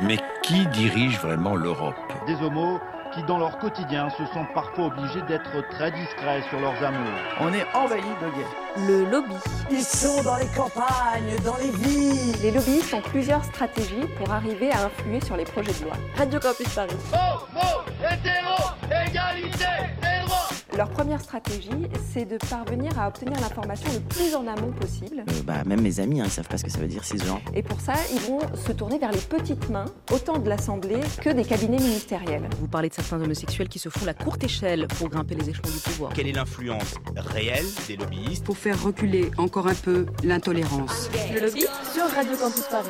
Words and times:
Mais 0.00 0.18
qui 0.42 0.66
dirige 0.68 1.18
vraiment 1.20 1.54
l'Europe 1.54 1.94
Des 2.26 2.34
homos 2.42 2.80
qui, 3.14 3.22
dans 3.22 3.38
leur 3.38 3.58
quotidien, 3.58 4.08
se 4.10 4.26
sentent 4.26 4.52
parfois 4.52 4.86
obligés 4.86 5.22
d'être 5.28 5.52
très 5.70 5.92
discrets 5.92 6.42
sur 6.50 6.58
leurs 6.58 6.82
amours. 6.82 7.12
On 7.40 7.52
est 7.52 7.64
envahi 7.72 8.00
de 8.00 8.30
gays. 8.36 8.88
Le 8.88 9.08
lobby. 9.08 9.36
Ils 9.70 9.84
sont 9.84 10.20
dans 10.24 10.36
les 10.36 10.48
campagnes, 10.48 11.36
dans 11.44 11.56
les 11.58 11.70
villes. 11.70 12.34
Les 12.42 12.50
lobbyistes 12.50 12.92
ont 12.92 13.02
plusieurs 13.02 13.44
stratégies 13.44 14.08
pour 14.18 14.32
arriver 14.32 14.72
à 14.72 14.86
influer 14.86 15.20
sur 15.20 15.36
les 15.36 15.44
projets 15.44 15.72
de 15.72 15.84
loi. 15.84 15.94
Radio 16.16 16.40
Campus 16.40 16.68
Paris. 16.74 16.96
Homo, 17.12 17.84
hétéro, 18.00 18.72
égalité, 18.90 19.73
leur 20.76 20.88
première 20.90 21.20
stratégie, 21.20 21.88
c'est 22.12 22.24
de 22.24 22.36
parvenir 22.50 22.98
à 22.98 23.08
obtenir 23.08 23.38
l'information 23.40 23.90
le 23.92 24.00
plus 24.00 24.34
en 24.34 24.46
amont 24.46 24.72
possible. 24.72 25.24
Euh, 25.28 25.42
bah, 25.44 25.62
même 25.64 25.80
mes 25.80 26.00
amis, 26.00 26.20
hein, 26.20 26.24
ils 26.26 26.30
savent 26.30 26.48
pas 26.48 26.58
ce 26.58 26.64
que 26.64 26.70
ça 26.70 26.78
veut 26.78 26.86
dire 26.86 27.04
cisgenre. 27.04 27.40
Et 27.54 27.62
pour 27.62 27.80
ça, 27.80 27.94
ils 28.12 28.20
vont 28.20 28.40
se 28.54 28.72
tourner 28.72 28.98
vers 28.98 29.12
les 29.12 29.20
petites 29.20 29.68
mains, 29.70 29.86
autant 30.12 30.38
de 30.38 30.48
l'Assemblée 30.48 31.00
que 31.20 31.30
des 31.30 31.44
cabinets 31.44 31.78
ministériels. 31.78 32.48
Vous 32.60 32.68
parlez 32.68 32.88
de 32.88 32.94
certains 32.94 33.20
homosexuels 33.20 33.68
qui 33.68 33.78
se 33.78 33.88
font 33.88 34.04
la 34.04 34.14
courte 34.14 34.44
échelle 34.44 34.86
pour 34.98 35.08
grimper 35.08 35.34
les 35.34 35.50
échelons 35.50 35.70
du 35.70 35.78
pouvoir. 35.78 36.12
Quelle 36.12 36.28
est 36.28 36.32
l'influence 36.32 36.94
réelle 37.16 37.66
des 37.86 37.96
lobbyistes 37.96 38.44
Pour 38.44 38.58
faire 38.58 38.82
reculer 38.82 39.30
encore 39.38 39.68
un 39.68 39.74
peu 39.74 40.06
l'intolérance. 40.22 41.10
Le 41.32 41.40
lobby 41.40 41.64
sur 41.92 42.06
Radio 42.14 42.36
Campus 42.36 42.64
Paris. 42.70 42.88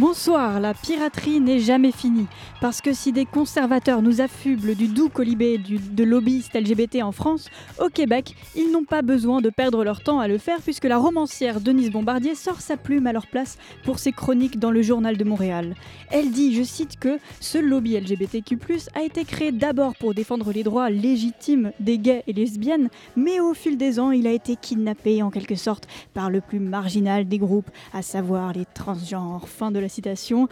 Bonsoir, 0.00 0.60
la 0.60 0.72
piraterie 0.72 1.40
n'est 1.40 1.58
jamais 1.58 1.92
finie. 1.92 2.26
Parce 2.60 2.82
que 2.82 2.92
si 2.92 3.12
des 3.12 3.24
conservateurs 3.24 4.02
nous 4.02 4.20
affublent 4.20 4.74
du 4.74 4.86
doux 4.86 5.08
colibé 5.08 5.56
de 5.58 6.04
lobbyistes 6.04 6.54
LGBT 6.54 7.02
en 7.02 7.10
France, 7.12 7.48
au 7.82 7.88
Québec, 7.88 8.34
ils 8.54 8.70
n'ont 8.70 8.84
pas 8.84 9.00
besoin 9.00 9.40
de 9.40 9.48
perdre 9.48 9.82
leur 9.82 10.02
temps 10.02 10.20
à 10.20 10.28
le 10.28 10.36
faire 10.36 10.60
puisque 10.60 10.84
la 10.84 10.98
romancière 10.98 11.60
Denise 11.60 11.90
Bombardier 11.90 12.34
sort 12.34 12.60
sa 12.60 12.76
plume 12.76 13.06
à 13.06 13.12
leur 13.12 13.26
place 13.26 13.56
pour 13.84 13.98
ses 13.98 14.12
chroniques 14.12 14.58
dans 14.58 14.70
le 14.70 14.82
Journal 14.82 15.16
de 15.16 15.24
Montréal. 15.24 15.74
Elle 16.10 16.30
dit, 16.30 16.54
je 16.54 16.62
cite, 16.62 16.98
que 16.98 17.18
ce 17.40 17.58
lobby 17.58 17.98
LGBTQ, 17.98 18.58
a 18.94 19.02
été 19.02 19.24
créé 19.24 19.52
d'abord 19.52 19.94
pour 19.96 20.14
défendre 20.14 20.52
les 20.52 20.62
droits 20.62 20.90
légitimes 20.90 21.72
des 21.80 21.98
gays 21.98 22.24
et 22.26 22.32
lesbiennes, 22.32 22.88
mais 23.16 23.40
au 23.40 23.54
fil 23.54 23.76
des 23.76 23.98
ans, 23.98 24.10
il 24.10 24.26
a 24.26 24.32
été 24.32 24.56
kidnappé 24.56 25.22
en 25.22 25.30
quelque 25.30 25.54
sorte 25.54 25.86
par 26.14 26.30
le 26.30 26.40
plus 26.40 26.60
marginal 26.60 27.26
des 27.26 27.38
groupes, 27.38 27.70
à 27.94 28.02
savoir 28.02 28.52
les 28.52 28.66
transgenres. 28.74 29.48
Fin 29.48 29.70
de 29.70 29.78
la 29.78 29.88
citation. 29.88 30.48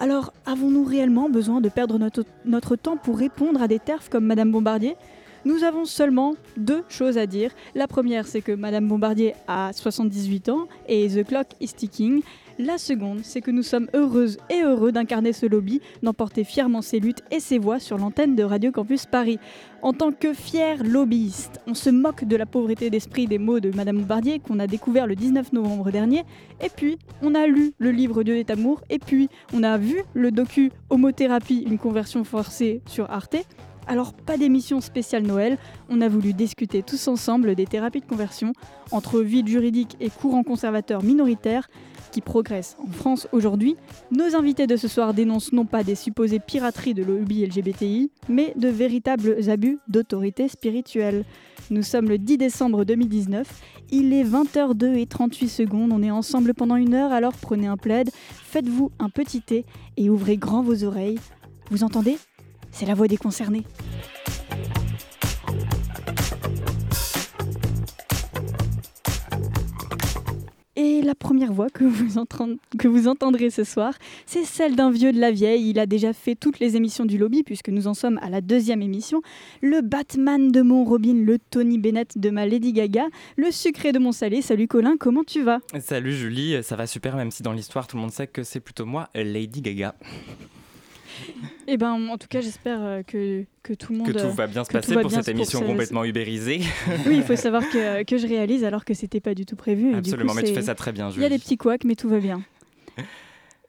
Alors, 0.00 0.32
avons-nous 0.46 0.84
réellement 0.84 1.28
besoin 1.28 1.60
de 1.60 1.68
perdre 1.68 1.98
notre, 2.46 2.76
temps 2.76 2.96
pour 2.96 3.18
répondre 3.18 3.60
à 3.60 3.68
des 3.68 3.78
terfs 3.78 4.08
comme 4.08 4.24
Madame 4.24 4.50
Bombardier? 4.50 4.96
Nous 5.44 5.62
avons 5.62 5.84
seulement 5.84 6.36
deux 6.56 6.82
choses 6.88 7.18
à 7.18 7.26
dire. 7.26 7.50
La 7.74 7.86
première, 7.86 8.26
c'est 8.26 8.40
que 8.40 8.52
Madame 8.52 8.88
Bombardier 8.88 9.34
a 9.46 9.74
78 9.74 10.48
ans 10.48 10.68
et 10.88 11.06
The 11.06 11.22
Clock 11.26 11.48
is 11.60 11.74
ticking. 11.74 12.22
La 12.62 12.76
seconde, 12.76 13.20
c'est 13.22 13.40
que 13.40 13.50
nous 13.50 13.62
sommes 13.62 13.88
heureuses 13.94 14.36
et 14.50 14.62
heureux 14.62 14.92
d'incarner 14.92 15.32
ce 15.32 15.46
lobby, 15.46 15.80
d'emporter 16.02 16.44
fièrement 16.44 16.82
ses 16.82 17.00
luttes 17.00 17.22
et 17.30 17.40
ses 17.40 17.58
voix 17.58 17.78
sur 17.78 17.96
l'antenne 17.96 18.36
de 18.36 18.42
Radio 18.42 18.70
Campus 18.70 19.06
Paris. 19.06 19.38
En 19.80 19.94
tant 19.94 20.12
que 20.12 20.34
fiers 20.34 20.76
lobbyistes, 20.76 21.58
on 21.66 21.72
se 21.72 21.88
moque 21.88 22.24
de 22.24 22.36
la 22.36 22.44
pauvreté 22.44 22.90
d'esprit 22.90 23.26
des 23.26 23.38
mots 23.38 23.60
de 23.60 23.74
Madame 23.74 24.00
Bombardier 24.00 24.40
qu'on 24.40 24.58
a 24.58 24.66
découvert 24.66 25.06
le 25.06 25.16
19 25.16 25.54
novembre 25.54 25.90
dernier, 25.90 26.24
et 26.62 26.68
puis 26.68 26.98
on 27.22 27.34
a 27.34 27.46
lu 27.46 27.72
le 27.78 27.92
livre 27.92 28.22
Dieu 28.24 28.36
est 28.36 28.50
amour, 28.50 28.82
et 28.90 28.98
puis 28.98 29.30
on 29.54 29.62
a 29.62 29.78
vu 29.78 30.02
le 30.12 30.30
docu 30.30 30.70
Homothérapie, 30.90 31.64
une 31.66 31.78
conversion 31.78 32.24
forcée 32.24 32.82
sur 32.84 33.10
Arte, 33.10 33.36
alors 33.90 34.12
pas 34.12 34.36
d'émission 34.36 34.80
spéciale 34.80 35.24
Noël, 35.24 35.58
on 35.88 36.00
a 36.00 36.08
voulu 36.08 36.32
discuter 36.32 36.84
tous 36.84 37.08
ensemble 37.08 37.56
des 37.56 37.66
thérapies 37.66 37.98
de 37.98 38.06
conversion 38.06 38.52
entre 38.92 39.20
vide 39.20 39.48
juridique 39.48 39.96
et 39.98 40.10
courant 40.10 40.44
conservateur 40.44 41.02
minoritaire 41.02 41.68
qui 42.12 42.20
progressent 42.20 42.76
en 42.78 42.92
France 42.92 43.26
aujourd'hui. 43.32 43.74
Nos 44.12 44.36
invités 44.36 44.68
de 44.68 44.76
ce 44.76 44.86
soir 44.86 45.12
dénoncent 45.12 45.52
non 45.52 45.64
pas 45.64 45.82
des 45.82 45.96
supposées 45.96 46.38
pirateries 46.38 46.94
de 46.94 47.02
lobby 47.02 47.44
LGBTI, 47.44 48.12
mais 48.28 48.52
de 48.54 48.68
véritables 48.68 49.50
abus 49.50 49.80
d'autorité 49.88 50.46
spirituelle. 50.46 51.24
Nous 51.70 51.82
sommes 51.82 52.08
le 52.08 52.18
10 52.18 52.38
décembre 52.38 52.84
2019, 52.84 53.48
il 53.90 54.12
est 54.12 54.24
20h02 54.24 54.98
et 54.98 55.06
38 55.06 55.48
secondes, 55.48 55.90
on 55.92 56.02
est 56.02 56.12
ensemble 56.12 56.54
pendant 56.54 56.76
une 56.76 56.94
heure, 56.94 57.12
alors 57.12 57.32
prenez 57.32 57.66
un 57.66 57.76
plaid, 57.76 58.08
faites-vous 58.14 58.92
un 59.00 59.08
petit 59.08 59.42
thé 59.42 59.64
et 59.96 60.10
ouvrez 60.10 60.36
grand 60.36 60.62
vos 60.62 60.84
oreilles. 60.84 61.18
Vous 61.72 61.82
entendez? 61.82 62.18
C'est 62.72 62.86
la 62.86 62.94
voix 62.94 63.08
des 63.08 63.16
concernés. 63.16 63.64
Et 70.82 71.02
la 71.02 71.14
première 71.14 71.52
voix 71.52 71.68
que 71.68 71.84
vous, 71.84 73.06
entendrez 73.08 73.50
ce 73.50 73.64
soir, 73.64 73.92
c'est 74.24 74.44
celle 74.44 74.76
d'un 74.76 74.90
vieux 74.90 75.12
de 75.12 75.20
la 75.20 75.30
vieille. 75.30 75.68
Il 75.68 75.78
a 75.78 75.84
déjà 75.84 76.14
fait 76.14 76.34
toutes 76.34 76.58
les 76.58 76.74
émissions 76.74 77.04
du 77.04 77.18
lobby, 77.18 77.42
puisque 77.42 77.68
nous 77.68 77.86
en 77.86 77.92
sommes 77.92 78.18
à 78.22 78.30
la 78.30 78.40
deuxième 78.40 78.80
émission. 78.80 79.20
Le 79.60 79.82
Batman 79.82 80.50
de 80.50 80.62
mon 80.62 80.84
Robin, 80.84 81.22
le 81.22 81.38
Tony 81.38 81.76
Bennett 81.76 82.16
de 82.16 82.30
ma 82.30 82.46
Lady 82.46 82.72
Gaga, 82.72 83.08
le 83.36 83.50
sucré 83.50 83.92
de 83.92 83.98
mon 83.98 84.12
salé. 84.12 84.40
Salut 84.40 84.68
Colin, 84.68 84.96
comment 84.98 85.22
tu 85.22 85.42
vas? 85.42 85.58
Salut 85.80 86.14
Julie, 86.14 86.62
ça 86.62 86.76
va 86.76 86.86
super, 86.86 87.14
même 87.14 87.30
si 87.30 87.42
dans 87.42 87.52
l'histoire 87.52 87.86
tout 87.86 87.96
le 87.96 88.00
monde 88.00 88.12
sait 88.12 88.26
que 88.26 88.42
c'est 88.42 88.60
plutôt 88.60 88.86
moi, 88.86 89.10
Lady 89.14 89.60
Gaga. 89.60 89.94
Eh 91.66 91.76
ben, 91.76 91.92
en 91.92 92.18
tout 92.18 92.26
cas, 92.28 92.40
j'espère 92.40 92.78
euh, 92.80 93.02
que, 93.02 93.44
que 93.62 93.72
tout 93.74 93.92
le 93.92 93.98
monde. 93.98 94.12
Que 94.12 94.18
tout 94.18 94.32
va 94.32 94.46
bien 94.46 94.64
se 94.64 94.70
passer 94.70 94.94
pour 94.96 95.10
cette 95.10 95.28
émission 95.28 95.62
complètement 95.62 96.04
ubérisée. 96.04 96.60
Oui, 97.06 97.16
il 97.16 97.22
faut 97.22 97.36
savoir 97.36 97.62
que, 97.68 98.02
que 98.02 98.18
je 98.18 98.26
réalise 98.26 98.64
alors 98.64 98.84
que 98.84 98.94
c'était 98.94 99.20
pas 99.20 99.34
du 99.34 99.46
tout 99.46 99.56
prévu. 99.56 99.94
Absolument, 99.94 100.34
mais 100.34 100.42
tu 100.42 100.52
fais 100.52 100.62
ça 100.62 100.74
très 100.74 100.92
bien. 100.92 101.10
Il 101.10 101.22
y 101.22 101.24
a 101.24 101.28
des 101.28 101.38
petits 101.38 101.56
couacs, 101.56 101.84
mais 101.84 101.94
tout 101.94 102.08
va 102.08 102.18
bien. 102.18 102.42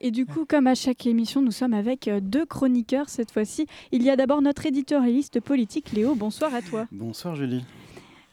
Et 0.04 0.10
du 0.10 0.26
coup, 0.26 0.46
comme 0.46 0.66
à 0.66 0.74
chaque 0.74 1.06
émission, 1.06 1.44
nous 1.44 1.52
sommes 1.52 1.76
avec 1.76 2.08
euh, 2.08 2.20
deux 2.20 2.46
chroniqueurs 2.46 3.08
cette 3.08 3.32
fois-ci. 3.32 3.68
Il 3.92 4.02
y 4.02 4.10
a 4.10 4.16
d'abord 4.16 4.42
notre 4.42 4.66
éditorialiste 4.66 5.40
politique, 5.40 5.92
Léo. 5.92 6.16
Bonsoir 6.16 6.56
à 6.56 6.64
toi. 6.64 6.88
Bonsoir, 6.92 7.36
Julie. 7.36 7.64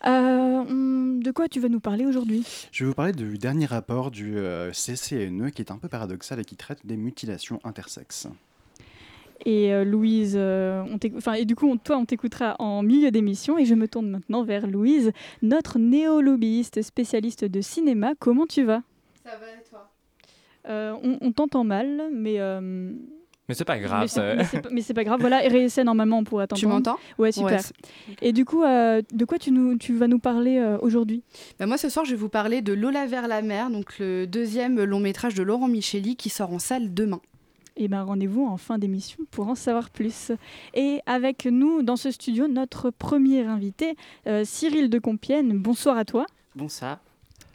Euh, 0.07 1.21
de 1.21 1.31
quoi 1.31 1.47
tu 1.49 1.61
vas 1.61 1.69
nous 1.69 1.81
parler 1.81 2.07
aujourd'hui? 2.07 2.47
Je 2.73 2.85
vais 2.85 2.89
vous 2.89 2.95
parler 2.95 3.13
du 3.13 3.37
dernier 3.37 3.67
rapport 3.67 4.11
du 4.11 4.37
CCNE 4.73 5.51
qui 5.51 5.61
est 5.61 5.71
un 5.71 5.77
peu 5.77 5.89
paradoxal 5.89 6.41
et 6.41 6.45
qui 6.45 6.57
traite 6.57 6.87
des 6.87 6.97
mutilations 6.97 7.61
intersexes 7.65 8.29
et 9.45 9.73
euh, 9.73 9.85
Louise, 9.85 10.35
euh, 10.37 10.83
enfin, 11.17 11.35
et 11.35 11.45
du 11.45 11.55
coup, 11.55 11.77
toi, 11.83 11.97
on 11.97 12.05
t'écoutera 12.05 12.57
en 12.59 12.83
milieu 12.83 13.11
d'émission 13.11 13.59
et 13.59 13.65
je 13.65 13.75
me 13.75 13.89
tourne 13.89 14.09
maintenant 14.09 14.43
vers 14.43 14.67
Louise, 14.67 15.13
notre 15.43 15.79
néo-lobbyiste 15.79 16.83
spécialiste 16.83 17.45
de 17.45 17.61
cinéma. 17.61 18.13
Comment 18.19 18.47
tu 18.47 18.65
vas? 18.65 18.83
Ça 19.25 19.31
va 19.31 19.47
et 19.47 19.69
toi? 19.69 19.91
Euh, 20.69 20.95
On, 21.23 21.33
t'entend 21.33 21.65
mal, 21.65 22.11
mais. 22.13 22.39
Mais 23.49 23.55
c'est 23.55 23.65
pas 23.65 23.79
grave. 23.79 24.03
Mais 24.71 24.83
c'est 24.83 24.93
pas, 24.93 25.05
grave. 25.05 25.21
Voilà, 25.21 25.39
RSC, 25.39 25.83
normalement, 25.83 26.19
on 26.19 26.25
pourrait 26.25 26.47
t'entendre. 26.47 26.61
Tu 26.61 26.67
m'entends? 26.67 26.99
Ouais, 27.17 27.33
super. 27.33 27.63
et 28.21 28.33
du 28.33 28.45
coup, 28.45 28.63
de 28.63 29.25
quoi 29.25 29.39
tu, 29.39 29.51
nous, 29.51 29.79
tu 29.79 29.95
vas 29.95 30.09
nous 30.09 30.19
parler 30.19 30.77
aujourd'hui? 30.83 31.23
Bah 31.59 31.67
Moi, 31.67 31.79
ce 31.79 31.89
soir, 31.89 32.05
je 32.05 32.11
vais 32.11 32.17
vous 32.17 32.29
parler 32.29 32.61
de 32.61 32.75
Lola 32.75 33.07
vers 33.07 33.27
la 33.29 33.41
mer, 33.41 33.71
donc 33.71 33.99
le 33.99 34.27
deuxième 34.27 34.83
long 34.83 35.01
métrage 35.01 35.35
de 35.35 35.43
Laurent 35.43 35.69
Micheli 35.69 36.17
qui 36.17 36.29
sort 36.29 36.53
en 36.53 36.59
salle 36.59 36.93
demain. 36.93 37.21
Et 37.81 37.87
ben 37.87 38.03
rendez-vous 38.03 38.45
en 38.45 38.57
fin 38.57 38.77
d'émission 38.77 39.19
pour 39.31 39.47
en 39.47 39.55
savoir 39.55 39.91
plus. 39.91 40.33
Et 40.75 40.99
avec 41.07 41.47
nous 41.47 41.83
dans 41.85 41.95
ce 41.95 42.11
studio, 42.11 42.49
notre 42.49 42.91
premier 42.91 43.43
invité, 43.43 43.95
euh, 44.27 44.43
Cyril 44.45 44.91
de 44.91 44.99
Compiègne. 44.99 45.57
Bonsoir 45.57 45.97
à 45.97 46.05
toi. 46.05 46.27
Bonsoir. 46.57 46.99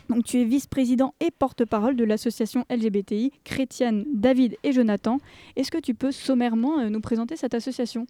Donc, 0.07 0.23
tu 0.23 0.39
es 0.39 0.45
vice-président 0.45 1.13
et 1.19 1.29
porte-parole 1.29 1.97
de 1.97 2.05
l'association 2.05 2.65
LGBTI 2.69 3.33
chrétienne 3.43 4.05
David 4.13 4.55
et 4.63 4.71
Jonathan. 4.71 5.19
Est-ce 5.57 5.71
que 5.71 5.77
tu 5.77 5.93
peux 5.93 6.13
sommairement 6.13 6.79
euh, 6.79 6.89
nous 6.89 7.01
présenter 7.01 7.35
cette 7.35 7.53
association? 7.53 8.07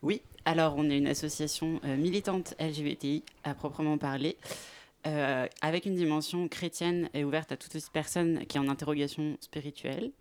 Oui, 0.00 0.22
alors 0.46 0.76
on 0.78 0.88
est 0.88 0.96
une 0.96 1.08
association 1.08 1.78
euh, 1.84 1.98
militante 1.98 2.54
LGBTI 2.58 3.22
à 3.44 3.54
proprement 3.54 3.98
parler. 3.98 4.36
avec 5.04 5.84
une 5.84 5.96
dimension 5.96 6.48
chrétienne 6.48 7.10
et 7.12 7.24
ouverte 7.24 7.50
à 7.50 7.56
toute 7.56 7.72
personne 7.92 8.46
qui 8.46 8.56
est 8.56 8.60
en 8.60 8.68
interrogation 8.68 9.36
spirituelle. 9.40 10.12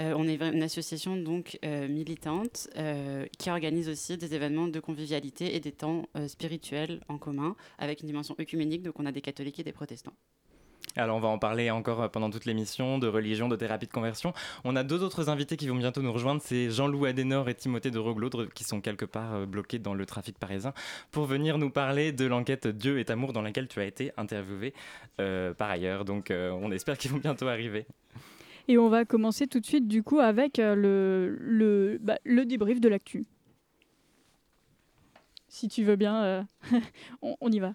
Euh, 0.00 0.12
on 0.16 0.26
est 0.26 0.40
une 0.42 0.62
association 0.62 1.16
donc 1.16 1.58
euh, 1.64 1.86
militante 1.88 2.68
euh, 2.76 3.26
qui 3.38 3.50
organise 3.50 3.88
aussi 3.88 4.16
des 4.16 4.34
événements 4.34 4.66
de 4.66 4.80
convivialité 4.80 5.54
et 5.54 5.60
des 5.60 5.72
temps 5.72 6.06
spirituels 6.26 7.00
en 7.08 7.18
commun 7.18 7.56
avec 7.78 8.00
une 8.00 8.06
dimension 8.06 8.34
œcuménique. 8.40 8.82
Donc 8.82 8.98
on 8.98 9.06
a 9.06 9.12
des 9.12 9.20
catholiques 9.20 9.60
et 9.60 9.64
des 9.64 9.72
protestants. 9.72 10.12
Alors 10.96 11.16
on 11.16 11.20
va 11.20 11.28
en 11.28 11.38
parler 11.38 11.70
encore 11.70 12.10
pendant 12.10 12.30
toute 12.30 12.44
l'émission 12.44 12.98
de 12.98 13.08
religion, 13.08 13.48
de 13.48 13.56
thérapie 13.56 13.86
de 13.86 13.92
conversion. 13.92 14.32
On 14.64 14.76
a 14.76 14.84
deux 14.84 15.02
autres 15.02 15.28
invités 15.28 15.56
qui 15.56 15.66
vont 15.66 15.76
bientôt 15.76 16.02
nous 16.02 16.12
rejoindre, 16.12 16.42
c'est 16.44 16.70
Jean-Loup 16.70 17.06
Adenor 17.06 17.48
et 17.48 17.54
Timothée 17.54 17.90
de 17.90 17.98
Roglo 17.98 18.28
qui 18.54 18.64
sont 18.64 18.80
quelque 18.80 19.04
part 19.04 19.46
bloqués 19.46 19.78
dans 19.78 19.94
le 19.94 20.06
trafic 20.06 20.38
parisien 20.38 20.72
pour 21.10 21.24
venir 21.24 21.58
nous 21.58 21.70
parler 21.70 22.12
de 22.12 22.26
l'enquête 22.26 22.66
Dieu 22.68 23.00
est 23.00 23.10
amour 23.10 23.32
dans 23.32 23.42
laquelle 23.42 23.66
tu 23.66 23.80
as 23.80 23.86
été 23.86 24.12
interviewé 24.16 24.74
par 25.16 25.70
ailleurs. 25.70 26.04
Donc 26.04 26.30
on 26.30 26.70
espère 26.70 26.98
qu'ils 26.98 27.10
vont 27.10 27.18
bientôt 27.18 27.48
arriver. 27.48 27.86
Et 28.68 28.78
on 28.78 28.88
va 28.88 29.04
commencer 29.04 29.46
tout 29.46 29.60
de 29.60 29.66
suite 29.66 29.88
du 29.88 30.02
coup 30.02 30.20
avec 30.20 30.58
euh, 30.58 30.74
le, 30.74 31.36
le, 31.40 31.98
bah, 32.00 32.18
le 32.24 32.46
débrief 32.46 32.80
de 32.80 32.88
l'actu. 32.88 33.24
si 35.48 35.68
tu 35.68 35.84
veux 35.84 35.96
bien, 35.96 36.46
on, 37.22 37.36
on 37.40 37.52
y 37.52 37.58
va. 37.58 37.74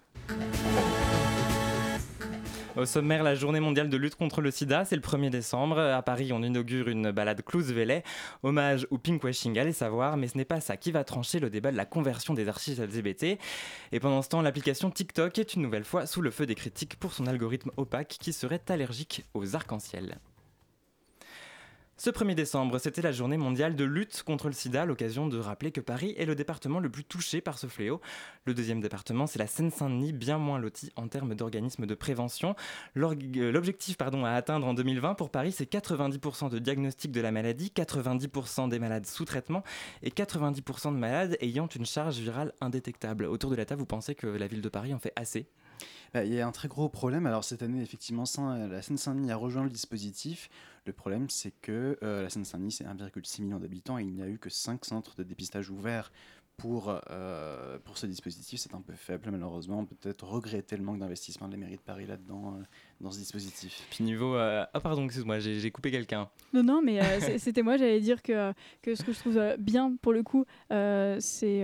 Au 2.76 2.86
sommaire, 2.86 3.24
la 3.24 3.34
journée 3.34 3.58
mondiale 3.58 3.88
de 3.88 3.96
lutte 3.96 4.14
contre 4.14 4.40
le 4.40 4.50
sida, 4.50 4.84
c'est 4.84 4.94
le 4.94 5.02
1er 5.02 5.28
décembre. 5.28 5.78
À 5.78 6.02
Paris, 6.02 6.32
on 6.32 6.42
inaugure 6.42 6.88
une 6.88 7.10
balade 7.10 7.42
Clouse-Velay, 7.42 8.04
hommage 8.44 8.86
au 8.90 8.98
pinkwashing, 8.98 9.58
allez 9.58 9.72
savoir, 9.72 10.16
mais 10.16 10.28
ce 10.28 10.36
n'est 10.36 10.44
pas 10.44 10.60
ça 10.60 10.76
qui 10.76 10.92
va 10.92 11.02
trancher 11.02 11.40
le 11.40 11.50
débat 11.50 11.72
de 11.72 11.76
la 11.76 11.84
conversion 11.84 12.32
des 12.32 12.48
archives 12.48 12.80
LGBT. 12.80 13.38
Et 13.92 14.00
pendant 14.00 14.22
ce 14.22 14.28
temps, 14.28 14.40
l'application 14.40 14.90
TikTok 14.90 15.38
est 15.38 15.54
une 15.54 15.62
nouvelle 15.62 15.84
fois 15.84 16.06
sous 16.06 16.22
le 16.22 16.30
feu 16.30 16.46
des 16.46 16.54
critiques 16.54 16.96
pour 16.96 17.12
son 17.12 17.26
algorithme 17.26 17.70
opaque 17.76 18.16
qui 18.20 18.32
serait 18.32 18.62
allergique 18.68 19.24
aux 19.34 19.56
arcs-en-ciel. 19.56 20.18
Ce 22.02 22.08
1er 22.08 22.34
décembre, 22.34 22.78
c'était 22.78 23.02
la 23.02 23.12
journée 23.12 23.36
mondiale 23.36 23.76
de 23.76 23.84
lutte 23.84 24.22
contre 24.22 24.46
le 24.46 24.54
sida, 24.54 24.86
l'occasion 24.86 25.26
de 25.26 25.36
rappeler 25.36 25.70
que 25.70 25.82
Paris 25.82 26.14
est 26.16 26.24
le 26.24 26.34
département 26.34 26.80
le 26.80 26.88
plus 26.88 27.04
touché 27.04 27.42
par 27.42 27.58
ce 27.58 27.66
fléau. 27.66 28.00
Le 28.46 28.54
deuxième 28.54 28.80
département, 28.80 29.26
c'est 29.26 29.38
la 29.38 29.46
Seine-Saint-Denis, 29.46 30.14
bien 30.14 30.38
moins 30.38 30.58
loti 30.58 30.90
en 30.96 31.08
termes 31.08 31.34
d'organismes 31.34 31.84
de 31.84 31.94
prévention. 31.94 32.56
Euh, 32.96 33.52
l'objectif 33.52 33.98
à 34.00 34.34
atteindre 34.34 34.66
en 34.66 34.72
2020 34.72 35.12
pour 35.12 35.28
Paris, 35.28 35.52
c'est 35.52 35.70
90% 35.70 36.48
de 36.48 36.58
diagnostic 36.58 37.12
de 37.12 37.20
la 37.20 37.32
maladie, 37.32 37.70
90% 37.76 38.70
des 38.70 38.78
malades 38.78 39.04
sous 39.04 39.26
traitement 39.26 39.62
et 40.02 40.08
90% 40.08 40.94
de 40.94 40.98
malades 40.98 41.36
ayant 41.42 41.66
une 41.66 41.84
charge 41.84 42.16
virale 42.16 42.54
indétectable. 42.62 43.26
Autour 43.26 43.50
de 43.50 43.56
la 43.56 43.66
table, 43.66 43.80
vous 43.80 43.86
pensez 43.86 44.14
que 44.14 44.26
la 44.26 44.46
ville 44.46 44.62
de 44.62 44.70
Paris 44.70 44.94
en 44.94 44.98
fait 44.98 45.12
assez? 45.16 45.50
Bah, 46.14 46.24
il 46.24 46.32
y 46.32 46.40
a 46.40 46.46
un 46.46 46.52
très 46.52 46.68
gros 46.68 46.88
problème. 46.88 47.26
Alors 47.26 47.44
cette 47.44 47.62
année, 47.62 47.82
effectivement, 47.82 48.24
la 48.36 48.82
Seine-Saint-Denis 48.82 49.30
a 49.30 49.36
rejoint 49.36 49.64
le 49.64 49.70
dispositif. 49.70 50.50
Le 50.86 50.92
problème, 50.92 51.28
c'est 51.28 51.52
que 51.60 51.98
euh, 52.02 52.22
la 52.22 52.30
Seine-Saint-Denis, 52.30 52.72
c'est 52.72 52.84
1,6 52.84 53.42
million 53.42 53.58
d'habitants 53.58 53.98
et 53.98 54.02
il 54.02 54.12
n'y 54.12 54.22
a 54.22 54.28
eu 54.28 54.38
que 54.38 54.50
5 54.50 54.84
centres 54.84 55.14
de 55.16 55.22
dépistage 55.22 55.70
ouverts 55.70 56.10
pour, 56.56 57.00
euh, 57.10 57.78
pour 57.84 57.96
ce 57.96 58.06
dispositif. 58.06 58.60
C'est 58.60 58.74
un 58.74 58.80
peu 58.80 58.94
faible, 58.94 59.30
malheureusement. 59.30 59.80
On 59.80 59.86
peut 59.86 59.94
peut-être 59.94 60.26
regretter 60.26 60.76
le 60.76 60.82
manque 60.82 60.98
d'investissement 60.98 61.48
de 61.48 61.52
la 61.52 61.58
mairie 61.58 61.76
de 61.76 61.80
Paris 61.80 62.06
là-dedans, 62.06 62.54
euh, 62.54 62.64
dans 63.00 63.10
ce 63.10 63.18
dispositif. 63.18 63.86
Puis 63.90 64.04
niveau... 64.04 64.36
Ah 64.36 64.68
pardon, 64.82 65.04
excuse-moi, 65.04 65.38
j'ai 65.38 65.70
coupé 65.70 65.90
quelqu'un. 65.90 66.28
Non, 66.52 66.62
non, 66.62 66.82
mais 66.82 67.38
c'était 67.38 67.62
moi, 67.62 67.76
j'allais 67.76 68.00
dire 68.00 68.22
que, 68.22 68.52
que 68.82 68.94
ce 68.94 69.02
que 69.02 69.12
je 69.12 69.18
trouve 69.18 69.40
bien, 69.58 69.96
pour 70.02 70.12
le 70.12 70.22
coup, 70.22 70.44
c'est 70.70 71.62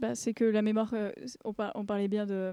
bah, 0.00 0.12
que 0.34 0.44
la 0.44 0.62
mémoire... 0.62 0.94
On, 1.44 1.54
on, 1.74 1.84
parlait 1.84 2.08
bien 2.08 2.26
de 2.26 2.52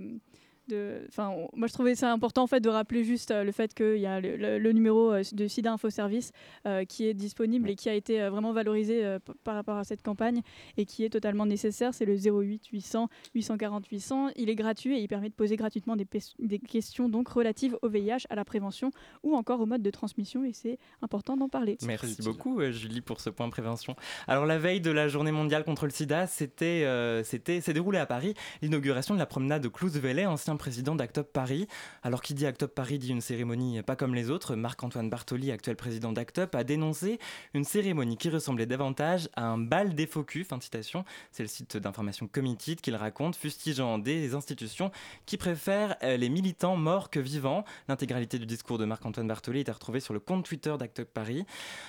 enfin, 1.07 1.33
moi 1.53 1.67
je 1.67 1.73
trouvais 1.73 1.95
ça 1.95 2.11
important 2.11 2.43
en 2.43 2.47
fait 2.47 2.61
de 2.61 2.69
rappeler 2.69 3.03
juste 3.03 3.31
euh, 3.31 3.43
le 3.43 3.51
fait 3.51 3.73
qu'il 3.73 3.97
y 3.97 4.05
a 4.05 4.19
le, 4.21 4.71
numéro 4.71 5.11
euh, 5.11 5.23
de 5.33 5.47
SIDA 5.47 5.73
Info 5.73 5.89
Service 5.89 6.31
euh, 6.65 6.85
qui 6.85 7.07
est 7.07 7.13
disponible 7.13 7.69
et 7.69 7.75
qui 7.75 7.89
a 7.89 7.93
été 7.93 8.27
vraiment 8.29 8.53
valorisé 8.53 9.17
par 9.43 9.55
rapport 9.55 9.77
à 9.77 9.83
cette 9.83 10.01
campagne 10.01 10.41
et 10.77 10.85
qui 10.85 11.03
est 11.03 11.09
totalement 11.09 11.45
nécessaire. 11.45 11.93
C'est 11.93 12.05
le 12.05 12.15
08 12.15 12.67
800 12.67 13.09
840 13.35 13.87
800. 13.87 14.29
Il 14.35 14.49
est 14.49 14.55
gratuit 14.55 14.97
et 14.97 15.01
il 15.01 15.07
permet 15.07 15.29
de 15.29 15.33
poser 15.33 15.55
gratuitement 15.55 15.95
des, 15.95 16.07
des 16.39 16.59
questions 16.59 17.09
donc 17.09 17.27
relatives 17.27 17.77
au 17.81 17.89
VIH, 17.89 18.25
à 18.29 18.35
la 18.35 18.45
prévention 18.45 18.91
ou 19.23 19.35
encore 19.35 19.59
au 19.61 19.65
mode 19.65 19.81
de 19.81 19.91
transmission 19.91 20.43
et 20.43 20.53
c'est 20.53 20.77
important 21.01 21.37
d'en 21.37 21.49
parler. 21.49 21.77
Merci 21.85 22.21
beaucoup 22.21 22.61
Julie 22.71 23.01
pour 23.01 23.19
ce 23.19 23.29
point 23.29 23.49
prévention. 23.49 23.95
Alors 24.27 24.45
la 24.45 24.57
veille 24.57 24.81
de 24.81 24.91
la 24.91 25.07
journée 25.07 25.31
mondiale 25.31 25.63
contre 25.63 25.85
le 25.85 25.91
sida, 25.91 26.27
c'était 26.27 26.87
c'était 27.23 27.61
s'est 27.61 27.73
déroulé 27.73 27.97
à 27.99 28.05
Paris 28.05 28.33
l'inauguration 28.61 29.13
de 29.13 29.19
la 29.19 29.25
promenade 29.25 29.61
de 29.61 29.67
Clouse-Velay, 29.67 30.25
ancien 30.25 30.52
président 30.57 30.95
d'Actop 30.95 31.31
Paris. 31.31 31.67
Alors 32.03 32.21
qui 32.21 32.33
dit 32.33 32.45
Actop 32.45 32.73
Paris 32.73 32.99
dit 32.99 33.09
une 33.09 33.21
cérémonie 33.21 33.81
pas 33.83 33.95
comme 33.95 34.15
les 34.15 34.29
autres. 34.29 34.55
Marc-Antoine 34.55 35.09
Bartoli, 35.09 35.51
actuel 35.51 35.75
président 35.75 36.11
d'Actop, 36.11 36.55
a 36.55 36.63
dénoncé 36.63 37.19
une 37.53 37.63
cérémonie 37.63 38.17
qui 38.17 38.29
ressemblait 38.29 38.65
davantage 38.65 39.29
à 39.35 39.45
un 39.45 39.57
bal 39.57 39.95
des 39.95 40.07
focus, 40.07 40.47
fin 40.47 40.59
citation. 40.59 41.05
C'est 41.31 41.43
le 41.43 41.49
site 41.49 41.77
d'information 41.77 42.27
Committed 42.27 42.81
qu'il 42.81 42.95
raconte, 42.95 43.35
fustigeant 43.35 43.97
des 43.97 44.35
institutions 44.35 44.91
qui 45.25 45.37
préfèrent 45.37 45.95
euh, 46.03 46.17
les 46.17 46.29
militants 46.29 46.75
morts 46.75 47.09
que 47.09 47.19
vivants. 47.19 47.65
L'intégralité 47.87 48.39
du 48.39 48.45
discours 48.45 48.77
de 48.77 48.85
Marc-Antoine 48.85 49.27
Bartoli 49.27 49.59
est 49.59 49.69
à 49.69 49.73
retrouver 49.73 49.99
sur 49.99 50.13
le 50.13 50.19
compte 50.19 50.45
Twitter 50.45 50.75
d'Actop 50.77 51.07
Paris. 51.09 51.45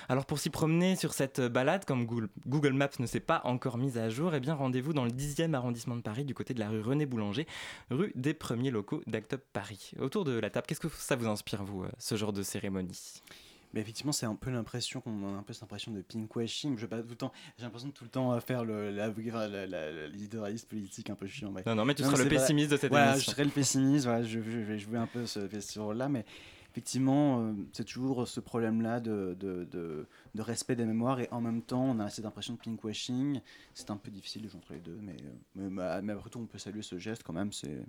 Alors 0.09 0.25
pour 0.25 0.39
s'y 0.39 0.49
promener 0.49 0.95
sur 0.95 1.13
cette 1.13 1.41
balade, 1.41 1.85
comme 1.85 2.05
Google 2.05 2.73
Maps 2.73 2.89
ne 2.99 3.05
s'est 3.05 3.19
pas 3.19 3.41
encore 3.43 3.77
mise 3.77 3.97
à 3.97 4.09
jour, 4.09 4.33
eh 4.35 4.39
bien 4.39 4.53
rendez-vous 4.53 4.93
dans 4.93 5.05
le 5.05 5.11
10e 5.11 5.53
arrondissement 5.53 5.95
de 5.95 6.01
Paris, 6.01 6.25
du 6.25 6.33
côté 6.33 6.53
de 6.53 6.59
la 6.59 6.69
rue 6.69 6.81
René 6.81 7.05
Boulanger, 7.05 7.47
rue 7.89 8.11
des 8.15 8.33
Premiers 8.33 8.54
locaux 8.55 9.01
d'Actop 9.07 9.41
Paris. 9.53 9.91
Autour 9.99 10.25
de 10.25 10.37
la 10.39 10.49
table, 10.49 10.67
qu'est-ce 10.67 10.79
que 10.79 10.89
ça 10.89 11.15
vous 11.15 11.27
inspire, 11.27 11.63
vous, 11.63 11.83
euh, 11.83 11.89
ce 11.97 12.15
genre 12.15 12.33
de 12.33 12.43
cérémonie? 12.43 13.21
Mais 13.75 13.81
effectivement, 13.81 14.13
c'est 14.13 14.25
un 14.25 14.35
peu 14.35 14.49
l'impression 14.51 15.01
qu'on 15.01 15.35
a 15.35 15.37
un 15.37 15.43
peu 15.43 15.51
cette 15.51 15.63
impression 15.63 15.91
de 15.91 16.01
pinkwashing. 16.01 16.77
Je 16.77 16.85
pas 16.85 17.01
tout 17.01 17.09
le 17.09 17.15
temps, 17.15 17.33
j'ai 17.57 17.65
l'impression 17.65 17.89
de 17.89 17.93
tout 17.93 18.05
le 18.05 18.09
temps 18.09 18.39
faire 18.39 18.63
le 18.63 18.89
l'éditorialiste 20.11 20.69
politique 20.69 21.09
un 21.09 21.15
peu 21.15 21.27
chiant. 21.27 21.53
Non, 21.65 21.75
non, 21.75 21.83
mais 21.83 21.93
tu 21.93 22.03
seras 22.03 22.17
le 22.17 22.29
pessimiste 22.29 22.71
de 22.71 22.77
cette 22.77 22.89
voilà, 22.89 23.17
Je 23.17 23.25
serai 23.25 23.43
le 23.43 23.49
pessimiste. 23.49 24.05
Voilà, 24.05 24.23
je, 24.23 24.39
vais 24.39 24.79
jouer 24.79 24.97
un 24.97 25.07
peu 25.07 25.25
ce, 25.25 25.77
rôle-là, 25.77 26.07
mais 26.07 26.23
effectivement, 26.71 27.41
euh, 27.41 27.53
c'est 27.73 27.83
toujours 27.83 28.25
ce 28.25 28.39
problème-là 28.39 29.01
de, 29.01 29.35
de, 29.37 29.65
de, 29.65 30.07
de, 30.35 30.41
respect 30.41 30.77
des 30.77 30.85
mémoires 30.85 31.19
et 31.19 31.27
en 31.31 31.41
même 31.41 31.61
temps, 31.61 31.83
on 31.83 31.99
a 31.99 32.09
cette 32.09 32.25
impression 32.25 32.53
de 32.53 32.59
pinkwashing. 32.59 33.41
C'est 33.73 33.91
un 33.91 33.97
peu 33.97 34.09
difficile 34.09 34.43
de 34.43 34.47
jouer 34.47 34.59
entre 34.59 34.71
les 34.71 34.79
deux, 34.79 34.99
mais, 35.01 35.17
euh, 35.57 35.69
mais, 35.69 36.01
mais 36.01 36.13
après 36.13 36.29
tout, 36.29 36.39
on 36.39 36.45
peut 36.45 36.59
saluer 36.59 36.81
ce 36.81 36.97
geste 36.97 37.23
quand 37.23 37.33
même. 37.33 37.51
C'est 37.51 37.81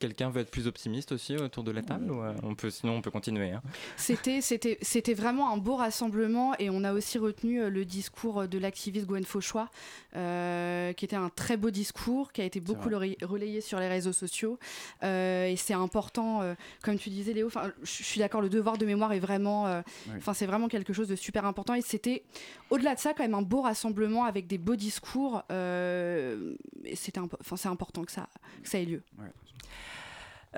Quelqu'un 0.00 0.30
veut 0.30 0.40
être 0.40 0.50
plus 0.50 0.66
optimiste 0.66 1.12
aussi 1.12 1.36
autour 1.36 1.62
de 1.62 1.70
la 1.70 1.82
table 1.82 2.10
ou 2.10 2.22
euh, 2.22 2.32
on 2.42 2.54
peut, 2.54 2.70
Sinon, 2.70 2.94
on 2.94 3.02
peut 3.02 3.10
continuer. 3.10 3.50
Hein. 3.50 3.60
C'était, 3.98 4.40
c'était, 4.40 4.78
c'était 4.80 5.12
vraiment 5.12 5.52
un 5.52 5.58
beau 5.58 5.76
rassemblement 5.76 6.54
et 6.58 6.70
on 6.70 6.84
a 6.84 6.94
aussi 6.94 7.18
retenu 7.18 7.60
euh, 7.60 7.68
le 7.68 7.84
discours 7.84 8.48
de 8.48 8.58
l'activiste 8.58 9.06
Gwen 9.06 9.24
Fauchois, 9.24 9.68
euh, 10.16 10.94
qui 10.94 11.04
était 11.04 11.16
un 11.16 11.28
très 11.28 11.58
beau 11.58 11.68
discours, 11.68 12.32
qui 12.32 12.40
a 12.40 12.44
été 12.44 12.60
beaucoup 12.60 12.88
relayé 12.88 13.60
sur 13.60 13.78
les 13.78 13.88
réseaux 13.88 14.14
sociaux. 14.14 14.58
et 15.02 15.54
c'est 15.58 15.74
important, 15.74 16.54
comme 16.82 16.98
tu 16.98 17.10
disais, 17.10 17.34
Léo, 17.34 17.50
je 17.82 18.02
suis 18.02 18.20
d'accord, 18.20 18.40
le 18.40 18.48
devoir 18.48 18.78
de 18.78 18.86
mémoire 18.86 19.12
est 19.12 19.20
vraiment, 19.20 19.82
enfin 20.16 20.32
c'est 20.32 20.46
vraiment 20.46 20.68
quelque 20.68 20.94
chose 20.94 21.08
de 21.08 21.16
super 21.16 21.44
important. 21.44 21.74
Et 21.74 21.82
c'était, 21.82 22.22
au-delà 22.70 22.94
de 22.94 23.00
ça, 23.00 23.12
quand 23.12 23.22
même 23.22 23.34
un 23.34 23.42
beau 23.42 23.60
rassemblement 23.60 24.24
avec 24.24 24.46
des 24.46 24.58
beaux 24.58 24.76
discours. 24.76 25.42
et 25.50 26.96
c'était, 26.96 27.20
enfin 27.20 27.56
c'est 27.56 27.68
important 27.68 28.04
que 28.04 28.12
ça, 28.12 28.28
que 28.62 28.68
ça 28.70 28.78
ait 28.78 28.86
lieu. 28.86 29.02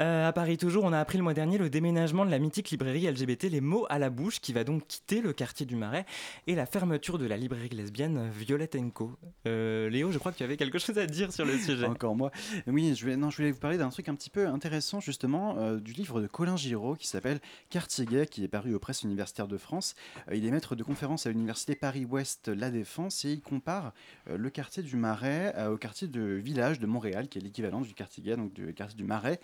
Euh, 0.00 0.26
à 0.26 0.32
Paris 0.32 0.56
toujours, 0.56 0.84
on 0.84 0.92
a 0.92 0.98
appris 0.98 1.18
le 1.18 1.24
mois 1.24 1.34
dernier 1.34 1.58
le 1.58 1.68
déménagement 1.68 2.24
de 2.24 2.30
la 2.30 2.38
mythique 2.38 2.70
librairie 2.70 3.10
LGBT 3.10 3.44
Les 3.44 3.60
mots 3.60 3.86
à 3.90 3.98
la 3.98 4.08
bouche 4.08 4.40
qui 4.40 4.52
va 4.54 4.64
donc 4.64 4.86
quitter 4.86 5.20
le 5.20 5.34
quartier 5.34 5.66
du 5.66 5.76
Marais 5.76 6.06
et 6.46 6.54
la 6.54 6.64
fermeture 6.64 7.18
de 7.18 7.26
la 7.26 7.36
librairie 7.36 7.68
lesbienne 7.68 8.30
Violette 8.30 8.76
Co. 8.94 9.12
Euh, 9.46 9.90
Léo, 9.90 10.10
je 10.10 10.18
crois 10.18 10.32
que 10.32 10.38
tu 10.38 10.44
avais 10.44 10.56
quelque 10.56 10.78
chose 10.78 10.98
à 10.98 11.06
dire 11.06 11.32
sur 11.32 11.44
le 11.44 11.58
sujet. 11.58 11.84
Encore 11.86 12.16
moi. 12.16 12.30
Oui, 12.66 12.94
je, 12.94 13.04
vais, 13.04 13.16
non, 13.16 13.28
je 13.28 13.36
voulais 13.36 13.50
vous 13.50 13.58
parler 13.58 13.76
d'un 13.76 13.90
truc 13.90 14.08
un 14.08 14.14
petit 14.14 14.30
peu 14.30 14.46
intéressant 14.46 15.00
justement 15.00 15.56
euh, 15.58 15.78
du 15.78 15.92
livre 15.92 16.22
de 16.22 16.26
Colin 16.26 16.56
Giraud 16.56 16.96
qui 16.96 17.06
s'appelle 17.06 17.40
Quartier 17.68 18.06
gay 18.06 18.26
qui 18.26 18.44
est 18.44 18.48
paru 18.48 18.74
aux 18.74 18.78
presses 18.78 19.02
universitaires 19.02 19.48
de 19.48 19.58
France. 19.58 19.94
il 20.32 20.46
est 20.46 20.50
maître 20.50 20.74
de 20.74 20.82
conférence 20.82 21.26
à 21.26 21.30
l'université 21.30 21.74
Paris-Ouest 21.74 22.48
La 22.48 22.70
Défense 22.70 23.26
et 23.26 23.32
il 23.32 23.42
compare 23.42 23.92
le 24.26 24.50
quartier 24.50 24.82
du 24.82 24.96
Marais 24.96 25.54
au 25.66 25.76
quartier 25.76 26.08
de 26.08 26.22
Village 26.22 26.78
de 26.78 26.86
Montréal 26.86 27.28
qui 27.28 27.38
est 27.38 27.42
l'équivalent 27.42 27.82
du 27.82 27.92
quartier 27.92 28.22
gay, 28.22 28.36
donc 28.36 28.52
du 28.54 28.72
quartier 28.72 28.96
du 28.96 29.04
Marais 29.04 29.40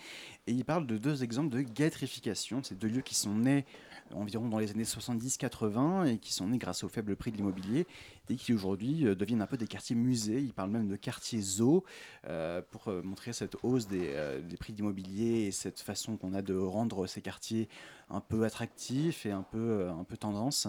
et 0.49 0.53
il 0.53 0.65
parle 0.65 0.87
de 0.87 0.97
deux 0.97 1.23
exemples 1.23 1.51
de 1.51 1.61
gâtrification. 1.61 2.63
Ces 2.63 2.75
deux 2.75 2.89
lieux 2.89 3.03
qui 3.03 3.15
sont 3.15 3.35
nés 3.35 3.67
environ 4.15 4.49
dans 4.49 4.59
les 4.59 4.71
années 4.71 4.85
70-80 4.85 6.07
et 6.07 6.19
qui 6.19 6.33
sont 6.33 6.49
nés 6.49 6.57
grâce 6.57 6.85
au 6.85 6.89
faible 6.89 7.17
prix 7.17 7.31
de 7.31 7.37
l'immobilier 7.37 7.87
et 8.31 8.37
qui 8.37 8.53
aujourd'hui 8.53 9.07
euh, 9.07 9.15
deviennent 9.15 9.43
un 9.43 9.47
peu 9.47 9.57
des 9.57 9.67
quartiers 9.67 9.97
musées. 9.97 10.41
Il 10.41 10.53
parle 10.53 10.71
même 10.71 10.89
de 10.89 10.97
quartiers 10.97 11.41
zoo 11.41 11.85
euh, 12.27 12.63
pour 12.71 12.89
euh, 12.89 13.03
montrer 13.03 13.33
cette 13.33 13.57
hausse 13.63 13.87
des, 13.87 14.15
des 14.49 14.57
prix 14.57 14.73
d'immobilier 14.73 15.47
et 15.47 15.51
cette 15.51 15.81
façon 15.81 16.17
qu'on 16.17 16.35
a 16.35 16.43
de 16.43 16.57
rendre 16.57 17.07
ces 17.07 17.21
quartiers 17.21 17.69
un 18.11 18.21
peu 18.21 18.45
attractifs 18.45 19.27
et 19.27 19.31
un 19.31 19.43
peu, 19.43 19.87
un 19.89 20.05
peu 20.05 20.17
tendance 20.17 20.67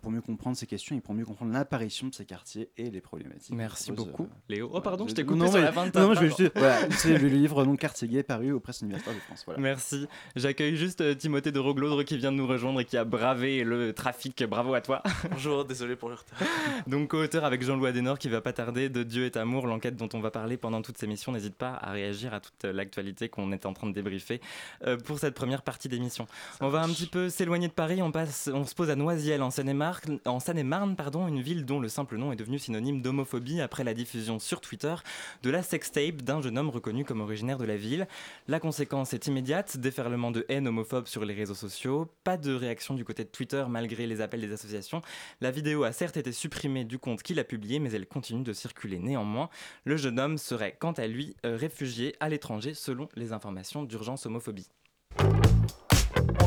pour 0.00 0.10
mieux 0.10 0.22
comprendre 0.22 0.56
ces 0.56 0.66
questions 0.66 0.96
et 0.96 1.00
pour 1.00 1.14
mieux 1.14 1.26
comprendre 1.26 1.52
l'apparition 1.52 2.08
de 2.08 2.14
ces 2.14 2.24
quartiers 2.24 2.70
et 2.78 2.90
les 2.90 3.02
problématiques. 3.02 3.54
Merci 3.54 3.92
beaucoup, 3.92 4.26
Léo. 4.48 4.70
Oh, 4.72 4.80
pardon, 4.80 5.06
je 5.06 5.14
t'ai 5.14 5.24
coupé 5.24 5.46
sur 5.48 5.60
la 5.60 5.70
fin 5.70 5.86
de 5.86 5.98
Non, 5.98 6.14
je 6.14 6.20
vais 6.20 6.28
juste 6.28 6.52
voilà, 6.56 6.90
c'est 6.90 7.18
le 7.18 7.28
livre 7.28 7.64
donc 7.66 7.78
Quartier 7.78 8.08
Gay 8.08 8.22
paru 8.22 8.52
aux 8.52 8.60
presses 8.60 8.80
universitaires 8.80 9.14
de 9.14 9.20
France. 9.20 9.42
Voilà. 9.44 9.60
Merci. 9.60 10.06
J'accueille 10.34 10.76
juste 10.76 11.18
Timothée 11.18 11.52
de 11.52 11.58
Roglodre 11.58 12.04
qui 12.04 12.16
vient 12.16 12.32
de 12.32 12.38
nous 12.38 12.46
rejoindre 12.46 12.80
et 12.80 12.84
qui 12.86 12.96
a 12.96 13.04
bravé 13.04 13.64
le 13.64 13.92
trafic. 13.92 14.42
Bravo 14.44 14.72
à 14.72 14.80
toi. 14.80 15.02
Bonjour, 15.30 15.64
désolé 15.64 15.96
pour 15.96 16.08
le 16.08 16.16
retard. 16.16 16.38
Donc, 16.86 17.14
auteur 17.14 17.44
avec 17.44 17.62
Jean-Louis 17.62 17.88
Adenor 17.88 18.18
qui 18.18 18.28
va 18.28 18.40
pas 18.40 18.52
tarder 18.52 18.88
de 18.88 19.02
Dieu 19.02 19.26
est 19.26 19.36
amour, 19.36 19.66
l'enquête 19.66 19.96
dont 19.96 20.08
on 20.14 20.20
va 20.20 20.30
parler 20.30 20.56
pendant 20.56 20.82
toute 20.82 20.98
ces 20.98 21.06
missions. 21.06 21.32
N'hésite 21.32 21.54
pas 21.54 21.78
à 21.80 21.92
réagir 21.92 22.34
à 22.34 22.40
toute 22.40 22.64
l'actualité 22.64 23.28
qu'on 23.28 23.52
est 23.52 23.66
en 23.66 23.72
train 23.72 23.86
de 23.86 23.92
débriefer 23.92 24.40
euh, 24.86 24.96
pour 24.96 25.18
cette 25.18 25.34
première 25.34 25.62
partie 25.62 25.88
d'émission. 25.88 26.26
On 26.60 26.68
va 26.68 26.82
un 26.82 26.88
petit 26.88 27.06
peu 27.06 27.28
s'éloigner 27.28 27.68
de 27.68 27.72
Paris. 27.72 28.02
On, 28.02 28.10
passe, 28.10 28.50
on 28.52 28.64
se 28.64 28.74
pose 28.74 28.90
à 28.90 28.96
Noisiel, 28.96 29.42
en 29.42 29.50
Seine-et-Marne, 29.50 30.18
en 30.24 30.40
Seine-et-Marne 30.40 30.96
pardon, 30.96 31.28
une 31.28 31.40
ville 31.40 31.64
dont 31.64 31.80
le 31.80 31.88
simple 31.88 32.16
nom 32.16 32.32
est 32.32 32.36
devenu 32.36 32.58
synonyme 32.58 33.02
d'homophobie 33.02 33.60
après 33.60 33.84
la 33.84 33.94
diffusion 33.94 34.38
sur 34.38 34.60
Twitter 34.60 34.94
de 35.42 35.50
la 35.50 35.62
sextape 35.62 36.22
d'un 36.22 36.42
jeune 36.42 36.58
homme 36.58 36.70
reconnu 36.70 37.04
comme 37.04 37.20
originaire 37.20 37.58
de 37.58 37.64
la 37.64 37.76
ville. 37.76 38.06
La, 38.48 38.60
conséquence 38.60 39.12
est 39.12 39.26
immédiate, 39.26 39.76
déferlement 39.76 40.30
de 40.30 40.46
haine 40.48 40.68
homophobe 40.68 41.06
sur 41.06 41.24
les 41.24 41.34
réseaux 41.34 41.54
sociaux, 41.54 42.08
pas 42.24 42.36
de 42.36 42.54
réaction 42.54 42.94
du 42.94 43.04
côté 43.04 43.24
de 43.24 43.28
Twitter 43.28 43.64
malgré 43.68 44.06
les 44.06 44.20
appels 44.20 44.40
des 44.40 44.52
associations. 44.52 45.02
La 45.40 45.50
vidéo 45.50 45.84
a 45.84 45.92
certes 45.92 46.16
été 46.16 46.32
supprimée 46.32 46.71
du 46.84 46.98
compte 46.98 47.22
qu'il 47.22 47.38
a 47.38 47.44
publié, 47.44 47.78
mais 47.78 47.92
elle 47.92 48.06
continue 48.06 48.42
de 48.42 48.52
circuler 48.52 48.98
néanmoins. 48.98 49.48
Le 49.84 49.96
jeune 49.96 50.18
homme 50.18 50.38
serait 50.38 50.76
quant 50.78 50.92
à 50.92 51.06
lui 51.06 51.36
euh, 51.44 51.56
réfugié 51.56 52.14
à 52.20 52.28
l'étranger 52.28 52.74
selon 52.74 53.08
les 53.14 53.32
informations 53.32 53.82
d'urgence 53.82 54.26
homophobie. 54.26 54.68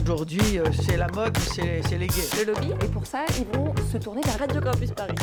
Aujourd'hui, 0.02 0.60
euh, 0.60 0.66
c'est 0.72 0.98
la 0.98 1.08
mode, 1.08 1.38
c'est 1.38 1.98
les 1.98 2.08
gays. 2.08 2.30
Le 2.38 2.52
lobby, 2.52 2.72
et 2.84 2.90
pour 2.90 3.06
ça, 3.06 3.26
ils 3.38 3.58
vont 3.58 3.74
se 3.92 3.98
tourner 3.98 4.22
vers 4.22 4.40
Radio 4.40 4.62
Campus 4.62 4.92
Paris. 4.92 5.16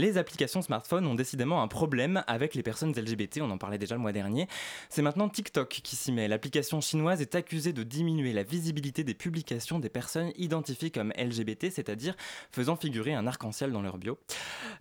Les 0.00 0.16
applications 0.16 0.62
smartphone 0.62 1.06
ont 1.06 1.14
décidément 1.14 1.60
un 1.62 1.68
problème 1.68 2.24
avec 2.26 2.54
les 2.54 2.62
personnes 2.62 2.92
LGBT, 2.92 3.42
on 3.42 3.50
en 3.50 3.58
parlait 3.58 3.76
déjà 3.76 3.96
le 3.96 4.00
mois 4.00 4.12
dernier. 4.12 4.48
C'est 4.88 5.02
maintenant 5.02 5.28
TikTok 5.28 5.68
qui 5.68 5.94
s'y 5.94 6.10
met. 6.10 6.26
L'application 6.26 6.80
chinoise 6.80 7.20
est 7.20 7.34
accusée 7.34 7.74
de 7.74 7.82
diminuer 7.82 8.32
la 8.32 8.42
visibilité 8.42 9.04
des 9.04 9.12
publications 9.12 9.78
des 9.78 9.90
personnes 9.90 10.32
identifiées 10.38 10.90
comme 10.90 11.12
LGBT, 11.18 11.66
c'est-à-dire 11.70 12.16
faisant 12.50 12.76
figurer 12.76 13.12
un 13.12 13.26
arc-en-ciel 13.26 13.72
dans 13.72 13.82
leur 13.82 13.98
bio, 13.98 14.18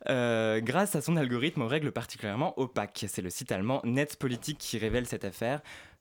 euh, 0.07 0.61
grâce 0.61 0.95
à 0.95 1.01
son 1.01 1.17
algorithme 1.17 1.63
aux 1.63 1.67
règles 1.67 1.91
particulièrement 1.91 2.57
opaques. 2.57 3.03
C'est 3.09 3.21
le 3.21 3.29
site 3.29 3.51
allemand 3.51 3.81
Netzpolitik 3.83 4.57
qui 4.57 4.77
révèle 4.77 5.05
cette 5.05 5.25
affaire. 5.25 5.59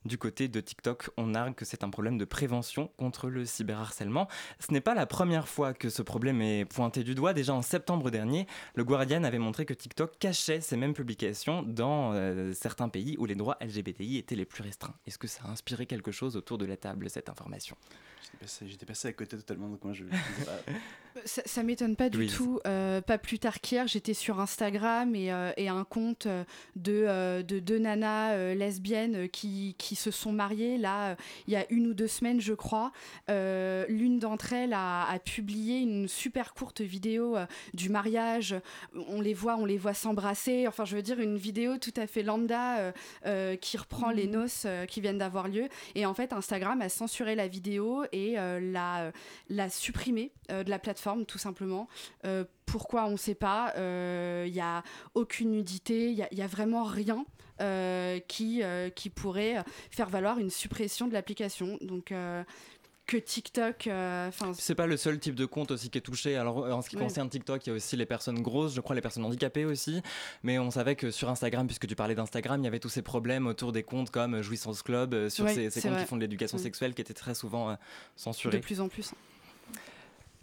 Du 0.09 0.17
côté 0.17 0.49
de 0.49 0.59
TikTok, 0.59 1.11
on 1.19 1.35
argue 1.35 1.55
que 1.55 1.67
c'est 1.67 1.85
un 1.85 1.91
problème 1.91 2.17
de 2.17 2.25
prévention 2.25 2.91
contre 2.97 3.29
le 3.29 3.45
cyberharcèlement. 3.45 4.27
Ce 4.59 4.73
n'est 4.73 4.81
pas 4.81 4.95
la 4.95 5.05
première 5.05 5.49
fois 5.49 5.75
que 5.75 5.91
ce 5.91 6.01
problème 6.01 6.41
est 6.41 6.65
pointé 6.65 7.05
du 7.05 7.15
doigt. 7.15 7.35
Déjà 7.35 7.53
en 7.53 7.61
septembre 7.61 8.11
dernier, 8.11 8.47
le 8.75 8.85
Guardian 8.85 9.23
avait 9.25 9.39
montré 9.39 9.67
que 9.67 9.75
TikTok 9.75 10.19
cachait 10.19 10.63
ces 10.63 10.79
mêmes 10.79 10.95
publications 10.95 11.63
dans 11.63 12.15
euh, 12.15 12.55
certains 12.55 12.89
pays 12.89 13.17
où 13.19 13.27
les 13.27 13.35
droits 13.35 13.59
LGBTI 13.61 14.17
étaient 14.17 14.35
les 14.35 14.47
plus 14.47 14.63
restreints. 14.63 14.95
Est-ce 15.07 15.19
que 15.19 15.27
ça 15.27 15.43
a 15.45 15.51
inspiré 15.51 15.85
quelque 15.85 16.11
chose 16.11 16.37
autour 16.37 16.57
de 16.57 16.65
la 16.65 16.79
table, 16.79 17.11
cette 17.11 17.29
information? 17.29 17.77
J'étais 18.67 18.87
passé, 18.87 19.09
à 19.09 19.13
côté 19.13 19.37
totalement, 19.37 19.69
donc 19.69 19.83
moi 19.83 19.93
je. 19.95 20.05
ça, 21.25 21.43
ça 21.45 21.63
m'étonne 21.63 21.97
pas 21.97 22.09
du 22.09 22.27
tout. 22.27 22.61
Euh, 22.67 23.01
pas 23.01 23.19
plus 23.19 23.39
tard 23.39 23.61
qu'hier, 23.61 23.87
j'étais 23.89 24.15
sur 24.15 24.39
Instagram 24.39 25.15
et, 25.15 25.33
euh, 25.33 25.51
et 25.57 25.69
un 25.69 25.85
compte 25.85 26.29
de, 26.77 27.43
de 27.43 27.59
deux 27.59 27.79
nanas 27.79 28.55
lesbiennes 28.55 29.29
qui, 29.29 29.75
qui, 29.79 29.97
se 29.99 30.11
sont 30.11 30.33
mariées 30.33 30.79
là 30.79 31.17
il 31.47 31.53
y 31.53 31.57
a 31.57 31.65
une 31.71 31.87
ou 31.87 31.95
deux 31.95 32.07
semaines, 32.07 32.41
je 32.41 32.55
crois. 32.55 32.93
L'une 33.29 34.19
d'entre 34.19 34.53
elles 34.53 34.73
a, 34.73 35.09
a, 35.09 35.19
publié 35.19 35.79
une 35.79 36.09
super 36.09 36.55
courte 36.55 36.81
vidéo 36.81 37.37
du 37.75 37.89
mariage. 37.89 38.55
On 39.09 39.21
les 39.21 39.35
voit, 39.35 39.57
on 39.57 39.65
les 39.65 39.79
voit 39.79 39.95
s'embrasser. 39.95 40.67
Enfin, 40.67 40.85
je 40.85 40.97
veux 40.97 41.03
dire, 41.03 41.21
une 41.21 41.37
vidéo 41.37 41.79
tout 41.79 41.95
à 41.97 42.07
fait 42.07 42.23
lambda 42.23 42.93
qui 43.61 43.77
reprend 43.77 44.11
les 44.11 44.27
noces 44.27 44.67
qui 44.89 45.01
viennent 45.01 45.19
d'avoir 45.19 45.49
lieu. 45.49 45.69
Et 45.95 46.07
en 46.07 46.15
fait, 46.15 46.33
Instagram 46.33 46.81
a 46.81 46.89
censuré 46.89 47.35
la 47.35 47.49
vidéo 47.49 48.05
et 48.13 48.35
l'a, 48.35 49.13
l'a 49.49 49.71
supprimée 49.71 50.33
de 50.49 50.71
la 50.71 50.79
plateforme, 50.79 51.27
tout 51.27 51.39
simplement. 51.39 51.89
pourquoi 52.67 53.07
on 53.07 53.13
ne 53.13 53.17
sait 53.17 53.35
pas. 53.35 53.73
Il 53.77 54.53
n'y 54.53 54.61
a 54.61 54.83
aucune 55.15 55.53
nudité, 55.53 56.11
il 56.11 56.27
n'y 56.33 56.43
a, 56.43 56.45
a, 56.45 56.49
vraiment 56.49 56.85
rien. 56.85 57.25
Euh, 57.61 58.21
qui, 58.29 58.63
euh, 58.63 58.89
qui 58.89 59.11
pourrait 59.11 59.65
faire 59.91 60.09
valoir 60.09 60.39
une 60.39 60.51
suppression 60.51 61.09
de 61.09 61.13
l'application. 61.13 61.77
Donc 61.81 62.13
euh, 62.13 62.45
que 63.07 63.17
TikTok. 63.17 63.89
Enfin, 63.89 64.53
c'est 64.55 64.77
pas 64.77 64.87
le 64.87 64.97
seul 64.97 65.19
type 65.19 65.35
de 65.35 65.45
compte 65.45 65.73
aussi 65.73 65.91
qui 65.91 65.99
est 65.99 66.03
touché. 66.03 66.37
Alors 66.37 66.59
en 66.59 66.83
ce 66.83 66.91
qui 66.91 66.97
concerne 66.97 67.29
TikTok, 67.29 67.67
il 67.67 67.71
y 67.71 67.73
a 67.73 67.77
aussi 67.77 67.97
les 67.97 68.07
personnes 68.07 68.41
grosses, 68.43 68.75
je 68.75 68.81
crois 68.81 68.95
les 68.95 69.03
personnes 69.03 69.25
handicapées 69.25 69.65
aussi. 69.65 70.03
Mais 70.43 70.59
on 70.59 70.71
savait 70.71 70.95
que 70.95 71.11
sur 71.11 71.31
Instagram, 71.31 71.67
puisque 71.67 71.87
tu 71.87 71.97
parlais 71.97 72.15
d'Instagram, 72.15 72.61
il 72.61 72.65
y 72.65 72.69
avait 72.69 72.81
tous 72.81 72.91
ces 72.91 73.03
problèmes 73.03 73.47
autour 73.47 73.73
des 73.73 73.83
comptes 73.83 74.11
comme 74.11 74.41
Jouissance 74.41 74.83
Club, 74.83 75.29
sur 75.29 75.49
ces, 75.49 75.71
ces 75.71 75.81
comptes 75.81 75.93
vrai. 75.93 76.03
qui 76.03 76.09
font 76.09 76.17
de 76.17 76.21
l'éducation 76.21 76.59
sexuelle, 76.59 76.95
qui 76.95 77.01
étaient 77.01 77.15
très 77.15 77.35
souvent 77.35 77.77
censurés. 78.15 78.59
De 78.59 78.63
plus 78.63 78.81
en 78.81 78.89
plus. 78.89 79.13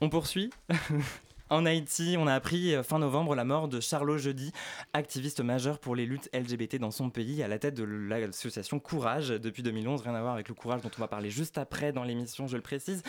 On 0.01 0.09
poursuit. 0.09 0.49
En 1.51 1.67
Haïti, 1.67 2.15
on 2.17 2.25
a 2.25 2.33
appris 2.33 2.73
fin 2.83 2.97
novembre 2.97 3.35
la 3.35 3.45
mort 3.45 3.67
de 3.67 3.79
Charlot 3.79 4.17
Jeudi, 4.17 4.51
activiste 4.93 5.41
majeur 5.41 5.77
pour 5.77 5.95
les 5.95 6.07
luttes 6.07 6.27
LGBT 6.33 6.77
dans 6.77 6.89
son 6.89 7.11
pays, 7.11 7.43
à 7.43 7.47
la 7.47 7.59
tête 7.59 7.75
de 7.75 7.83
l'association 7.83 8.79
Courage 8.79 9.29
depuis 9.29 9.61
2011. 9.61 10.01
Rien 10.01 10.15
à 10.15 10.21
voir 10.21 10.33
avec 10.33 10.49
le 10.49 10.55
courage 10.55 10.81
dont 10.81 10.89
on 10.97 10.99
va 10.99 11.07
parler 11.07 11.29
juste 11.29 11.59
après 11.59 11.93
dans 11.93 12.03
l'émission, 12.03 12.47
je 12.47 12.55
le 12.55 12.63
précise. 12.63 13.03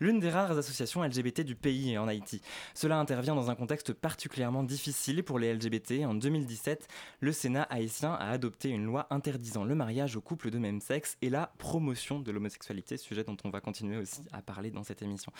L'une 0.00 0.20
des 0.20 0.30
rares 0.30 0.56
associations 0.56 1.02
LGBT 1.02 1.42
du 1.42 1.54
pays 1.54 1.98
en 1.98 2.08
Haïti. 2.08 2.40
Cela 2.72 2.98
intervient 2.98 3.34
dans 3.34 3.50
un 3.50 3.54
contexte 3.54 3.92
particulièrement 3.92 4.62
difficile 4.62 5.22
pour 5.22 5.38
les 5.38 5.52
LGBT. 5.52 6.06
En 6.06 6.14
2017, 6.14 6.88
le 7.20 7.32
Sénat 7.32 7.64
haïtien 7.64 8.14
a 8.14 8.30
adopté 8.30 8.70
une 8.70 8.86
loi 8.86 9.06
interdisant 9.10 9.64
le 9.64 9.74
mariage 9.74 10.16
aux 10.16 10.22
couples 10.22 10.50
de 10.50 10.58
même 10.58 10.80
sexe 10.80 11.18
et 11.20 11.28
la 11.28 11.52
promotion 11.58 12.20
de 12.20 12.32
l'homosexualité, 12.32 12.96
sujet 12.96 13.22
dont 13.22 13.36
on 13.44 13.50
va 13.50 13.60
continuer 13.60 13.98
aussi 13.98 14.22
à 14.32 14.40
parler 14.40 14.70
dans 14.70 14.82
cette 14.82 15.02
émission. 15.02 15.30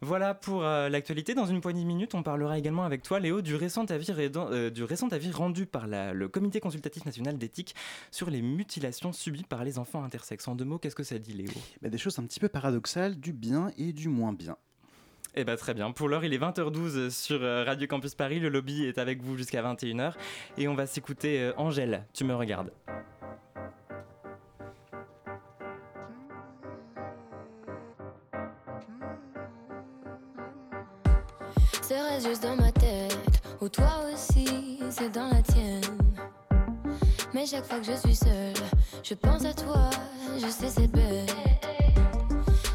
Voilà 0.00 0.34
pour 0.34 0.64
euh, 0.64 0.88
l'actualité. 0.88 1.34
Dans 1.34 1.46
une 1.46 1.60
poignée 1.60 1.91
minutes, 1.92 2.14
on 2.14 2.22
parlera 2.22 2.58
également 2.58 2.84
avec 2.84 3.02
toi, 3.02 3.20
Léo, 3.20 3.42
du 3.42 3.54
récent 3.54 3.84
avis, 3.84 4.06
euh, 4.10 4.70
du 4.70 4.84
récent 4.84 5.08
avis 5.08 5.30
rendu 5.30 5.66
par 5.66 5.86
la, 5.86 6.12
le 6.12 6.28
Comité 6.28 6.60
consultatif 6.60 7.04
national 7.04 7.38
d'éthique 7.38 7.74
sur 8.10 8.30
les 8.30 8.42
mutilations 8.42 9.12
subies 9.12 9.44
par 9.44 9.64
les 9.64 9.78
enfants 9.78 10.02
intersexes. 10.04 10.48
En 10.48 10.54
deux 10.54 10.64
mots, 10.64 10.78
qu'est-ce 10.78 10.96
que 10.96 11.02
ça 11.04 11.18
dit, 11.18 11.32
Léo? 11.32 11.50
Bah, 11.82 11.88
Des 11.88 11.98
choses 11.98 12.18
un 12.18 12.24
petit 12.24 12.40
peu 12.40 12.48
paradoxales, 12.48 13.18
du 13.18 13.32
bien 13.32 13.70
et 13.76 13.92
du 13.92 14.08
moins 14.08 14.32
bien. 14.32 14.56
Eh 15.34 15.44
bah 15.44 15.56
très 15.56 15.72
bien. 15.72 15.90
Pour 15.92 16.08
l'heure, 16.08 16.24
il 16.24 16.34
est 16.34 16.38
20h12 16.38 17.08
sur 17.08 17.40
Radio 17.40 17.86
Campus 17.86 18.14
Paris. 18.14 18.38
Le 18.38 18.50
lobby 18.50 18.84
est 18.84 18.98
avec 18.98 19.22
vous 19.22 19.36
jusqu'à 19.38 19.62
21h. 19.62 20.12
Et 20.58 20.68
on 20.68 20.74
va 20.74 20.86
s'écouter 20.86 21.40
euh, 21.40 21.52
Angèle, 21.56 22.04
tu 22.12 22.24
me 22.24 22.34
regardes. 22.34 22.70
Reste 31.92 32.26
juste 32.26 32.42
dans 32.42 32.56
ma 32.56 32.72
tête, 32.72 33.18
ou 33.60 33.68
toi 33.68 34.00
aussi, 34.12 34.78
c'est 34.90 35.10
dans 35.10 35.28
la 35.28 35.42
tienne. 35.42 35.82
Mais 37.34 37.44
chaque 37.44 37.66
fois 37.66 37.80
que 37.80 37.84
je 37.84 37.92
suis 37.92 38.16
seule, 38.16 38.54
je 39.02 39.12
pense 39.14 39.44
à 39.44 39.52
toi, 39.52 39.90
je 40.38 40.46
sais 40.46 40.68
c'est 40.68 40.86
bête. 40.88 41.34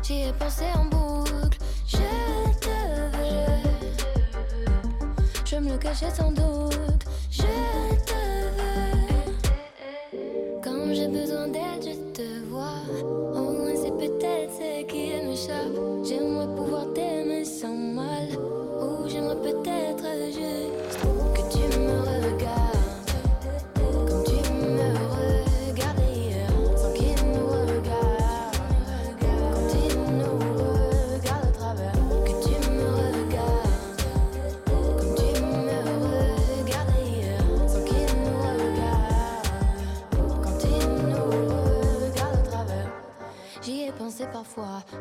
J'y 0.03 0.21
ai 0.21 0.33
pensé 0.33 0.65
en 0.75 0.85
boucle, 0.85 1.57
je 1.87 1.97
te 2.59 2.69
veux. 3.17 3.71
Je 5.45 5.55
me 5.55 5.71
le 5.71 5.77
cachais 5.79 6.11
sans 6.11 6.31
doute, 6.31 7.05
je 7.31 7.41
te 7.41 8.13
veux. 10.13 10.21
Quand 10.63 10.93
j'ai 10.93 11.07
besoin 11.07 11.47
d'aide, 11.47 11.83
je 11.83 12.06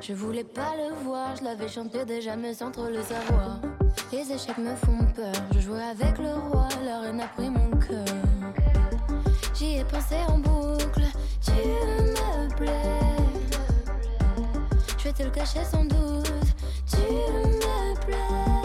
je 0.00 0.12
voulais 0.12 0.45
pas 0.45 0.75
le 0.76 0.95
voir, 1.05 1.37
je 1.37 1.45
l'avais 1.45 1.69
chanté 1.69 2.05
déjà 2.05 2.37
mais 2.37 2.55
sans 2.55 2.71
trop 2.71 2.88
le 2.88 3.03
savoir. 3.03 3.61
Les 4.12 4.33
échecs 4.33 4.59
me 4.59 4.75
font 4.76 5.05
peur, 5.15 5.33
je 5.55 5.61
jouais 5.61 5.83
avec 5.83 6.19
le 6.19 6.33
roi, 6.35 6.69
la 6.85 7.00
reine 7.00 7.21
a 7.21 7.26
pris 7.29 7.50
mon 7.50 7.71
cœur. 7.71 8.05
J'y 9.55 9.79
ai 9.79 9.85
pensé 9.85 10.17
en 10.29 10.38
boucle, 10.38 11.03
tu 11.45 11.53
me 11.53 12.57
plais. 12.57 12.73
Je 14.99 15.05
vais 15.05 15.12
te 15.12 15.23
le 15.23 15.31
cacher 15.31 15.65
sans 15.65 15.85
doute, 15.85 16.33
tu 16.88 16.97
me 16.97 17.95
plais. 18.05 18.55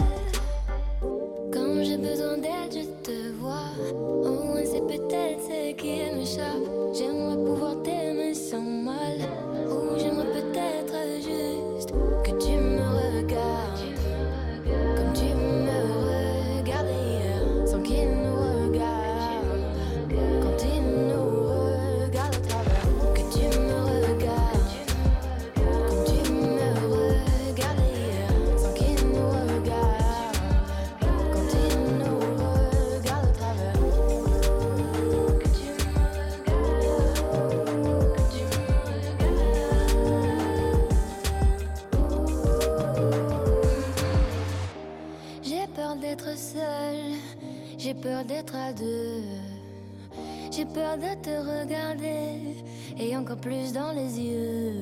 Plus 53.42 53.72
dans 53.72 53.90
les 53.90 54.20
yeux. 54.20 54.72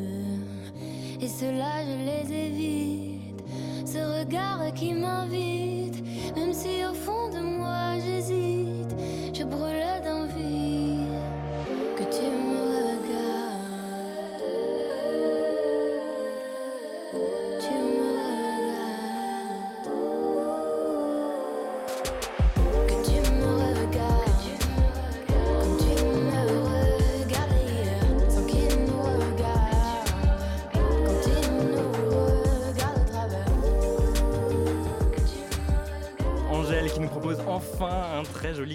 Et 1.20 1.28
cela, 1.28 1.82
je 1.82 1.96
les 2.04 2.32
évite. 2.32 2.49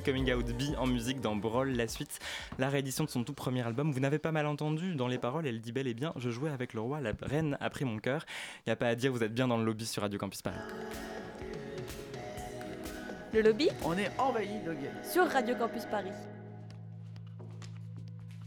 Coming 0.05 0.31
out 0.31 0.45
B 0.51 0.75
en 0.77 0.85
musique 0.85 1.19
dans 1.19 1.35
Brawl, 1.35 1.71
la 1.71 1.87
suite, 1.87 2.19
la 2.59 2.69
réédition 2.69 3.03
de 3.03 3.09
son 3.09 3.23
tout 3.23 3.33
premier 3.33 3.65
album. 3.65 3.91
Vous 3.91 3.99
n'avez 3.99 4.19
pas 4.19 4.31
mal 4.31 4.45
entendu 4.45 4.93
dans 4.95 5.07
les 5.07 5.17
paroles, 5.17 5.47
elle 5.47 5.59
dit 5.59 5.71
bel 5.71 5.87
et 5.87 5.93
bien 5.95 6.13
Je 6.15 6.29
jouais 6.29 6.51
avec 6.51 6.73
le 6.73 6.81
roi, 6.81 7.01
la 7.01 7.13
reine 7.23 7.57
a 7.59 7.69
pris 7.71 7.85
mon 7.85 7.97
cœur. 7.97 8.25
Il 8.59 8.69
n'y 8.69 8.73
a 8.73 8.75
pas 8.75 8.87
à 8.87 8.95
dire, 8.95 9.11
vous 9.11 9.23
êtes 9.23 9.33
bien 9.33 9.47
dans 9.47 9.57
le 9.57 9.65
lobby 9.65 9.85
sur 9.85 10.03
Radio 10.03 10.19
Campus 10.19 10.41
Paris. 10.43 10.59
Le 13.33 13.41
lobby 13.41 13.69
On 13.83 13.97
est 13.97 14.11
envahi 14.19 14.61
de 14.65 14.73
gays. 14.73 14.91
sur 15.11 15.27
Radio 15.27 15.55
Campus 15.55 15.85
Paris. 15.85 16.11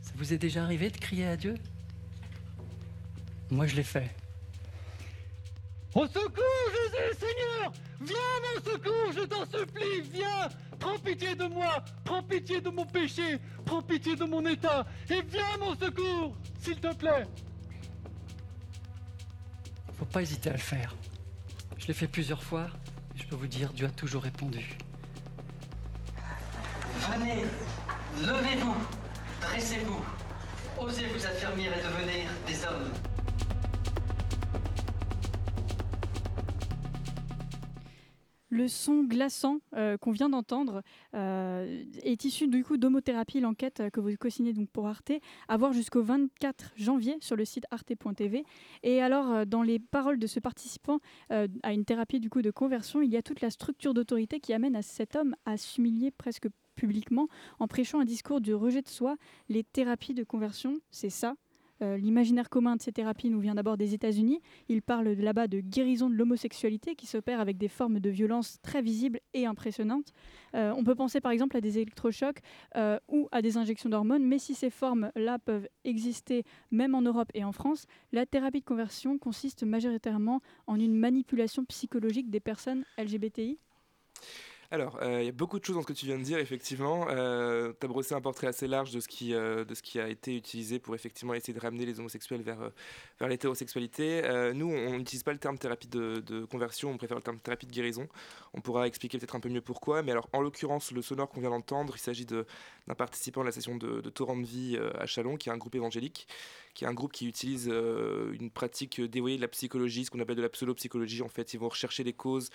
Ça 0.01 0.13
vous 0.15 0.33
est 0.33 0.39
déjà 0.39 0.63
arrivé 0.63 0.91
de 0.91 0.97
crier 0.97 1.27
à 1.27 1.37
Dieu 1.37 1.55
Moi, 3.51 3.67
je 3.67 3.75
l'ai 3.77 3.83
fait. 3.83 4.11
Au 5.99 6.07
secours, 6.07 6.69
Jésus, 6.71 7.19
Seigneur 7.19 7.73
Viens 8.01 8.17
à 8.17 8.55
mon 8.55 8.73
secours, 8.73 9.13
je 9.13 9.23
t'en 9.23 9.45
supplie, 9.47 10.01
viens 10.13 10.49
Prends 10.79 10.97
pitié 10.97 11.35
de 11.35 11.47
moi, 11.47 11.83
prends 12.05 12.23
pitié 12.23 12.61
de 12.61 12.71
mon 12.71 12.87
péché, 12.87 13.41
prends 13.65 13.83
pitié 13.83 14.15
de 14.15 14.25
mon 14.25 14.47
état, 14.47 14.87
et 15.11 15.23
viens 15.23 15.49
à 15.55 15.59
mon 15.59 15.75
secours, 15.75 16.37
s'il 16.61 16.77
te 16.77 16.95
plaît 16.95 17.27
Faut 19.99 20.05
pas 20.05 20.23
hésiter 20.23 20.51
à 20.51 20.53
le 20.53 20.61
faire. 20.61 20.95
Je 21.79 21.89
l'ai 21.89 21.95
fait 21.95 22.07
plusieurs 22.07 22.45
fois, 22.45 22.69
et 23.17 23.19
je 23.19 23.27
peux 23.27 23.35
vous 23.35 23.49
dire, 23.49 23.73
Dieu 23.73 23.87
a 23.87 23.91
toujours 23.91 24.23
répondu. 24.23 24.79
Venez, 27.11 27.43
levez-vous, 28.23 28.77
dressez-vous, 29.41 30.05
osez 30.79 31.07
vous 31.07 31.27
affermir 31.27 31.73
et 31.77 31.83
devenir 31.83 32.31
des 32.47 32.65
hommes. 32.67 32.93
Le 38.59 38.67
son 38.67 39.05
glaçant 39.05 39.61
euh, 39.77 39.97
qu'on 39.99 40.11
vient 40.11 40.29
d'entendre 40.29 40.83
euh, 41.15 41.85
est 42.03 42.25
issu 42.25 42.49
du 42.49 42.65
coup 42.65 42.77
d'Homothérapie, 42.77 43.39
l'enquête 43.39 43.79
euh, 43.79 43.89
que 43.89 44.01
vous 44.01 44.11
co-signez 44.19 44.53
donc 44.53 44.69
pour 44.71 44.89
Arte, 44.89 45.13
à 45.47 45.57
voir 45.57 45.73
jusqu'au 45.73 46.03
24 46.03 46.73
janvier 46.75 47.19
sur 47.21 47.37
le 47.37 47.45
site 47.45 47.67
arte.tv. 47.71 48.43
Et 48.83 49.01
alors, 49.01 49.47
dans 49.47 49.63
les 49.63 49.79
paroles 49.79 50.19
de 50.19 50.27
ce 50.27 50.41
participant 50.41 50.99
à 51.31 51.73
une 51.73 51.85
thérapie 51.85 52.19
du 52.19 52.31
coup 52.31 52.43
de 52.43 52.51
conversion, 52.51 53.01
il 53.01 53.11
y 53.11 53.17
a 53.17 53.23
toute 53.23 53.43
la 53.43 53.51
structure 53.51 53.95
d'autorité 53.95 54.41
qui 54.41 54.53
amène 54.53 54.75
à 54.75 54.83
cet 54.83 55.15
homme 55.15 55.37
à 55.45 55.57
s'humilier 55.57 56.11
presque 56.11 56.49
publiquement 56.75 57.29
en 57.61 57.69
prêchant 57.69 58.01
un 58.01 58.05
discours 58.05 58.41
du 58.41 58.55
rejet 58.55 58.83
de 58.83 58.89
soi. 58.89 59.15
Les 59.49 59.63
thérapies 59.63 60.15
de 60.15 60.25
conversion, 60.25 60.79
c'est 60.91 61.11
ça, 61.11 61.37
L'imaginaire 61.81 62.51
commun 62.51 62.77
de 62.77 62.83
ces 62.83 62.93
thérapies 62.93 63.31
nous 63.31 63.41
vient 63.41 63.55
d'abord 63.55 63.77
des 63.77 63.95
États-Unis. 63.95 64.41
Il 64.69 64.83
parle 64.83 65.09
là-bas 65.09 65.47
de 65.47 65.61
guérison 65.61 66.11
de 66.11 66.15
l'homosexualité 66.15 66.95
qui 66.95 67.07
s'opère 67.07 67.41
avec 67.41 67.57
des 67.57 67.69
formes 67.69 68.01
de 68.01 68.11
violence 68.11 68.61
très 68.63 68.83
visibles 68.83 69.21
et 69.35 69.47
impressionnantes. 69.47 70.13
Euh, 70.55 70.73
on 70.77 70.85
peut 70.85 70.95
penser 70.95 71.21
par 71.21 71.33
exemple 71.33 71.57
à 71.57 71.61
des 71.61 71.79
électrochocs 71.79 72.41
euh, 72.77 72.99
ou 73.09 73.29
à 73.33 73.43
des 73.43 73.57
injections 73.57 73.89
d'hormones, 73.89 74.25
mais 74.25 74.39
si 74.39 74.55
ces 74.55 74.71
formes-là 74.71 75.39
peuvent 75.39 75.69
exister 75.85 76.45
même 76.71 76.95
en 76.95 77.03
Europe 77.03 77.31
et 77.35 77.45
en 77.45 77.53
France, 77.53 77.87
la 78.13 78.27
thérapie 78.27 78.61
de 78.61 78.65
conversion 78.65 79.19
consiste 79.19 79.63
majoritairement 79.63 80.41
en 80.67 80.79
une 80.79 80.95
manipulation 80.95 81.65
psychologique 81.65 82.31
des 82.31 82.41
personnes 82.41 82.85
LGBTI. 82.99 83.59
Alors, 84.71 84.99
euh, 85.01 85.23
il 85.23 85.25
y 85.25 85.29
a 85.31 85.33
beaucoup 85.33 85.59
de 85.59 85.65
choses 85.65 85.77
dans 85.77 85.83
ce 85.83 85.87
que 85.87 85.95
tu 85.95 86.05
viens 86.05 86.19
de 86.19 86.23
dire, 86.23 86.39
effectivement. 86.39 87.07
Euh, 87.09 87.73
tu 87.81 87.87
as 87.87 87.89
brossé 87.89 88.15
un 88.15 88.21
portrait 88.21 88.49
assez 88.49 88.67
large 88.67 88.93
de 88.93 89.01
ce, 89.01 89.09
qui, 89.09 89.33
euh, 89.33 89.65
de 89.65 89.75
ce 89.75 89.81
qui 89.81 89.99
a 89.99 90.09
été 90.09 90.37
utilisé 90.37 90.79
pour 90.79 90.95
effectivement 90.95 91.33
essayer 91.33 91.55
de 91.55 91.61
ramener 91.61 91.87
les 91.87 91.99
homosexuels 91.99 92.43
vers, 92.43 92.59
vers 93.19 93.29
l'hétérosexualité. 93.31 94.23
Nous, 94.55 94.67
on 94.67 94.99
n'utilise 94.99 95.23
pas 95.23 95.33
le 95.33 95.39
terme 95.39 95.57
thérapie 95.57 95.89
de, 95.89 96.45
conversion, 96.51 96.91
on 96.91 96.99
préfère 96.99 97.17
le 97.17 97.23
terme 97.23 97.39
thérapie 97.39 97.67
de 97.67 97.73
guérison. 97.73 98.09
On 98.53 98.61
pourra 98.61 98.87
expliquer 98.87 99.17
peut-être 99.17 99.37
un 99.37 99.41
peu 99.41 99.49
mieux 99.49 99.63
pourquoi, 99.63 100.03
mais 100.03 100.13
alors, 100.13 100.29
en 100.35 100.43
l'occurrence, 100.43 100.93
le 100.93 101.01
sonore 101.01 101.31
qu'on 101.31 101.41
vient 101.41 101.51
d'entendre, 101.51 101.95
il 101.97 102.01
s'agit 102.01 102.27
d'un 102.27 102.45
participant 102.95 103.41
de 103.41 103.47
la 103.47 103.53
session 103.53 103.77
de, 103.77 104.03
de 104.03 104.11
Torrent 104.11 104.37
de 104.37 104.45
Vie 104.45 104.79
à 104.99 105.07
Chalon, 105.07 105.39
qui 105.39 105.49
est 105.49 105.53
un 105.53 105.57
groupe 105.57 105.77
évangélique, 105.77 106.29
qui 106.75 106.85
est 106.85 106.89
un 106.89 106.95
groupe 106.95 107.13
qui 107.13 107.27
utilise 107.27 107.69
une 107.69 108.51
pratique 108.51 109.01
dévoyée 109.01 109.39
de 109.39 109.43
la 109.43 109.49
psychologie, 109.49 110.05
ce 110.05 110.11
qu'on 110.11 110.21
appelle 110.21 110.37
de 110.37 110.43
la 110.43 110.51
pseudo-psychologie. 110.51 111.23
En 111.23 111.29
fait, 111.29 111.55
ils 111.55 111.59
vont 111.59 111.71
rechercher 111.71 112.05
les 112.05 112.13
causes 112.13 112.51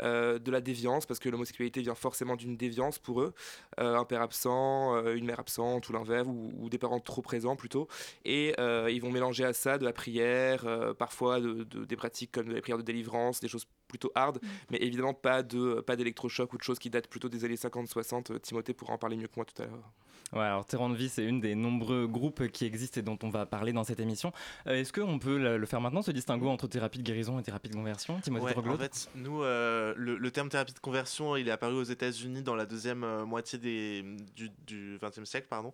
de 0.00 0.50
la 0.50 0.60
déviance, 0.60 1.06
parce 1.06 1.20
que 1.20 1.28
l'homosexualité 1.28 1.80
vient 1.80 1.94
forcément 1.94 2.36
d'une 2.36 2.56
déviance 2.56 2.98
pour 2.98 3.20
eux, 3.20 3.32
Euh, 3.80 3.96
un 3.96 4.04
père 4.04 4.22
absent, 4.22 4.94
euh, 4.96 5.14
une 5.14 5.24
mère 5.26 5.40
absente 5.40 5.88
ou 5.88 5.92
l'inverse, 5.92 6.28
ou, 6.28 6.68
des 6.68 6.78
parents 6.78 7.00
trop 7.00 7.22
présents 7.22 7.56
plutôt, 7.56 7.88
et 8.24 8.54
euh, 8.58 8.88
ils 8.90 9.00
vont 9.00 9.10
mélanger 9.10 9.44
à 9.44 9.52
ça 9.52 9.78
de 9.78 9.84
la 9.84 9.92
prière, 9.92 10.64
euh, 10.66 10.94
parfois 10.94 11.40
de- 11.40 11.64
des 11.84 11.96
pratiques 11.96 12.32
comme 12.32 12.48
de 12.48 12.54
la 12.54 12.60
prière 12.60 12.78
de 12.78 12.82
délivrance, 12.82 13.40
des 13.40 13.48
choses 13.48 13.66
plutôt 13.94 14.10
hard, 14.16 14.40
mais 14.70 14.78
évidemment 14.78 15.14
pas 15.14 15.42
de 15.44 15.80
pas 15.80 15.94
d'électrochoc 15.94 16.52
ou 16.52 16.58
de 16.58 16.62
choses 16.64 16.80
qui 16.80 16.90
datent 16.90 17.06
plutôt 17.08 17.28
des 17.28 17.44
années 17.44 17.54
50-60. 17.54 18.32
Euh, 18.32 18.38
Timothée 18.40 18.74
pourra 18.74 18.94
en 18.94 18.98
parler 18.98 19.16
mieux 19.16 19.28
que 19.28 19.34
moi 19.36 19.44
tout 19.44 19.62
à 19.62 19.66
l'heure. 19.66 19.92
Ouais, 20.32 20.40
alors 20.40 20.64
Terrain 20.64 20.90
de 20.90 20.96
vie, 20.96 21.08
c'est 21.08 21.22
une 21.24 21.38
des 21.40 21.54
nombreux 21.54 22.08
groupes 22.08 22.48
qui 22.48 22.64
existent 22.64 22.98
et 22.98 23.02
dont 23.04 23.18
on 23.22 23.28
va 23.28 23.46
parler 23.46 23.72
dans 23.72 23.84
cette 23.84 24.00
émission. 24.00 24.32
Euh, 24.66 24.80
Est-ce 24.80 24.92
qu'on 24.92 25.20
peut 25.20 25.38
le 25.38 25.58
le 25.58 25.66
faire 25.66 25.80
maintenant, 25.80 26.02
ce 26.02 26.10
distinguo 26.10 26.48
entre 26.48 26.66
thérapie 26.66 26.98
de 26.98 27.04
guérison 27.04 27.38
et 27.38 27.42
thérapie 27.44 27.68
de 27.68 27.74
conversion 27.76 28.18
Timothée 28.20 28.46
Ouais, 28.58 28.68
en 28.68 28.76
fait, 28.78 29.08
nous, 29.14 29.42
euh, 29.44 29.94
le, 29.96 30.16
le 30.16 30.30
terme 30.32 30.48
thérapie 30.48 30.72
de 30.72 30.78
conversion, 30.80 31.36
il 31.36 31.46
est 31.46 31.52
apparu 31.52 31.74
aux 31.74 31.84
États-Unis 31.84 32.42
dans 32.42 32.56
la 32.56 32.66
deuxième 32.66 33.04
euh, 33.04 33.24
moitié 33.24 33.58
des, 33.60 34.02
du, 34.34 34.50
du 34.66 34.98
XXe 35.00 35.22
siècle, 35.28 35.46
pardon, 35.48 35.70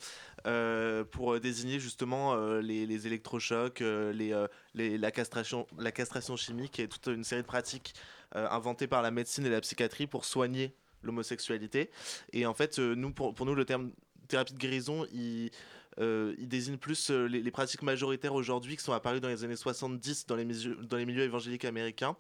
euh, 0.47 1.05
pour 1.05 1.41
désigner 1.41 1.79
justement 1.81 2.35
euh, 2.35 2.61
les, 2.61 2.87
les 2.87 3.07
électrochocs, 3.07 3.81
euh, 3.81 4.13
les, 4.13 4.33
euh, 4.35 4.47
les- 4.75 4.99
la, 4.99 5.11
castration, 5.11 5.67
la 5.79 5.93
castration 5.93 6.37
chimique 6.37 6.79
et 6.81 6.89
toute 6.89 7.07
une 7.07 7.25
série 7.25 7.43
de 7.43 7.47
pratiques 7.47 7.95
euh, 8.37 8.49
inventées 8.51 8.87
par 8.87 9.03
la 9.03 9.11
médecine 9.11 9.47
et 9.47 9.51
la 9.51 9.61
psychiatrie 9.61 10.07
pour 10.07 10.25
soigner 10.25 10.75
l'homosexualité. 11.03 11.91
Et 12.33 12.47
en 12.47 12.55
fait, 12.55 12.79
euh, 12.79 12.95
nous, 12.95 13.13
pour, 13.13 13.35
pour 13.35 13.47
nous, 13.47 13.55
le 13.55 13.65
terme 13.65 13.91
thérapie 14.29 14.53
de 14.53 14.59
guérison, 14.59 15.07
il, 15.13 15.51
euh, 15.99 16.35
il 16.39 16.49
désigne 16.49 16.77
plus 16.77 17.11
euh, 17.11 17.27
les, 17.27 17.51
pratiques 17.51 17.83
majoritaires 17.83 18.35
aujourd'hui 18.35 18.77
qui 18.77 18.83
sont 18.83 18.93
apparues 18.93 19.21
dans 19.21 19.29
les 19.29 19.43
années 19.43 19.57
70 19.57 20.27
dans 20.27 20.37
les, 20.37 20.45
dans 20.45 20.97
les 20.97 21.05
milieux 21.05 21.25
évangéliques 21.25 21.65
américains 21.65 22.17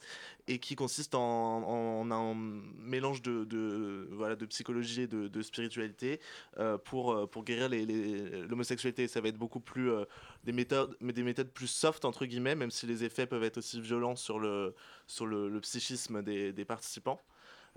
et 0.48 0.58
qui 0.58 0.74
consistent 0.74 1.14
en, 1.14 2.10
un 2.10 2.34
mélange 2.78 3.22
de, 3.22 4.46
psychologie 4.46 5.02
et 5.02 5.06
de, 5.06 5.42
spiritualité 5.42 6.20
euh, 6.58 6.78
pour, 6.78 7.28
guérir 7.44 7.68
l'homosexualité. 8.48 9.06
Ça 9.06 9.20
va 9.20 9.28
être 9.28 9.38
beaucoup 9.38 9.60
plus 9.60 9.90
des, 10.44 10.52
méthodes, 10.52 10.96
plus 11.54 11.68
soft, 11.68 12.04
entre 12.04 12.26
guillemets, 12.26 12.56
même 12.56 12.72
si 12.72 12.86
les 12.86 13.04
effets 13.04 13.26
peuvent 13.26 13.44
être 13.44 13.58
aussi 13.58 13.80
violents 13.80 14.16
sur 14.16 14.40
le, 14.40 14.74
psychisme 15.60 16.22
des 16.22 16.64
participants. 16.64 17.20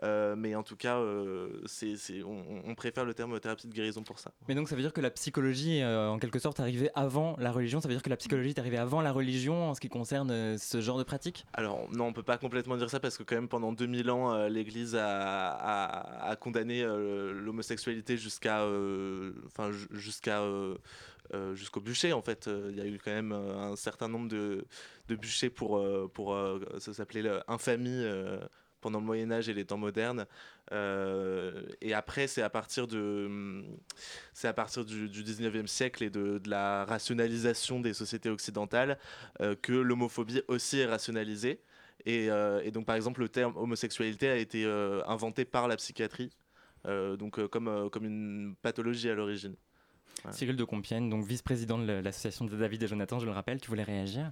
Euh, 0.01 0.35
mais 0.35 0.55
en 0.55 0.63
tout 0.63 0.75
cas, 0.75 0.97
euh, 0.97 1.61
c'est, 1.67 1.95
c'est- 1.97 2.23
on, 2.23 2.43
on 2.65 2.73
préfère 2.73 3.05
le 3.05 3.13
terme 3.13 3.39
thérapie 3.39 3.67
de 3.67 3.73
guérison 3.73 4.01
pour 4.01 4.17
ça. 4.17 4.31
Mais 4.47 4.55
donc 4.55 4.67
ça 4.67 4.75
veut 4.75 4.81
dire 4.81 4.91
que 4.91 5.01
la 5.01 5.11
psychologie 5.11 5.77
est 5.77 5.83
euh, 5.83 6.09
en 6.09 6.17
quelque 6.17 6.39
sorte 6.39 6.59
arrivée 6.59 6.89
avant 6.95 7.35
la 7.39 7.51
religion? 7.51 7.79
Ça 7.79 7.87
veut 7.87 7.93
dire 7.93 8.01
que 8.01 8.09
la 8.09 8.17
psychologie 8.17 8.49
est 8.49 8.59
arrivée 8.59 8.77
avant 8.79 9.01
la 9.01 9.11
religion 9.11 9.69
en 9.69 9.75
ce 9.75 9.79
qui 9.79 9.89
concerne 9.89 10.31
euh, 10.31 10.57
ce 10.57 10.81
genre 10.81 10.97
de 10.97 11.03
pratique? 11.03 11.45
Alors 11.53 11.87
non, 11.91 12.05
on 12.07 12.13
peut 12.13 12.23
pas 12.23 12.39
complètement 12.39 12.75
dire 12.75 12.89
ça 12.89 12.99
parce 12.99 13.17
que 13.17 13.23
quand 13.23 13.35
même 13.35 13.47
pendant 13.47 13.71
2000 13.71 14.09
ans, 14.09 14.47
l'Église 14.47 14.95
a, 14.95 15.51
a- 15.51 16.29
a 16.31 16.35
condamné 16.37 16.83
l'homosexualité 16.83 18.17
jusqu'à, 18.17 18.65
enfin 19.45 19.71
ju- 19.71 19.87
jusqu'à 19.91 20.41
euh, 20.41 20.75
jusqu'au 21.55 21.79
bûcher 21.81 22.13
en 22.13 22.21
fait. 22.21 22.47
Euh, 22.47 22.69
Il 22.71 22.77
y 22.77 22.81
a 22.81 22.85
eu 22.85 22.99
quand 23.03 23.11
même 23.11 23.31
euh, 23.31 23.57
un 23.71 23.75
certain 23.75 24.07
nombre 24.07 24.27
de, 24.27 24.65
de 25.07 25.15
bûchers 25.15 25.49
pour 25.49 25.81
pour 26.13 26.35
ça 26.79 26.93
s'appelait 26.93 27.21
l'infamie. 27.21 28.03
Pendant 28.83 28.99
le 28.99 29.05
Moyen 29.05 29.31
Âge 29.31 29.49
et 29.49 29.53
les 29.53 29.65
temps 29.65 29.77
modernes. 29.77 30.27
Euh, 30.71 31.63
et 31.81 31.93
après, 31.93 32.27
c'est 32.27 32.41
à 32.41 32.49
partir 32.49 32.85
de, 32.85 33.63
c'est 34.33 34.47
à 34.47 34.53
partir 34.53 34.85
du, 34.85 35.09
du 35.09 35.23
19e 35.23 35.65
siècle 35.67 36.03
et 36.03 36.09
de, 36.09 36.39
la 36.45 36.85
rationalisation 36.85 37.79
des 37.79 37.93
sociétés 37.93 38.29
occidentales 38.29 38.99
euh, 39.41 39.55
que 39.59 39.71
l'homophobie 39.71 40.41
aussi 40.47 40.79
est 40.79 40.85
rationalisée. 40.85 41.61
Et, 42.05 42.29
euh, 42.29 42.61
et 42.63 42.71
donc, 42.71 42.85
par 42.85 42.97
exemple, 42.97 43.21
le 43.21 43.29
terme 43.29 43.55
homosexualité 43.55 44.29
a 44.29 44.35
été 44.35 44.65
inventé 45.07 45.45
par 45.45 45.67
la 45.67 45.77
psychiatrie, 45.77 46.31
donc 46.85 47.45
comme, 47.47 47.89
comme 47.89 48.05
une 48.05 48.55
pathologie 48.61 49.09
à 49.09 49.15
l'origine. 49.15 49.55
Cyril 50.31 50.55
de 50.55 50.63
Compiègne, 50.63 51.09
donc 51.09 51.25
vice-président 51.25 51.77
de 51.77 51.91
l'association 51.91 52.45
de 52.45 52.55
David 52.55 52.83
et 52.83 52.87
Jonathan, 52.87 53.19
je 53.19 53.25
le 53.25 53.31
rappelle, 53.31 53.59
tu 53.59 53.69
voulais 53.69 53.83
réagir? 53.83 54.31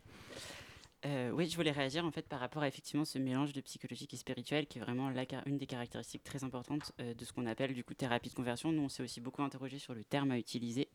Euh, 1.06 1.32
oui, 1.32 1.48
je 1.48 1.56
voulais 1.56 1.72
réagir 1.72 2.06
en 2.06 2.12
fait 2.12 2.28
par 2.28 2.40
rapport 2.40 2.62
à 2.62 2.68
effectivement 2.68 3.06
ce 3.06 3.18
mélange 3.18 3.54
de 3.54 3.62
psychologique 3.62 4.14
et 4.14 4.18
spirituel 4.18 4.68
qui 4.68 4.78
est 4.78 4.82
vraiment 4.82 5.12
une 5.48 5.58
des 5.58 5.66
caractéristiques 5.66 6.24
très 6.24 6.44
importantes 6.44 6.92
euh, 7.00 7.16
de 7.16 7.26
ce 7.26 7.34
qu'on 7.34 7.48
appelle 7.48 7.74
du 7.74 7.84
coup 7.84 7.96
thérapie 7.96 8.30
de 8.30 8.36
conversion. 8.36 8.72
Nous, 8.72 8.84
on 8.84 8.90
s'est 8.90 9.02
aussi 9.02 9.20
beaucoup 9.20 9.42
interrogé 9.42 9.80
sur 9.80 9.96
le 9.96 10.04
terme 10.04 10.32
à 10.32 10.38
utiliser. 10.38 10.90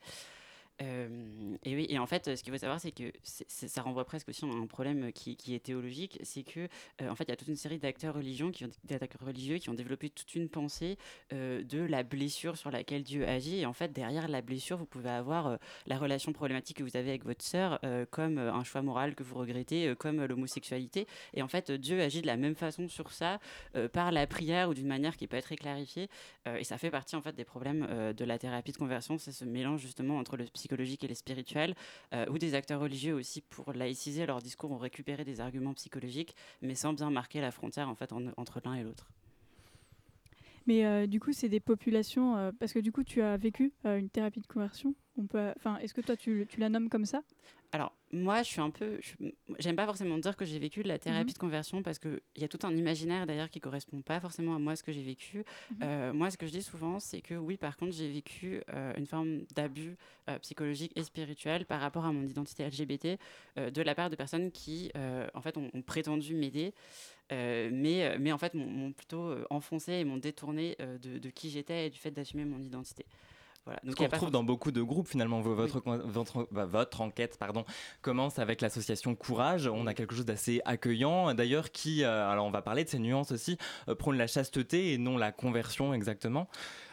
Euh, 0.83 1.57
et 1.65 1.75
oui, 1.75 1.87
et 1.89 1.99
en 1.99 2.07
fait, 2.07 2.37
ce 2.37 2.43
qu'il 2.43 2.53
faut 2.53 2.59
savoir, 2.59 2.81
c'est 2.81 2.93
que 2.93 3.05
ça 3.23 3.83
renvoie 3.83 4.05
presque 4.05 4.29
aussi 4.29 4.45
à 4.45 4.49
un 4.49 4.67
problème 4.67 5.12
qui, 5.12 5.37
est 5.55 5.65
théologique, 5.65 6.19
c'est 6.23 6.43
que 6.43 6.69
euh, 7.01 7.09
en 7.09 7.15
fait, 7.15 7.25
il 7.25 7.31
y 7.31 7.33
a 7.33 7.37
toute 7.37 7.49
une 7.49 7.57
série 7.57 7.79
d'acteurs 7.79 8.15
religieux 8.15 8.51
qui 8.51 8.65
ont, 9.71 9.75
développé 9.75 10.11
toute 10.11 10.35
une 10.35 10.49
pensée 10.49 10.99
euh, 11.33 11.62
de 11.62 11.79
la 11.79 12.03
blessure 12.03 12.57
sur 12.57 12.71
laquelle 12.71 13.03
Dieu 13.03 13.27
agit. 13.27 13.61
Et 13.61 13.67
en 13.67 13.73
fait, 13.73 13.93
derrière 13.93 14.29
la 14.29 14.43
blessure, 14.43 14.77
vous 14.77 14.87
pouvez 14.87 15.11
avoir 15.11 15.59
la 15.87 15.99
relation 15.99 16.33
problématique 16.33 16.79
que 16.79 16.83
vous 16.83 16.97
avez 16.97 17.11
avec 17.11 17.25
votre 17.25 17.43
sœur, 17.43 17.81
comme 18.11 18.39
un 18.39 18.65
choix 18.65 18.83
moral 18.83 19.15
que 19.15 19.23
vous 19.23 19.37
regrettez, 19.37 19.95
comme 19.99 20.25
l'homosexualité. 20.25 21.07
Et 21.35 21.43
en 21.43 21.49
fait, 21.49 21.71
Dieu 21.71 22.01
agit 22.01 22.23
de 22.23 22.27
la 22.27 22.37
même 22.37 22.55
façon 22.55 22.89
sur 22.89 23.12
ça, 23.12 23.39
par 23.93 24.12
la 24.12 24.27
prière 24.27 24.69
ou 24.69 24.75
d'une 24.75 24.87
manière 24.87 25.17
qui 25.17 25.27
pas 25.27 25.43
très 25.43 25.57
clarifiée. 25.57 26.09
et 26.47 26.65
ça 26.65 26.79
fait 26.79 26.91
partie 26.91 27.17
en 27.17 27.23
fait 27.23 27.35
des 27.35 27.45
problèmes 27.45 28.12
de 28.15 28.25
la 28.25 28.39
thérapie 28.39 28.73
de 28.73 28.77
conversion, 28.77 29.19
c'est 29.19 29.33
ce 29.33 29.45
mélange 29.45 29.81
justement 29.81 30.19
entre 30.19 30.37
le 30.37 30.47
psychologiques 30.66 31.05
et 31.05 31.09
les 31.09 31.14
spirituels, 31.14 31.74
euh, 32.12 32.26
ou 32.29 32.38
des 32.38 32.55
acteurs 32.55 32.81
religieux 32.81 33.14
aussi 33.14 33.40
pour 33.40 33.72
laïciser 33.72 34.26
leur 34.26 34.42
discours 34.42 34.72
ont 34.72 34.79
récupéré 34.79 35.24
des 35.24 35.40
arguments 35.40 35.74
psychologiques, 35.74 36.35
mais 36.61 36.74
sans 36.74 36.92
bien 36.92 37.09
marquer 37.09 37.40
la 37.40 37.52
frontière 37.52 37.88
en 37.88 37.94
fait 37.94 38.12
entre 38.37 38.61
l'un 38.64 38.74
et 38.74 38.83
l'autre. 38.83 39.09
Mais 40.66 40.85
euh, 40.85 41.07
du 41.07 41.20
coup, 41.20 41.33
c'est 41.33 41.48
des 41.48 41.61
populations, 41.61 42.37
euh, 42.37 42.50
parce 42.59 42.72
que 42.72 42.81
du 42.81 42.90
coup, 42.90 43.05
tu 43.05 43.22
as 43.22 43.37
vécu 43.37 43.72
une 43.85 44.11
thérapie 44.11 44.40
de 44.40 44.48
conversion. 44.48 44.96
On 45.16 45.26
peut, 45.26 45.52
enfin, 45.57 45.79
est-ce 45.79 45.94
que 45.94 46.00
toi, 46.00 46.16
tu, 46.16 46.44
tu 46.48 46.59
la 46.59 46.68
nommes 46.68 46.88
comme 46.88 47.07
ça? 47.07 47.22
Alors, 47.70 47.92
moi, 48.16 48.42
je 48.42 48.48
suis 48.48 48.61
un 48.61 48.70
peu. 48.70 48.98
J'aime 49.59 49.76
pas 49.76 49.87
forcément 49.87 50.18
dire 50.18 50.37
que 50.37 50.44
j'ai 50.44 50.59
vécu 50.59 50.83
de 50.83 50.88
la 50.88 50.98
thérapie 50.98 51.26
mhm. 51.26 51.33
de 51.33 51.38
conversion 51.38 51.83
parce 51.83 51.98
qu'il 51.98 52.20
y 52.37 52.44
a 52.44 52.48
tout 52.48 52.59
un 52.64 52.74
imaginaire 52.74 53.26
d'ailleurs 53.26 53.50
qui 53.50 53.61
correspond 53.61 54.00
pas 54.00 54.20
forcément 54.20 54.55
à 54.57 54.59
moi, 54.59 54.76
ce 54.76 54.83
que 54.83 54.92
j'ai 54.92 55.02
vécu. 55.02 55.38
Mhm. 55.70 55.76
Euh, 55.83 56.12
moi, 56.12 56.31
ce 56.31 56.37
que 56.37 56.46
je 56.46 56.52
dis 56.52 56.62
souvent, 56.62 56.98
c'est 56.98 57.20
que 57.20 57.35
oui, 57.35 57.57
par 57.57 57.76
contre, 57.76 57.92
j'ai 57.92 58.11
vécu 58.11 58.62
euh, 58.72 58.92
une 58.96 59.07
forme 59.07 59.40
d'abus 59.55 59.96
euh, 60.29 60.38
psychologique 60.40 60.92
et 60.96 61.05
spirituel 61.05 61.66
par 61.66 61.81
rapport 61.81 62.05
à 62.05 62.12
mon 62.12 62.24
identité 62.26 62.64
LGBT 62.66 63.18
de 63.57 63.83
la 63.83 63.94
part 63.94 64.11
de 64.11 64.16
personnes 64.16 64.50
qui, 64.50 64.90
en 65.35 65.40
fait, 65.40 65.57
ont, 65.57 65.70
prétendu 65.83 66.35
m'aider. 66.35 66.72
mais, 67.31 68.16
mais 68.18 68.33
en 68.33 68.38
fait, 68.38 68.55
m'ont 68.55 68.92
plutôt 68.92 69.35
enfoncé 69.50 69.92
et 69.92 70.05
m'ont 70.05 70.16
détourné 70.16 70.76
de, 70.79 71.18
de, 71.18 71.31
qui 71.31 71.50
j'étais 71.50 71.87
et 71.87 71.90
du 71.90 71.98
fait 71.98 72.11
d'assumer 72.11 72.44
mon 72.44 72.61
identité. 72.61 73.07
Voilà. 73.66 73.81
Ce 73.85 73.94
qu'on 73.94 74.05
retrouve 74.05 74.31
dans 74.31 74.44
beaucoup 74.44 74.70
de 74.70 74.81
groupes 74.81 75.09
finalement. 75.09 75.40
Votre, 75.40 75.83
votre, 75.85 76.48
bah, 76.52 76.64
votre, 76.66 77.00
enquête 77.00 77.37
pardon, 77.38 77.64
commence 78.00 78.38
avec 78.38 78.61
l'association 78.61 79.14
Courage. 79.16 79.66
On 79.66 79.87
a 79.87 79.94
quelque 79.94 80.14
chose 80.14 80.24
d'assez 80.24 80.62
accueillant 80.64 81.35
d'ailleurs 81.35 81.72
qui, 81.72 82.05
euh, 82.05 82.31
alors 82.31 82.46
on 82.46 82.50
va 82.50 82.62
parler 82.62 82.85
de 82.85 82.88
ces 82.88 83.00
nuances 83.00 83.33
aussi, 83.33 83.59
euh, 83.88 83.94
prône 83.94 84.16
la 84.16 84.29
chasteté 84.29 84.92
et 84.92 84.98
non 84.98 85.18
la 85.18 85.33
conversion 85.33 85.92
exactement. 85.92 86.48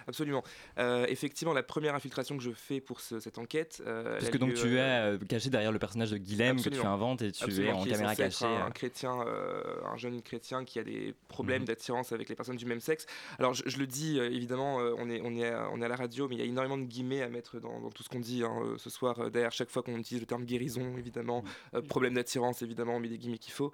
Absolument. 0.07 0.43
Euh, 0.77 1.05
effectivement, 1.07 1.53
la 1.53 1.63
première 1.63 1.95
infiltration 1.95 2.37
que 2.37 2.43
je 2.43 2.51
fais 2.51 2.81
pour 2.81 2.99
cette 2.99 3.37
enquête. 3.37 3.81
Euh, 3.85 4.17
Parce 4.19 4.29
que 4.29 4.37
donc 4.37 4.53
tu 4.53 4.77
es 4.77 5.17
caché 5.27 5.49
derrière 5.49 5.71
le 5.71 5.79
personnage 5.79 6.11
de 6.11 6.17
Guilhem 6.17 6.61
que 6.61 6.69
tu 6.69 6.81
inventes 6.81 7.21
et 7.21 7.31
tu 7.31 7.65
es 7.65 7.71
en 7.71 7.83
caméra 7.83 8.15
cachée. 8.15 8.45
Un, 8.45 8.71
chrétien, 8.71 9.13
un 9.13 9.97
jeune 9.97 10.21
chrétien 10.21 10.63
qui 10.63 10.79
a 10.79 10.83
des 10.83 11.13
problèmes 11.27 11.61
mhm. 11.61 11.67
d'attirance 11.67 12.11
avec 12.11 12.29
les 12.29 12.35
personnes 12.35 12.57
du 12.57 12.65
même 12.65 12.79
sexe. 12.79 13.05
Alors 13.39 13.53
je, 13.53 13.77
le 13.77 13.87
dis 13.87 14.19
évidemment, 14.19 14.77
on 14.77 15.09
est, 15.09 15.21
on, 15.23 15.35
est 15.35 15.49
à, 15.49 15.69
on 15.71 15.81
est 15.81 15.85
à 15.85 15.89
la 15.89 15.95
radio, 15.95 16.27
mais 16.27 16.35
il 16.35 16.39
y 16.39 16.41
a 16.41 16.45
énormément 16.45 16.77
de 16.77 16.83
guillemets 16.83 17.21
à 17.21 17.29
mettre 17.29 17.59
dans, 17.59 17.89
tout 17.89 18.03
ce 18.03 18.09
qu'on 18.09 18.19
dit 18.19 18.43
hein, 18.43 18.75
ce 18.77 18.89
soir. 18.89 19.31
derrière 19.31 19.51
chaque 19.51 19.69
fois 19.69 19.83
qu'on 19.83 19.97
utilise 19.97 20.21
le 20.21 20.27
terme 20.27 20.45
guérison, 20.45 20.97
évidemment, 20.97 21.43
problème 21.87 22.13
d'attirance, 22.13 22.61
évidemment, 22.61 22.95
on 22.95 22.99
met 22.99 23.09
des 23.09 23.17
guillemets 23.17 23.37
qu'il 23.37 23.53
faut. 23.53 23.71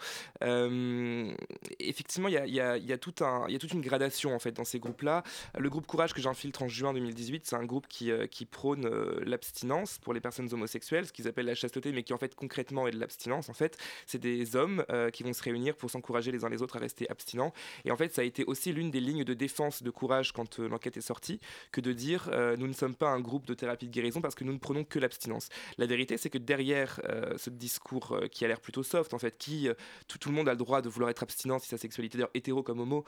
effectivement, 1.80 2.28
il 2.28 2.34
y 2.34 2.38
a, 2.38 2.46
y, 2.46 2.60
a, 2.60 2.78
y, 2.78 2.94
a 2.94 2.98
tout 2.98 3.24
un, 3.24 3.48
y 3.48 3.56
a 3.56 3.60
toute 3.60 3.74
une 3.74 3.82
gradation 3.82 4.36
en 4.36 4.40
fait 4.40 4.52
dans 4.52 4.66
ces 4.66 4.80
groupes-là. 4.80 5.24
Le 5.58 5.70
groupe 5.70 5.88
Courage 5.88 6.14
que 6.14 6.19
j'infiltre 6.20 6.64
en 6.64 6.68
juin 6.68 6.94
2018, 6.94 7.46
c'est 7.46 7.56
un 7.56 7.66
groupe 7.66 7.88
qui, 7.88 8.12
euh, 8.12 8.28
prône 8.52 8.86
euh, 8.86 9.20
l'abstinence 9.26 9.98
pour 10.00 10.14
les 10.14 10.22
personnes 10.22 10.52
homosexuelles, 10.54 11.06
ce 11.06 11.14
qu'ils 11.14 11.28
appellent 11.28 11.46
la 11.46 11.56
chasteté, 11.56 11.92
mais 11.92 12.04
qui 12.04 12.14
en 12.14 12.18
fait 12.18 12.36
concrètement 12.36 12.88
est 12.88 12.92
de 12.92 13.00
l'abstinence. 13.00 13.50
En 13.50 13.54
fait, 13.54 13.78
c'est 14.06 14.18
des 14.18 14.56
hommes 14.56 14.84
euh, 14.90 15.10
qui 15.10 15.24
vont 15.24 15.34
se 15.34 15.44
réunir 15.44 15.76
pour 15.76 15.90
s'encourager 15.90 16.32
les 16.32 16.46
uns 16.46 16.50
les 16.50 16.62
autres 16.62 16.78
à 16.78 16.80
rester 16.80 17.10
abstinents. 17.10 17.54
Et 17.86 17.92
en 17.92 17.98
fait, 17.98 18.14
ça 18.14 18.22
a 18.22 18.26
été 18.26 18.44
aussi 18.46 18.72
l'une 18.74 18.92
des 18.92 19.00
lignes 19.00 19.24
de 19.24 19.34
défense 19.34 19.84
de 19.84 19.90
courage 19.90 20.32
quand 20.32 20.60
l'enquête 20.60 20.98
est 20.98 21.02
sortie, 21.02 21.40
que 21.72 21.82
de 21.82 21.94
dire 21.94 22.30
nous 22.58 22.68
ne 22.68 22.74
sommes 22.74 22.96
pas 22.96 23.10
un 23.10 23.20
groupe 23.20 23.46
de 23.46 23.54
thérapie 23.54 23.88
de 23.88 23.92
guérison 23.92 24.22
parce 24.22 24.36
que 24.36 24.44
nous 24.44 24.54
ne 24.54 24.58
prenons 24.58 24.84
que 24.84 25.00
l'abstinence. 25.00 25.50
La 25.78 25.86
vérité, 25.86 26.18
c'est 26.18 26.30
que 26.30 26.38
derrière 26.38 27.00
ce 27.38 27.50
discours 27.50 28.20
qui 28.32 28.46
a 28.46 28.48
l'air 28.48 28.60
plutôt 28.60 28.84
soft, 28.84 29.14
en 29.14 29.20
fait, 29.20 29.38
qui 29.38 29.68
tout, 30.08 30.30
le 30.30 30.36
monde 30.36 30.50
a 30.50 30.52
le 30.52 30.58
droit 30.58 30.82
de 30.82 30.90
vouloir 30.90 31.10
être 31.10 31.24
abstinent 31.24 31.60
si 31.60 31.68
sa 31.68 31.78
sexualité, 31.78 32.18
d'ailleurs 32.18 32.32
hétéro 32.34 32.64
comme 32.64 32.80
homo, 32.80 33.06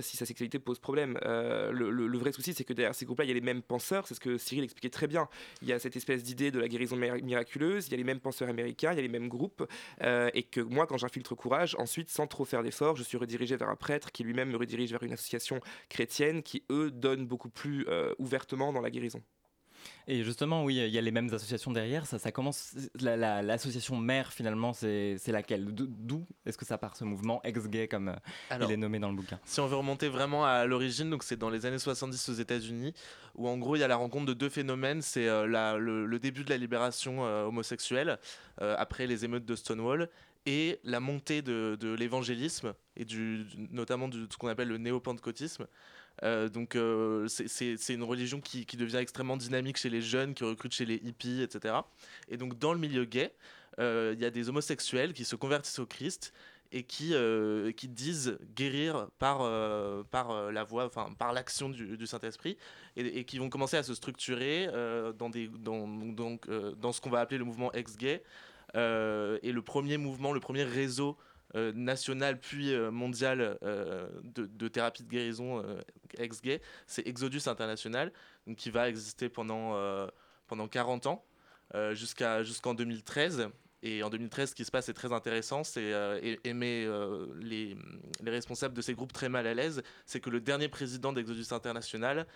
si 0.00 0.16
sa 0.16 0.26
sexualité 0.26 0.58
pose 0.58 0.78
problème. 0.78 1.18
le, 1.22 2.18
vrai 2.18 2.32
souci, 2.32 2.47
c'est 2.54 2.64
que 2.64 2.72
derrière 2.72 2.94
ces 2.94 3.04
groupes-là, 3.04 3.24
il 3.24 3.28
y 3.28 3.30
a 3.30 3.34
les 3.34 3.40
mêmes 3.40 3.62
penseurs, 3.62 4.06
c'est 4.06 4.14
ce 4.14 4.20
que 4.20 4.38
Cyril 4.38 4.64
expliquait 4.64 4.90
très 4.90 5.06
bien. 5.06 5.28
Il 5.62 5.68
y 5.68 5.72
a 5.72 5.78
cette 5.78 5.96
espèce 5.96 6.22
d'idée 6.22 6.50
de 6.50 6.58
la 6.58 6.68
guérison 6.68 6.96
miraculeuse, 6.96 7.86
il 7.88 7.90
y 7.92 7.94
a 7.94 7.96
les 7.96 8.04
mêmes 8.04 8.20
penseurs 8.20 8.48
américains, 8.48 8.92
il 8.92 8.96
y 8.96 8.98
a 8.98 9.02
les 9.02 9.08
mêmes 9.08 9.28
groupes, 9.28 9.66
euh, 10.02 10.30
et 10.34 10.42
que 10.42 10.60
moi, 10.60 10.86
quand 10.86 10.96
j'infiltre 10.96 11.34
Courage, 11.34 11.76
ensuite, 11.78 12.08
sans 12.08 12.26
trop 12.26 12.44
faire 12.44 12.62
d'efforts, 12.62 12.96
je 12.96 13.02
suis 13.02 13.16
redirigé 13.16 13.56
vers 13.56 13.68
un 13.68 13.76
prêtre 13.76 14.12
qui 14.12 14.24
lui-même 14.24 14.50
me 14.50 14.56
redirige 14.56 14.90
vers 14.90 15.02
une 15.02 15.12
association 15.12 15.60
chrétienne 15.88 16.42
qui, 16.42 16.64
eux, 16.70 16.90
donne 16.90 17.26
beaucoup 17.26 17.50
plus 17.50 17.86
euh, 17.88 18.14
ouvertement 18.18 18.72
dans 18.72 18.80
la 18.80 18.90
guérison. 18.90 19.22
Et 20.06 20.24
justement, 20.24 20.64
oui, 20.64 20.76
il 20.76 20.88
y 20.88 20.98
a 20.98 21.00
les 21.00 21.10
mêmes 21.10 21.32
associations 21.32 21.70
derrière. 21.70 22.06
Ça, 22.06 22.18
ça 22.18 22.32
commence. 22.32 22.74
L'association 23.00 23.96
mère, 23.96 24.32
finalement, 24.32 24.72
c'est 24.72 25.18
laquelle? 25.28 25.66
D'où 25.66 26.26
est-ce 26.46 26.56
que 26.56 26.64
ça 26.64 26.78
part 26.78 26.96
ce 26.96 27.04
mouvement 27.04 27.42
ex-gay, 27.44 27.88
comme 27.88 28.08
euh, 28.08 28.56
il 28.60 28.72
est 28.72 28.76
nommé 28.76 28.98
dans 28.98 29.10
le 29.10 29.16
bouquin? 29.16 29.38
Si 29.44 29.60
on 29.60 29.66
veut 29.66 29.76
remonter 29.76 30.08
vraiment 30.08 30.46
à 30.46 30.64
l'origine, 30.64 31.10
donc 31.10 31.22
c'est 31.22 31.36
dans 31.36 31.50
les 31.50 31.66
années 31.66 31.78
70 31.78 32.28
aux 32.28 32.32
États-Unis, 32.34 32.94
où 33.34 33.48
en 33.48 33.58
gros, 33.58 33.76
il 33.76 33.80
y 33.80 33.84
a 33.84 33.88
la 33.88 33.96
rencontre 33.96 34.26
de 34.26 34.34
deux 34.34 34.48
phénomènes. 34.48 35.02
C'est 35.02 35.28
euh, 35.28 35.46
le, 35.46 36.18
début 36.18 36.44
de 36.44 36.50
la 36.50 36.56
libération 36.56 37.26
euh, 37.26 37.44
homosexuelle, 37.44 38.18
après 38.60 39.06
les 39.06 39.24
émeutes 39.24 39.44
de 39.44 39.54
Stonewall, 39.54 40.08
et 40.46 40.80
la 40.84 41.00
montée 41.00 41.42
de, 41.42 41.94
l'évangélisme, 41.98 42.72
et 42.96 43.04
du, 43.04 43.44
notamment 43.70 44.08
de 44.08 44.26
ce 44.30 44.36
qu'on 44.38 44.48
appelle 44.48 44.68
le 44.68 44.78
néo-pentecôtisme. 44.78 45.66
Euh, 46.24 46.48
donc 46.48 46.74
euh, 46.76 47.26
c'est 47.28 47.94
une 47.94 48.02
religion 48.02 48.40
qui, 48.40 48.64
devient 48.76 48.96
extrêmement 48.96 49.36
dynamique 49.36 49.76
chez 49.76 49.90
les 49.90 50.02
jeunes, 50.02 50.34
qui 50.34 50.44
recrute 50.44 50.72
chez 50.72 50.84
les 50.84 50.96
hippies, 50.96 51.42
etc. 51.42 51.76
Et 52.28 52.36
donc 52.36 52.58
dans 52.58 52.72
le 52.72 52.78
milieu 52.78 53.04
gay, 53.04 53.32
euh, 53.78 54.12
il 54.14 54.20
y 54.20 54.24
a 54.24 54.30
des 54.30 54.48
homosexuels 54.48 55.12
qui 55.12 55.24
se 55.24 55.36
convertissent 55.36 55.78
au 55.78 55.86
Christ 55.86 56.32
et 56.70 56.82
qui, 56.82 57.14
disent 57.88 58.38
guérir 58.54 59.08
par, 59.18 59.42
la 59.42 60.64
voix, 60.64 60.84
enfin 60.84 61.08
par 61.18 61.32
l'action 61.32 61.70
du, 61.70 62.06
Saint-Esprit, 62.06 62.58
et, 62.96 63.24
qui 63.24 63.38
vont 63.38 63.48
commencer 63.48 63.78
à 63.78 63.82
se 63.82 63.94
structurer 63.94 64.66
dans, 65.18 65.30
dans 65.30 66.92
ce 66.92 67.00
qu'on 67.00 67.08
va 67.08 67.20
appeler 67.20 67.38
le 67.38 67.44
mouvement 67.44 67.72
ex-gay. 67.72 68.22
et 68.74 69.52
le 69.52 69.60
premier 69.62 69.96
mouvement, 69.96 70.34
le 70.34 70.40
premier 70.40 70.64
réseau 70.64 71.16
euh, 71.54 71.72
national 71.72 72.38
puis 72.38 72.74
euh, 72.74 72.90
mondial 72.90 73.58
euh, 73.62 74.06
de, 74.22 74.68
thérapie 74.68 75.02
de 75.02 75.08
guérison 75.08 75.64
ex-gay, 76.18 76.60
c'est 76.86 77.06
Exodus 77.06 77.42
International, 77.46 78.12
qui 78.56 78.70
va 78.70 78.88
exister 78.88 79.28
pendant, 79.28 79.76
pendant 80.46 80.68
40 80.68 81.06
ans, 81.06 81.24
jusqu'à, 81.92 82.42
jusqu'en 82.42 82.74
2013. 82.74 83.48
Et 83.82 84.02
en 84.02 84.10
2013, 84.10 84.50
ce 84.50 84.54
qui 84.54 84.64
se 84.64 84.70
passe 84.70 84.88
est 84.88 84.94
très 84.94 85.12
intéressant, 85.12 85.62
c'est 85.64 85.92
et, 86.22 86.52
met 86.52 86.86
les, 87.40 87.76
les, 88.22 88.30
responsables 88.30 88.74
de 88.74 88.82
ces 88.82 88.94
groupes 88.94 89.12
très 89.12 89.28
mal 89.28 89.46
à 89.46 89.54
l'aise, 89.54 89.82
c'est 90.04 90.20
que 90.20 90.30
le 90.30 90.40
dernier 90.40 90.68
président 90.68 91.12
d'Exodus 91.12 91.52
International 91.52 92.26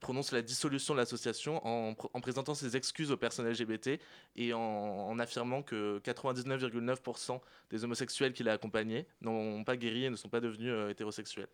prononce 0.00 0.32
la 0.32 0.42
dissolution 0.42 0.94
de 0.94 0.98
l'association 0.98 1.60
en, 1.64 1.94
présentant 2.20 2.54
ses 2.54 2.76
excuses 2.76 3.12
aux 3.12 3.16
personnes 3.16 3.48
LGBT 3.48 4.00
et 4.36 4.52
en, 4.52 5.18
affirmant 5.18 5.62
que 5.62 6.00
99,9% 6.00 7.40
des 7.70 7.84
homosexuels 7.84 8.32
qu'il 8.32 8.48
a 8.48 8.52
accompagnés 8.52 9.06
n'ont 9.20 9.62
pas 9.62 9.76
guéri 9.76 10.06
et 10.06 10.10
ne 10.10 10.16
sont 10.16 10.28
pas 10.28 10.40
devenus 10.40 10.70
euh, 10.72 10.88
hétérosexuels. 10.88 11.48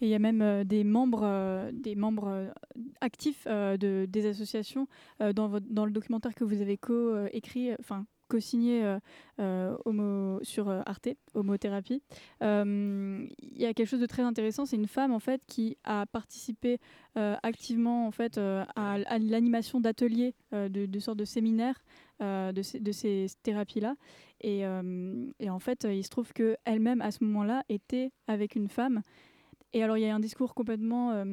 Et 0.00 0.06
il 0.06 0.08
y 0.08 0.14
a 0.14 0.18
même 0.18 0.42
euh, 0.42 0.64
des 0.64 0.82
membres, 0.82 1.22
euh, 1.22 1.70
des 1.72 1.94
membres 1.94 2.52
actifs 3.00 3.46
de, 3.46 4.06
des 4.08 4.26
associations 4.26 4.88
dans, 5.20 5.60
dans, 5.60 5.86
le 5.86 5.92
documentaire 5.92 6.34
que 6.34 6.44
vous 6.44 6.60
avez 6.60 6.76
co-écrit, 6.76 7.72
enfin 7.78 8.04
co-signé 8.32 8.82
euh, 8.82 8.98
euh, 9.40 9.76
homo, 9.84 10.40
sur 10.42 10.70
euh, 10.70 10.80
Arte, 10.86 11.08
Homothérapie. 11.34 12.02
Il 12.40 13.28
y 13.56 13.66
a 13.66 13.74
quelque 13.74 13.88
chose 13.88 14.00
de 14.00 14.06
très 14.06 14.22
intéressant, 14.22 14.64
c'est 14.64 14.76
une 14.76 14.88
femme 14.88 15.12
en 15.12 15.18
fait 15.18 15.42
qui 15.46 15.76
a 15.84 16.06
participé 16.06 16.78
activement 17.14 18.06
en 18.06 18.10
fait 18.10 18.38
à, 18.38 18.98
l'animation 19.18 19.80
d'ateliers, 19.80 20.34
de, 20.52 20.98
sortes 20.98 21.18
de 21.18 21.26
séminaires 21.26 21.84
de, 22.20 22.62
ces, 22.62 22.80
de 22.80 22.92
ces 22.92 23.26
thérapies-là. 23.42 23.96
Et, 24.40 24.60
et, 25.40 25.50
en 25.50 25.58
fait, 25.58 25.86
il 25.90 26.02
se 26.02 26.08
trouve 26.08 26.32
qu'elle-même, 26.32 27.02
à 27.02 27.10
ce 27.10 27.22
moment-là, 27.24 27.64
était 27.68 28.12
avec 28.26 28.56
une 28.56 28.68
femme 28.68 29.02
Et 29.74 29.82
alors 29.82 29.96
il 29.96 30.02
y 30.02 30.06
a 30.06 30.14
un 30.14 30.20
discours 30.20 30.54
complètement 30.54 31.12
euh, 31.12 31.24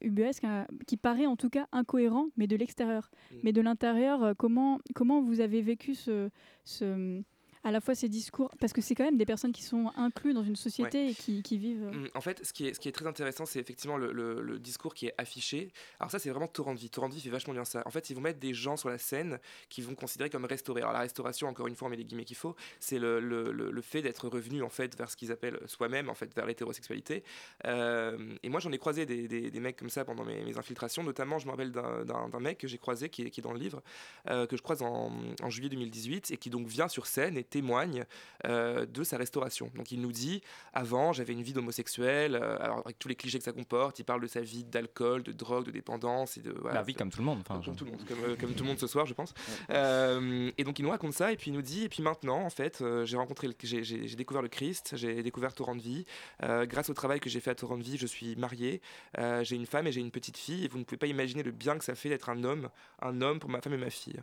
ubuesque 0.00 0.44
hein, 0.44 0.66
qui 0.86 0.96
paraît 0.96 1.26
en 1.26 1.36
tout 1.36 1.50
cas 1.50 1.66
incohérent, 1.72 2.28
mais 2.36 2.46
de 2.46 2.56
l'extérieur. 2.56 3.10
Mm. 3.30 3.36
Mais 3.44 3.52
de 3.52 3.60
l'intérieur, 3.60 4.22
euh, 4.22 4.34
comment, 4.36 4.78
comment 4.94 5.22
vous 5.22 5.40
avez 5.40 5.62
vécu 5.62 5.94
ce, 5.94 6.28
ce, 6.64 7.22
à 7.64 7.70
la 7.70 7.80
fois 7.80 7.94
ces 7.94 8.08
discours 8.08 8.50
Parce 8.60 8.72
que 8.72 8.80
c'est 8.80 8.94
quand 8.94 9.04
même 9.04 9.16
des 9.18 9.26
personnes 9.26 9.52
qui 9.52 9.62
sont 9.62 9.90
incluses 9.96 10.34
dans 10.34 10.42
une 10.42 10.56
société 10.56 11.10
et 11.10 11.14
qui, 11.14 11.42
qui 11.42 11.58
vivent... 11.58 11.84
euh, 11.84 11.92
Mm, 11.92 12.08
En 12.14 12.20
fait, 12.20 12.44
ce 12.44 12.52
qui 12.52 12.66
est, 12.66 12.74
ce 12.74 12.80
qui 12.80 12.88
est 12.88 12.92
très 12.92 13.06
intéressant, 13.06 13.46
c'est 13.46 13.60
effectivement 13.60 13.96
le, 13.96 14.12
le- 14.12 14.42
le 14.42 14.58
discours 14.58 14.94
qui 14.94 15.06
est 15.06 15.14
affiché. 15.18 15.70
Alors 16.00 16.10
ça, 16.10 16.18
c'est 16.18 16.30
vraiment 16.30 16.46
Torrent 16.48 16.74
de 16.74 16.78
Vie. 16.80 16.90
Torrent 16.90 17.08
de 17.08 17.14
Vie 17.14 17.20
fait 17.20 17.30
vachement 17.30 17.52
bien 17.54 17.64
ça. 17.64 17.82
En 17.86 17.90
fait, 17.90 18.10
ils 18.10 18.14
vont 18.14 18.20
mettre 18.22 18.38
des 18.40 18.54
gens 18.54 18.76
sur 18.76 18.88
la 18.88 18.98
scène 18.98 19.38
qui 19.68 19.80
vont 19.82 19.94
considérer 19.94 20.30
comme 20.30 20.44
restaurés. 20.44 20.80
Alors 20.82 20.92
la 20.92 21.00
restauration, 21.00 21.48
encore 21.48 21.66
une 21.68 21.74
fois, 21.76 21.88
on 21.88 21.90
met 21.90 21.96
les 21.96 22.04
guillemets 22.04 22.24
qu'il 22.24 22.36
faut, 22.36 22.56
c'est 22.80 22.98
le, 22.98 23.20
le- 23.20 23.52
fait 23.82 24.00
d'être 24.02 24.28
revenu 24.28 24.62
en 24.62 24.68
fait 24.68 24.96
vers 24.96 25.10
ce 25.10 25.16
qu'ils 25.16 25.32
appellent 25.32 25.58
soi-même, 25.66 26.08
en 26.08 26.14
fait, 26.14 26.32
vers 26.36 26.46
l'hétérosexualité. 26.46 27.24
Euh, 27.66 28.36
et 28.42 28.48
moi, 28.48 28.60
j'en 28.60 28.70
ai 28.72 28.78
croisé 28.78 29.06
des, 29.06 29.28
des- 29.28 29.50
des 29.50 29.60
mecs 29.60 29.76
comme 29.76 29.90
ça 29.90 30.04
pendant 30.04 30.24
mes, 30.24 30.44
mes 30.44 30.56
infiltrations. 30.58 31.02
Notamment, 31.02 31.38
je 31.38 31.46
me 31.46 31.50
rappelle 31.50 31.72
d'un 31.72 32.40
mec 32.40 32.58
que 32.58 32.68
j'ai 32.68 32.78
croisé, 32.78 33.08
qui 33.08 33.22
est, 33.22 33.30
qui 33.30 33.40
est 33.40 33.42
dans 33.42 33.52
le 33.52 33.58
livre, 33.58 33.82
euh, 34.28 34.46
que 34.46 34.56
je 34.56 34.62
croise 34.62 34.82
en, 34.82 35.12
en 35.42 35.50
juillet 35.50 35.68
2018, 35.68 36.30
et 36.30 36.36
qui 36.36 36.48
donc 36.50 36.66
vient 36.66 36.88
sur 36.88 37.06
scène 37.06 37.36
et 37.36 37.44
témoigne 37.52 38.04
euh, 38.46 38.86
de 38.86 39.04
sa 39.04 39.16
restauration. 39.16 39.70
Donc 39.76 39.92
il 39.92 40.00
nous 40.00 40.12
dit, 40.12 40.42
avant, 40.72 41.12
j'avais 41.12 41.34
une 41.34 41.42
vie 41.42 41.52
d'homosexuel, 41.52 42.34
euh, 42.34 42.56
alors 42.60 42.80
avec 42.84 42.98
tous 42.98 43.08
les 43.08 43.14
clichés 43.14 43.38
que 43.38 43.44
ça 43.44 43.52
comporte, 43.52 43.98
il 43.98 44.04
parle 44.04 44.22
de 44.22 44.26
sa 44.26 44.40
vie 44.40 44.64
d'alcool, 44.64 45.22
de 45.22 45.32
drogue, 45.32 45.66
de 45.66 45.70
dépendance 45.70 46.36
et 46.38 46.40
de... 46.40 46.52
voilà, 46.60 46.80
Bah 46.80 46.84
oui, 46.86 46.94
comme 46.94 47.10
tout 47.10 47.20
le 47.20 47.26
monde. 47.26 47.40
Enfin, 47.46 47.60
comme 47.64 47.76
tout 47.76 47.84
le 47.84 47.92
monde, 47.92 48.00
comme, 48.08 48.18
euh, 48.24 48.36
comme 48.40 48.54
tout 48.54 48.64
le 48.64 48.68
monde 48.70 48.78
ce 48.78 48.86
soir, 48.86 49.06
je 49.06 49.14
pense. 49.14 49.34
Euh, 49.70 50.50
et 50.58 50.64
donc 50.64 50.78
il 50.78 50.82
nous 50.82 50.90
raconte 50.90 51.12
ça, 51.12 51.32
et 51.32 51.36
puis 51.36 51.50
il 51.50 51.54
nous 51.54 51.62
dit, 51.62 51.84
et 51.84 51.88
puis 51.88 52.02
maintenant, 52.02 52.40
en 52.40 52.50
fait, 52.50 52.80
euh, 52.80 53.04
j'ai 53.04 53.16
rencontré, 53.16 53.48
j'ai, 53.62 54.16
découvert 54.16 54.42
le 54.42 54.48
Christ, 54.48 54.94
j'ai 54.96 55.22
découvert 55.22 55.52
Torrent 55.54 55.76
de 55.76 55.82
Vie. 55.82 56.04
Euh, 56.42 56.66
grâce 56.66 56.88
au 56.90 56.94
travail 56.94 57.20
que 57.20 57.28
j'ai 57.28 57.40
fait 57.40 57.50
à 57.50 57.54
Torrent 57.54 57.76
de 57.76 57.82
Vie, 57.82 57.98
je 57.98 58.06
suis 58.06 58.34
marié, 58.36 58.80
euh, 59.18 59.44
j'ai 59.44 59.56
une 59.56 59.66
femme 59.66 59.86
et 59.86 59.92
j'ai 59.92 60.00
une 60.00 60.10
petite 60.10 60.36
fille, 60.36 60.64
et 60.64 60.68
vous 60.68 60.78
ne 60.78 60.84
pouvez 60.84 60.98
pas 60.98 61.06
imaginer 61.06 61.42
le 61.42 61.52
bien 61.52 61.76
que 61.76 61.84
ça 61.84 61.94
fait 61.94 62.08
d'être 62.08 62.28
un 62.30 62.44
homme, 62.44 62.68
un 63.00 63.20
homme 63.20 63.38
pour 63.38 63.50
ma 63.50 63.60
femme 63.60 63.74
et 63.74 63.78
ma 63.78 63.90
fille. 63.90 64.20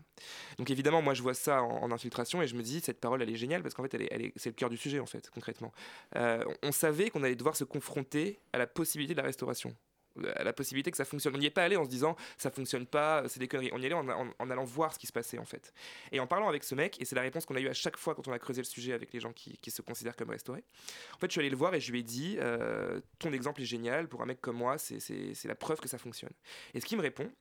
Donc 0.58 0.70
évidemment, 0.70 1.02
moi 1.02 1.14
je 1.14 1.22
vois 1.22 1.34
ça 1.34 1.62
en, 1.62 1.84
en 1.84 1.92
infiltration, 1.92 2.42
et 2.42 2.48
je 2.48 2.56
me 2.56 2.64
dis, 2.64 2.80
cette 2.80 3.00
parole, 3.00 3.19
elle 3.22 3.30
est 3.30 3.36
géniale, 3.36 3.62
parce 3.62 3.74
qu'en 3.74 3.84
fait, 3.84 3.98
c'est 4.36 4.50
le 4.50 4.56
cœur 4.56 4.70
du 4.70 4.78
sujet, 4.78 5.00
en 5.00 5.06
fait, 5.06 5.30
concrètement. 5.30 5.72
Euh, 6.16 6.44
on 6.64 6.72
savait 6.72 7.10
qu'on 7.10 7.24
allait 7.24 7.36
devoir 7.36 7.56
se 7.56 7.64
confronter 7.64 8.40
à 8.54 8.58
la 8.58 8.68
possibilité 8.68 9.14
de 9.14 9.20
la 9.20 9.26
restauration 9.26 9.76
à 10.36 10.44
la 10.44 10.54
possibilité 10.54 10.92
que 10.92 10.98
ça 10.98 11.06
fonctionne. 11.06 11.36
On 11.36 11.38
n'y 11.38 11.46
est 11.46 11.52
pas 11.52 11.64
allé 11.64 11.76
en 11.76 11.84
se 11.84 11.90
disant 11.90 12.16
ça 12.38 12.52
fonctionne 12.52 12.86
pas, 12.86 13.24
c'est 13.28 13.40
des 13.40 13.48
conneries. 13.48 13.70
On 13.74 13.82
y 13.82 13.86
allait 13.86 13.96
en, 13.96 14.08
en- 14.08 14.50
allant 14.50 14.64
voir 14.64 14.94
ce 14.94 15.00
qui 15.00 15.08
se 15.08 15.12
passait 15.12 15.38
en 15.38 15.46
fait. 15.46 15.74
Et 16.12 16.20
en 16.20 16.28
parlant 16.28 16.50
avec 16.50 16.64
ce 16.64 16.76
mec, 16.76 17.00
et 17.02 17.06
c'est 17.06 17.16
la 17.16 17.22
réponse 17.22 17.46
qu'on 17.46 17.56
a 17.56 17.60
eue 17.60 17.70
à 17.70 17.74
chaque 17.74 17.98
fois 17.98 18.16
quand 18.16 18.28
on 18.28 18.32
a 18.32 18.40
creusé 18.40 18.62
le 18.62 18.66
sujet 18.66 18.94
avec 18.94 19.14
les 19.14 19.20
gens 19.20 19.34
qui, 19.34 19.58
se 19.70 19.82
considèrent 19.82 20.16
comme 20.16 20.32
restaurés. 20.32 20.64
En 21.16 21.20
fait, 21.20 21.28
je 21.28 21.34
suis 21.34 21.40
allé 21.42 21.50
le 21.50 21.56
voir 21.56 21.76
et 21.76 21.80
je 21.80 21.92
lui 21.92 22.00
ai 22.00 22.04
dit 22.04 22.38
euh, 22.40 23.00
ton 23.20 23.32
exemple 23.34 23.62
est 23.62 23.66
génial, 23.66 24.08
pour 24.08 24.22
un 24.22 24.26
mec 24.26 24.42
comme 24.42 24.58
moi, 24.58 24.78
c'est 24.78 25.46
la 25.46 25.56
preuve 25.56 25.80
que 25.80 25.88
ça 25.88 25.98
fonctionne. 25.98 26.34
Et 26.74 26.80
ce 26.80 26.86
qu'il 26.86 26.98
me 26.98 27.04
répond, 27.04 27.32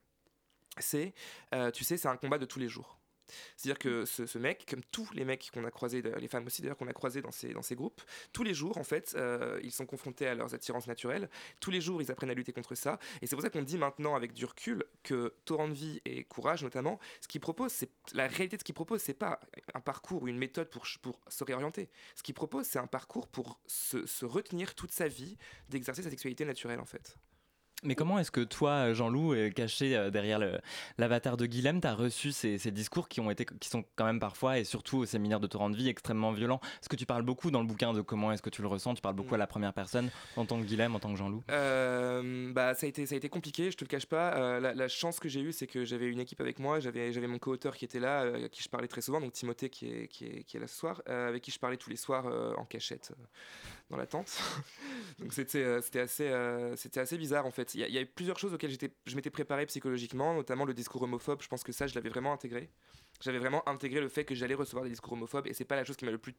c'est 0.77 1.13
euh, 1.55 1.71
tu 1.71 1.83
sais, 1.83 1.97
c'est 1.97 2.07
un 2.07 2.17
combat 2.17 2.37
de 2.37 2.45
tous 2.45 2.59
les 2.59 2.69
jours. 2.69 2.98
C'est-à-dire 3.57 3.79
que 3.79 4.05
ce, 4.05 4.37
mec, 4.37 4.65
comme 4.69 4.83
tous 4.91 5.09
les 5.13 5.25
mecs 5.25 5.51
qu'on 5.53 5.65
a 5.65 5.71
croisés, 5.71 6.01
les 6.01 6.27
femmes 6.27 6.45
aussi 6.45 6.61
d'ailleurs 6.61 6.77
qu'on 6.77 6.87
a 6.87 6.93
croisés 6.93 7.21
dans 7.21 7.31
ces, 7.31 7.53
dans 7.53 7.61
ces 7.61 7.75
groupes, 7.75 8.01
tous 8.33 8.43
les 8.43 8.53
jours 8.53 8.77
en 8.77 8.83
fait, 8.83 9.13
euh, 9.15 9.59
ils 9.63 9.71
sont 9.71 9.85
confrontés 9.85 10.27
à 10.27 10.35
leurs 10.35 10.53
attirances 10.53 10.87
naturelles. 10.87 11.29
Tous 11.59 11.71
les 11.71 11.81
jours, 11.81 12.01
ils 12.01 12.11
apprennent 12.11 12.29
à 12.29 12.33
lutter 12.33 12.53
contre 12.53 12.75
ça. 12.75 12.99
Et 13.21 13.27
c'est 13.27 13.35
pour 13.35 13.43
ça 13.43 13.49
qu'on 13.49 13.61
dit 13.61 13.77
maintenant 13.77 14.15
avec 14.15 14.33
du 14.33 14.45
recul 14.45 14.83
que 15.03 15.33
Torrent 15.45 15.67
de 15.67 15.73
vie 15.73 16.01
et 16.05 16.23
Courage 16.23 16.63
notamment, 16.63 16.99
ce 17.21 17.27
qu'ils 17.27 17.41
proposent, 17.41 17.71
c'est 17.71 17.89
la 18.13 18.27
réalité 18.27 18.57
de 18.57 18.61
ce 18.61 18.65
qu'ils 18.65 18.75
proposent, 18.75 19.01
c'est 19.01 19.13
pas 19.13 19.39
un 19.73 19.81
parcours 19.81 20.23
ou 20.23 20.27
une 20.27 20.37
méthode 20.37 20.69
pour, 20.69 20.85
pour 21.01 21.19
se 21.27 21.43
réorienter. 21.43 21.89
Ce 22.15 22.23
qu'ils 22.23 22.35
proposent, 22.35 22.67
c'est 22.67 22.79
un 22.79 22.87
parcours 22.87 23.27
pour 23.27 23.59
se 23.67 24.25
retenir 24.25 24.75
toute 24.75 24.91
sa 24.91 25.07
vie 25.07 25.37
d'exercer 25.69 26.03
sa 26.03 26.09
sexualité 26.09 26.45
naturelle 26.45 26.79
en 26.79 26.85
fait. 26.85 27.17
Mais 27.83 27.95
comment 27.95 28.19
est-ce 28.19 28.29
que 28.29 28.41
toi, 28.41 28.91
Jean-Loup, 28.91 29.33
euh, 29.33 29.49
caché 29.51 29.95
euh, 29.95 30.09
derrière 30.09 30.37
l'avatar 30.97 31.37
de 31.37 31.45
Guilhem, 31.45 31.79
t'as 31.79 31.93
reçu 31.93 32.33
ces, 32.33 32.57
ces 32.57 32.71
discours 32.71 33.07
qui 33.07 33.21
ont 33.21 33.31
été, 33.31 33.45
qui 33.45 33.69
sont 33.69 33.85
quand 33.95 34.03
même 34.03 34.19
parfois, 34.19 34.59
et 34.59 34.65
surtout 34.65 34.97
au 34.97 35.05
séminaire 35.05 35.39
de 35.39 35.47
Torrent 35.47 35.69
de 35.69 35.77
Vie, 35.77 35.87
extrêmement 35.87 36.33
violents? 36.33 36.59
Parce 36.59 36.89
que 36.89 36.97
tu 36.97 37.05
parles 37.05 37.23
beaucoup 37.23 37.51
dans 37.51 37.61
le 37.61 37.67
bouquin 37.67 37.93
de 37.93 38.01
comment 38.01 38.33
est-ce 38.33 38.41
que 38.41 38.49
tu 38.49 38.61
le 38.61 38.67
ressens, 38.67 38.95
tu 38.95 39.01
parles 39.01 39.15
beaucoup 39.15 39.35
à 39.35 39.37
la 39.37 39.47
première 39.47 39.71
personne, 39.71 40.09
en 40.35 40.45
tant 40.45 40.59
que 40.59 40.65
Guilhem, 40.65 40.93
en 40.93 40.99
tant 40.99 41.09
que 41.09 41.17
Jean-Loup? 41.17 41.41
Euh, 41.49 42.51
bah, 42.51 42.73
ça, 42.73 42.85
a 42.85 42.89
été, 42.89 43.05
ça 43.05 43.15
a 43.15 43.17
été 43.17 43.29
compliqué, 43.29 43.71
je 43.71 43.77
te 43.77 43.85
le 43.85 43.87
cache 43.87 44.07
pas. 44.07 44.33
Euh, 44.35 44.59
la, 44.59 44.73
la 44.73 44.87
chance 44.89 45.21
que 45.21 45.29
j'ai 45.29 45.39
eue, 45.39 45.53
c'est 45.53 45.67
que 45.67 45.85
j'avais 45.85 46.07
une 46.07 46.19
équipe 46.19 46.41
avec 46.41 46.59
moi. 46.59 46.81
J'avais, 46.81 47.13
j'avais 47.13 47.27
mon 47.27 47.39
co-auteur 47.39 47.77
qui 47.77 47.85
était 47.85 48.01
là, 48.01 48.23
euh, 48.23 48.47
à 48.47 48.49
qui 48.49 48.61
je 48.61 48.67
parlais 48.67 48.89
très 48.89 49.01
souvent, 49.01 49.21
donc 49.21 49.31
Timothée 49.31 49.69
qui 49.69 49.87
est, 49.89 50.07
qui 50.09 50.25
est, 50.25 50.43
qui 50.43 50.57
est 50.57 50.59
là 50.59 50.67
ce 50.67 50.75
soir, 50.75 51.01
avec 51.05 51.41
qui 51.41 51.51
je 51.51 51.59
parlais 51.59 51.77
tous 51.77 51.89
les 51.89 51.95
soirs 51.95 52.25
en 52.57 52.65
cachette 52.65 53.13
dans 53.89 53.97
la 53.97 54.05
tente. 54.07 54.37
donc 55.19 55.33
c'était, 55.33 55.63
euh, 55.63 55.81
assez, 55.95 56.27
euh, 56.27 56.75
c'était 56.75 56.99
assez 56.99 57.17
bizarre 57.17 57.45
en 57.45 57.51
fait. 57.51 57.73
Il 57.75 57.87
y, 57.87 57.91
y 57.91 57.97
a 57.97 58.05
plusieurs 58.05 58.39
choses 58.39 58.53
auxquelles 58.53 58.71
j'étais, 58.71 58.91
je 59.05 59.15
m'étais 59.15 59.29
préparé 59.29 59.65
psychologiquement, 59.65 60.33
notamment 60.33 60.65
le 60.65 60.73
discours 60.73 61.01
homophobe. 61.01 61.41
Je 61.41 61.47
pense 61.47 61.63
que 61.63 61.71
ça, 61.71 61.87
je 61.87 61.95
l'avais 61.95 62.09
vraiment 62.09 62.33
intégré. 62.33 62.69
J'avais 63.21 63.39
vraiment 63.39 63.67
intégré 63.67 63.99
le 63.99 64.09
fait 64.09 64.23
que 64.23 64.33
j'allais 64.35 64.55
recevoir 64.55 64.83
des 64.83 64.89
discours 64.89 65.13
homophobes 65.13 65.47
et 65.47 65.53
c'est 65.53 65.65
pas 65.65 65.75
la 65.75 65.83
chose 65.83 65.97
qui 65.97 66.05
m'a 66.05 66.11
le 66.11 66.17
plus 66.17 66.33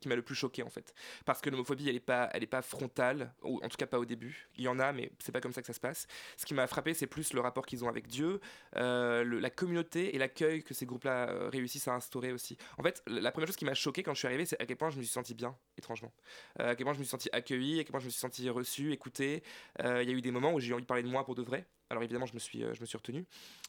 qui 0.00 0.08
m'a 0.08 0.16
le 0.16 0.22
plus 0.22 0.34
choqué 0.34 0.62
en 0.62 0.70
fait. 0.70 0.94
Parce 1.24 1.40
que 1.40 1.50
l'homophobie 1.50 1.88
elle 1.88 1.96
est 1.96 2.00
pas 2.00 2.28
elle 2.32 2.42
est 2.42 2.48
pas 2.48 2.62
frontale 2.62 3.32
ou 3.42 3.60
en 3.62 3.68
tout 3.68 3.76
cas 3.76 3.86
pas 3.86 3.98
au 3.98 4.04
début. 4.04 4.48
Il 4.56 4.64
y 4.64 4.68
en 4.68 4.78
a 4.78 4.92
mais 4.92 5.10
c'est 5.18 5.32
pas 5.32 5.40
comme 5.40 5.52
ça 5.52 5.60
que 5.60 5.66
ça 5.66 5.72
se 5.72 5.80
passe. 5.80 6.06
Ce 6.36 6.44
qui 6.44 6.54
m'a 6.54 6.66
frappé 6.66 6.94
c'est 6.94 7.06
plus 7.06 7.32
le 7.32 7.40
rapport 7.40 7.64
qu'ils 7.64 7.84
ont 7.84 7.88
avec 7.88 8.06
Dieu 8.06 8.40
euh, 8.76 9.40
la 9.40 9.50
communauté 9.50 10.14
et 10.14 10.18
l'accueil 10.18 10.62
que 10.62 10.74
ces 10.74 10.86
groupes 10.86 11.04
là 11.04 11.48
réussissent 11.48 11.88
à 11.88 11.94
instaurer 11.94 12.32
aussi. 12.32 12.58
En 12.78 12.82
fait 12.82 13.02
la 13.06 13.32
première 13.32 13.46
chose 13.46 13.56
qui 13.56 13.64
m'a 13.64 13.74
choqué 13.74 14.02
quand 14.02 14.14
je 14.14 14.18
suis 14.18 14.28
arrivé 14.28 14.44
c'est 14.44 14.60
à 14.60 14.66
quel 14.66 14.76
point 14.76 14.90
je 14.90 14.98
me 14.98 15.02
suis 15.02 15.12
senti 15.12 15.34
bien 15.34 15.56
étrangement. 15.78 16.12
Euh, 16.60 16.72
à 16.72 16.76
quel 16.76 16.84
point 16.84 16.92
je 16.92 16.98
me 16.98 17.04
suis 17.04 17.10
senti 17.10 17.28
accueilli 17.32 17.80
à 17.80 17.84
quel 17.84 17.92
point 17.92 18.00
je 18.00 18.06
me 18.06 18.10
suis 18.10 18.20
senti 18.20 18.48
reçu 18.50 18.92
écouté. 18.92 19.42
Euh, 19.82 20.02
il 20.02 20.10
y 20.10 20.12
a 20.12 20.16
eu 20.16 20.22
des 20.22 20.30
moments 20.30 20.52
où 20.52 20.60
j'ai 20.60 20.70
eu 20.70 20.74
envie 20.74 20.82
de 20.82 20.86
parler 20.86 21.02
de 21.02 21.08
moi 21.08 21.24
pour 21.24 21.34
de 21.34 21.42
vrai 21.42 21.66
alors 21.90 22.02
évidemment, 22.02 22.26
je 22.26 22.34
me 22.34 22.38
suis, 22.38 22.64
euh, 22.64 22.74
je 22.74 22.80
me 22.80 22.86
suis 22.86 22.96
retenu. 22.96 23.24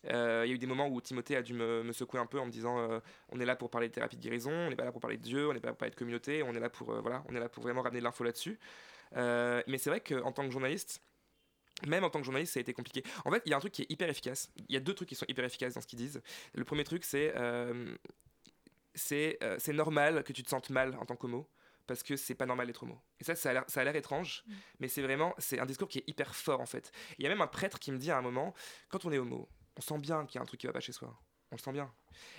Euh, 0.05 0.43
Il 0.45 0.49
y 0.49 0.51
a 0.51 0.55
eu 0.55 0.57
des 0.57 0.67
moments 0.67 0.87
où 0.87 0.99
Timothée 1.01 1.35
a 1.35 1.41
dû 1.41 1.53
me, 1.53 1.91
secouer 1.91 2.19
un 2.19 2.25
peu 2.25 2.39
en 2.39 2.45
me 2.45 2.51
disant 2.51 2.79
euh, 2.79 2.99
on 3.29 3.39
est 3.39 3.45
là 3.45 3.55
pour 3.55 3.69
parler 3.69 3.89
de 3.89 3.93
thérapie 3.93 4.17
de 4.17 4.21
guérison, 4.21 4.51
on 4.51 4.69
n'est 4.69 4.75
pas 4.75 4.85
là 4.85 4.91
pour 4.91 5.01
parler 5.01 5.17
de 5.17 5.23
Dieu, 5.23 5.47
on 5.47 5.53
n'est 5.53 5.59
pas 5.59 5.67
là 5.67 5.73
pour 5.73 5.79
parler 5.79 5.91
de 5.91 5.95
communauté, 5.95 6.43
on 6.43 6.53
est 6.53 6.59
là 6.59 6.69
pour, 6.69 6.99
voilà, 7.01 7.23
on 7.29 7.35
est 7.35 7.39
là 7.39 7.49
pour 7.49 7.63
vraiment 7.63 7.81
ramener 7.81 7.99
de 7.99 8.03
l'info 8.03 8.23
là-dessus. 8.23 8.59
Mais 9.13 9.77
c'est 9.77 9.89
vrai 9.89 10.01
qu'en 10.01 10.31
tant 10.31 10.45
que 10.45 10.51
journaliste, 10.51 11.01
même 11.85 12.03
en 12.03 12.09
tant 12.09 12.19
que 12.19 12.25
journaliste, 12.25 12.53
ça 12.53 12.59
a 12.59 12.61
été 12.61 12.73
compliqué. 12.73 13.03
En 13.23 13.31
fait, 13.31 13.43
il 13.45 13.51
y 13.51 13.53
a 13.53 13.57
un 13.57 13.59
truc 13.59 13.71
qui 13.71 13.83
est 13.83 13.91
hyper 13.91 14.09
efficace. 14.09 14.49
Il 14.55 14.73
y 14.73 14.77
a 14.77 14.79
deux 14.79 14.95
trucs 14.95 15.09
qui 15.09 15.15
sont 15.15 15.27
hyper 15.27 15.45
efficaces 15.45 15.75
dans 15.75 15.81
ce 15.81 15.87
qu'ils 15.87 15.99
disent. 15.99 16.21
Le 16.55 16.63
premier 16.63 16.83
truc, 16.83 17.03
c'est 17.05 17.33
c'est 18.95 19.73
normal 19.73 20.23
que 20.23 20.33
tu 20.33 20.43
te 20.43 20.49
sentes 20.49 20.71
mal 20.71 20.95
en 20.99 21.05
tant 21.05 21.15
qu'homo 21.15 21.47
parce 21.87 22.03
que 22.03 22.15
c'est 22.15 22.35
pas 22.35 22.45
normal 22.45 22.67
d'être 22.67 22.83
homo. 22.83 22.99
Et 23.19 23.23
ça, 23.23 23.35
ça 23.35 23.49
a 23.49 23.83
l'air- 23.83 23.95
étrange, 23.95 24.43
mais 24.79 24.87
c'est 24.87 25.01
vraiment, 25.01 25.33
c'est 25.39 25.59
un 25.59 25.65
discours 25.65 25.87
qui 25.87 25.99
est 25.99 26.03
hyper 26.07 26.35
fort 26.35 26.59
en 26.61 26.65
fait. 26.67 26.91
Il 27.17 27.23
y 27.23 27.25
a 27.25 27.29
même 27.29 27.41
un 27.41 27.47
prêtre 27.47 27.79
qui 27.79 27.91
me 27.91 27.97
dit 27.97 28.11
à 28.11 28.17
un 28.17 28.21
moment, 28.21 28.53
quand 28.89 29.05
on 29.05 29.11
est 29.11 29.17
homo, 29.17 29.49
on 29.77 29.81
sent 29.81 29.97
bien 29.99 30.25
qu'il 30.25 30.35
y 30.35 30.39
a 30.39 30.41
un 30.41 30.45
truc 30.45 30.59
qui 30.59 30.67
va 30.67 30.73
pas 30.73 30.79
chez 30.81 30.91
soi. 30.91 31.17
On 31.49 31.55
le 31.55 31.61
sent 31.61 31.71
bien. 31.71 31.89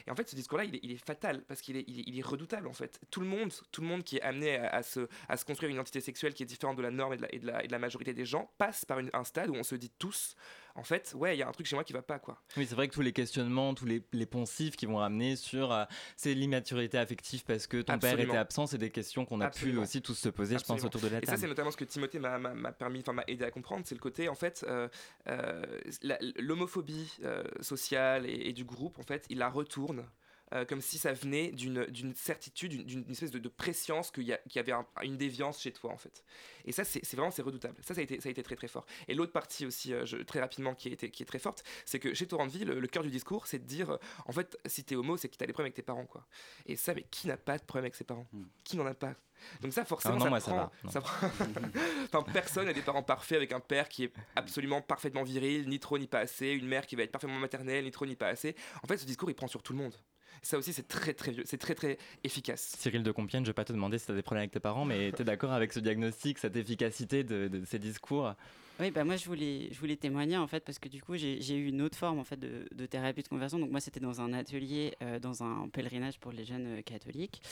Et 0.07 0.11
en 0.11 0.15
fait, 0.15 0.29
ce 0.29 0.37
discours-là, 0.37 0.65
il 0.65 0.75
est, 0.77 0.81
il 0.83 0.91
est 0.93 1.03
fatal 1.03 1.43
parce 1.47 1.63
qu'il 1.63 1.79
est, 1.79 1.85
il 1.89 2.01
est, 2.01 2.05
il 2.07 2.19
est 2.19 2.23
redoutable 2.23 2.69
en 2.69 2.75
fait. 2.75 3.01
Tout 3.11 3.21
le 3.21 3.27
monde, 3.27 3.51
tout 3.73 3.81
le 3.81 3.87
monde 3.87 4.05
qui 4.05 4.19
est 4.19 4.23
amené 4.23 4.57
à, 4.59 4.69
à 4.69 4.83
se, 4.83 5.09
à 5.31 5.37
se 5.39 5.47
construire 5.47 5.71
une 5.71 5.77
identité 5.77 6.03
sexuelle 6.03 6.35
qui 6.35 6.43
est 6.43 6.47
différente 6.47 6.77
de 6.77 6.83
la 6.83 6.91
norme 6.91 7.15
et 7.15 7.17
de 7.17 7.23
la, 7.23 7.35
et 7.35 7.39
de 7.39 7.47
la, 7.47 7.65
et 7.65 7.69
de 7.69 7.73
la 7.73 7.79
majorité 7.79 8.13
des 8.13 8.27
gens 8.27 8.53
passe 8.59 8.85
par 8.85 8.99
une- 8.99 9.09
un 9.15 9.25
stade 9.25 9.49
où 9.49 9.55
on 9.55 9.63
se 9.63 9.77
dit 9.77 9.91
tous, 9.99 10.35
en 10.79 10.85
fait, 10.85 11.13
ouais, 11.17 11.37
il 11.37 11.41
y 11.41 11.43
a 11.43 11.49
un 11.49 11.53
truc 11.53 11.67
chez 11.67 11.77
moi 11.77 11.85
qui 11.85 11.93
va 11.93 12.03
pas 12.03 12.19
quoi. 12.19 12.41
Oui, 12.57 12.65
c'est 12.67 12.75
vrai 12.75 12.89
que 12.89 12.95
tous 12.95 13.01
les 13.03 13.13
questionnements, 13.13 13.75
tous 13.75 13.85
les, 13.85 14.03
les 14.13 14.27
poncifs 14.27 14.77
qui 14.77 14.87
vont 14.87 14.97
ramener 14.97 15.37
sur 15.37 15.73
euh, 15.73 15.85
c'est 16.17 16.35
l'immaturité 16.35 16.97
affective 16.99 17.45
parce 17.45 17.67
que 17.67 17.83
ton 17.83 17.99
père 17.99 18.19
était 18.19 18.37
absent, 18.37 18.67
c'est 18.67 18.79
des 18.79 18.91
questions 18.91 19.25
qu'on 19.27 19.41
a 19.41 19.47
Absolument. 19.47 19.81
pu 19.83 19.85
aussi 19.85 20.03
tous 20.03 20.15
se 20.15 20.29
poser, 20.29 20.57
je 20.59 20.65
pense, 20.65 20.85
autour 20.85 21.01
de 21.01 21.09
la 21.09 21.19
Et 21.19 21.21
ça, 21.27 21.33
table. 21.33 21.39
c'est 21.41 21.49
notamment 21.49 21.71
ce 21.71 21.77
que 21.77 21.85
Timothée 21.85 22.19
m'a 22.21 22.73
permis, 22.73 23.01
enfin 23.01 23.13
m'a 23.13 23.25
aidé 23.27 23.45
à 23.45 23.51
comprendre, 23.51 23.83
c'est 23.87 23.95
le 23.95 24.01
côté, 24.01 24.29
en 24.29 24.35
fait, 24.35 24.65
euh, 24.69 24.89
euh, 25.29 25.65
la- 26.03 26.19
l'homophobie 26.39 27.13
sociale 27.61 28.27
et, 28.27 28.49
et 28.49 28.53
du 28.53 28.65
groupe, 28.65 28.99
en 28.99 29.03
fait, 29.03 29.27
il 29.31 29.39
la 29.39 29.49
retourne. 29.49 30.05
Euh, 30.53 30.65
comme 30.65 30.81
si 30.81 30.99
ça 30.99 31.13
venait 31.13 31.51
d'une 31.53 32.15
certitude, 32.15 32.85
d'une- 32.87 33.05
espèce 33.11 33.31
de, 33.31 33.39
de 33.39 33.49
préscience 33.49 34.11
qu'il 34.11 34.25
y, 34.25 34.59
avait 34.59 34.73
un- 34.73 34.87
une 35.03 35.17
déviance 35.17 35.61
chez 35.61 35.73
toi 35.73 35.93
en 35.93 35.97
fait. 35.97 36.25
Et 36.65 36.73
ça, 36.73 36.85
c'est 36.85 37.05
vraiment 37.15 37.31
c'est 37.31 37.43
redoutable. 37.43 37.77
Ça, 37.83 37.95
ça 37.95 38.01
a, 38.01 38.05
été, 38.05 38.21
ça 38.21 38.29
a 38.29 38.33
été 38.33 38.43
très 38.43 38.57
très 38.57 38.69
fort. 38.69 38.87
Et 39.09 39.15
l'autre 39.15 39.33
partie 39.33 39.67
aussi, 39.67 39.93
euh, 39.93 40.05
je- 40.07 40.17
très 40.19 40.41
rapidement, 40.41 40.75
qui, 40.75 40.89
a 40.89 40.93
été- 40.93 41.11
qui 41.11 41.23
est 41.23 41.27
très 41.27 41.39
forte, 41.39 41.65
c'est 41.85 41.99
que 41.99 42.15
chez 42.15 42.27
Torrent 42.27 42.47
de 42.47 42.53
Vie, 42.53 42.65
le, 42.65 42.81
le 42.81 42.87
cœur 42.89 43.03
du 43.03 43.11
discours, 43.11 43.47
c'est 43.47 43.59
de 43.59 43.65
dire, 43.67 43.91
euh, 43.91 43.97
en 44.27 44.33
fait, 44.33 44.59
si 44.67 44.85
t'es 44.85 44.97
homo, 44.97 45.17
c'est 45.17 45.29
que 45.29 45.37
t'as 45.37 45.47
des 45.47 45.53
problèmes 45.53 45.67
avec 45.67 45.77
tes 45.77 45.83
parents, 45.83 46.07
quoi. 46.07 46.27
Et 46.67 46.77
ça, 46.77 46.95
mais 46.95 47.05
qui 47.11 47.27
n'a 47.29 47.37
pas 47.37 47.59
de 47.59 47.65
problème 47.65 47.85
avec 47.85 47.95
ses 47.95 48.05
parents? 48.05 48.27
Qui 48.65 48.77
n'en 48.77 48.87
a 48.87 48.95
pas? 48.95 49.15
Donc 49.61 49.73
ça, 49.73 49.85
forcément, 49.85 50.15
Ah 50.17 50.19
non, 50.19 50.25
ça, 50.25 50.31
moi, 50.31 50.41
prend, 50.41 50.57
va, 50.57 50.73
non. 50.83 50.91
ça 50.91 51.01
prend- 51.01 51.29
enfin, 52.13 52.23
personne 52.33 52.67
n'a 52.67 52.73
des 52.73 52.83
parents 52.83 53.05
parfaits 53.05 53.37
avec 53.37 53.53
un 53.53 53.61
père 53.61 53.89
qui 53.89 54.05
est 54.05 54.13
absolument 54.35 54.83
parfaitement 54.83 55.23
viril, 55.23 55.69
ni 55.69 55.79
trop 55.79 55.97
ni 55.99 56.07
pas 56.09 56.19
assez, 56.21 56.49
une 56.49 56.67
mère 56.67 56.87
qui 56.87 56.97
va 56.97 57.05
être 57.05 57.13
parfaitement 57.13 57.39
maternelle, 57.39 57.85
ni 57.85 57.91
trop 57.93 58.05
ni 58.07 58.17
pas 58.17 58.29
assez. 58.29 58.57
En 58.83 58.87
fait, 58.89 58.97
ce 58.99 59.05
discours, 59.07 59.31
il 59.31 59.35
prend 59.35 59.47
sur 59.47 59.63
tout 59.63 59.73
le 59.73 59.79
monde. 59.79 59.95
Ça 60.43 60.59
aussi, 60.59 60.73
c'est 60.73 60.89
très 60.89 61.15
très 61.15 61.33
vieux, 61.33 61.45
c'est 61.47 61.59
très 61.59 61.75
très 61.75 61.99
efficace. 62.25 62.75
Cyril 62.79 63.03
de 63.03 63.13
Compiègne, 63.13 63.45
je 63.45 63.51
vais 63.51 63.55
pas 63.55 63.65
te 63.65 63.73
demander 63.73 63.99
si 63.99 64.07
tu 64.07 64.13
as 64.13 64.15
des 64.15 64.23
problèmes 64.23 64.43
avec 64.43 64.53
tes 64.53 64.61
parents, 64.61 64.85
mais 64.85 65.13
tu 65.13 65.23
es 65.23 65.25
d'accord 65.25 65.53
avec 65.53 65.73
ce 65.73 65.81
diagnostic, 65.81 66.39
cette 66.39 66.57
efficacité 66.57 67.25
de, 67.25 67.49
de 67.49 67.65
ces 67.65 67.79
discours? 67.79 68.35
Oui, 68.81 68.93
bah 68.93 69.03
moi 69.03 69.17
je 69.17 69.25
voulais, 69.25 69.69
je 69.73 69.81
voulais 69.81 69.97
témoigner 69.97 70.37
en 70.37 70.47
fait 70.47 70.65
parce 70.65 70.79
que 70.79 70.89
du 70.89 71.03
coup 71.03 71.17
j'ai 71.17 71.57
eu 71.57 71.67
une 71.67 71.83
autre 71.83 71.99
forme 71.99 72.21
en 72.21 72.25
fait 72.25 72.39
de, 72.39 72.69
de 72.73 72.87
thérapie 72.87 73.25
de 73.25 73.29
conversion. 73.29 73.59
Donc 73.59 73.73
moi 73.73 73.81
c'était 73.81 73.99
dans 73.99 74.21
un 74.21 74.33
atelier, 74.33 74.95
euh, 75.03 75.19
dans 75.19 75.43
un 75.43 75.69
pèlerinage 75.69 76.21
pour 76.21 76.31
les 76.31 76.45
jeunes 76.45 76.79
euh, 76.79 76.83
catholiques. 76.83 77.43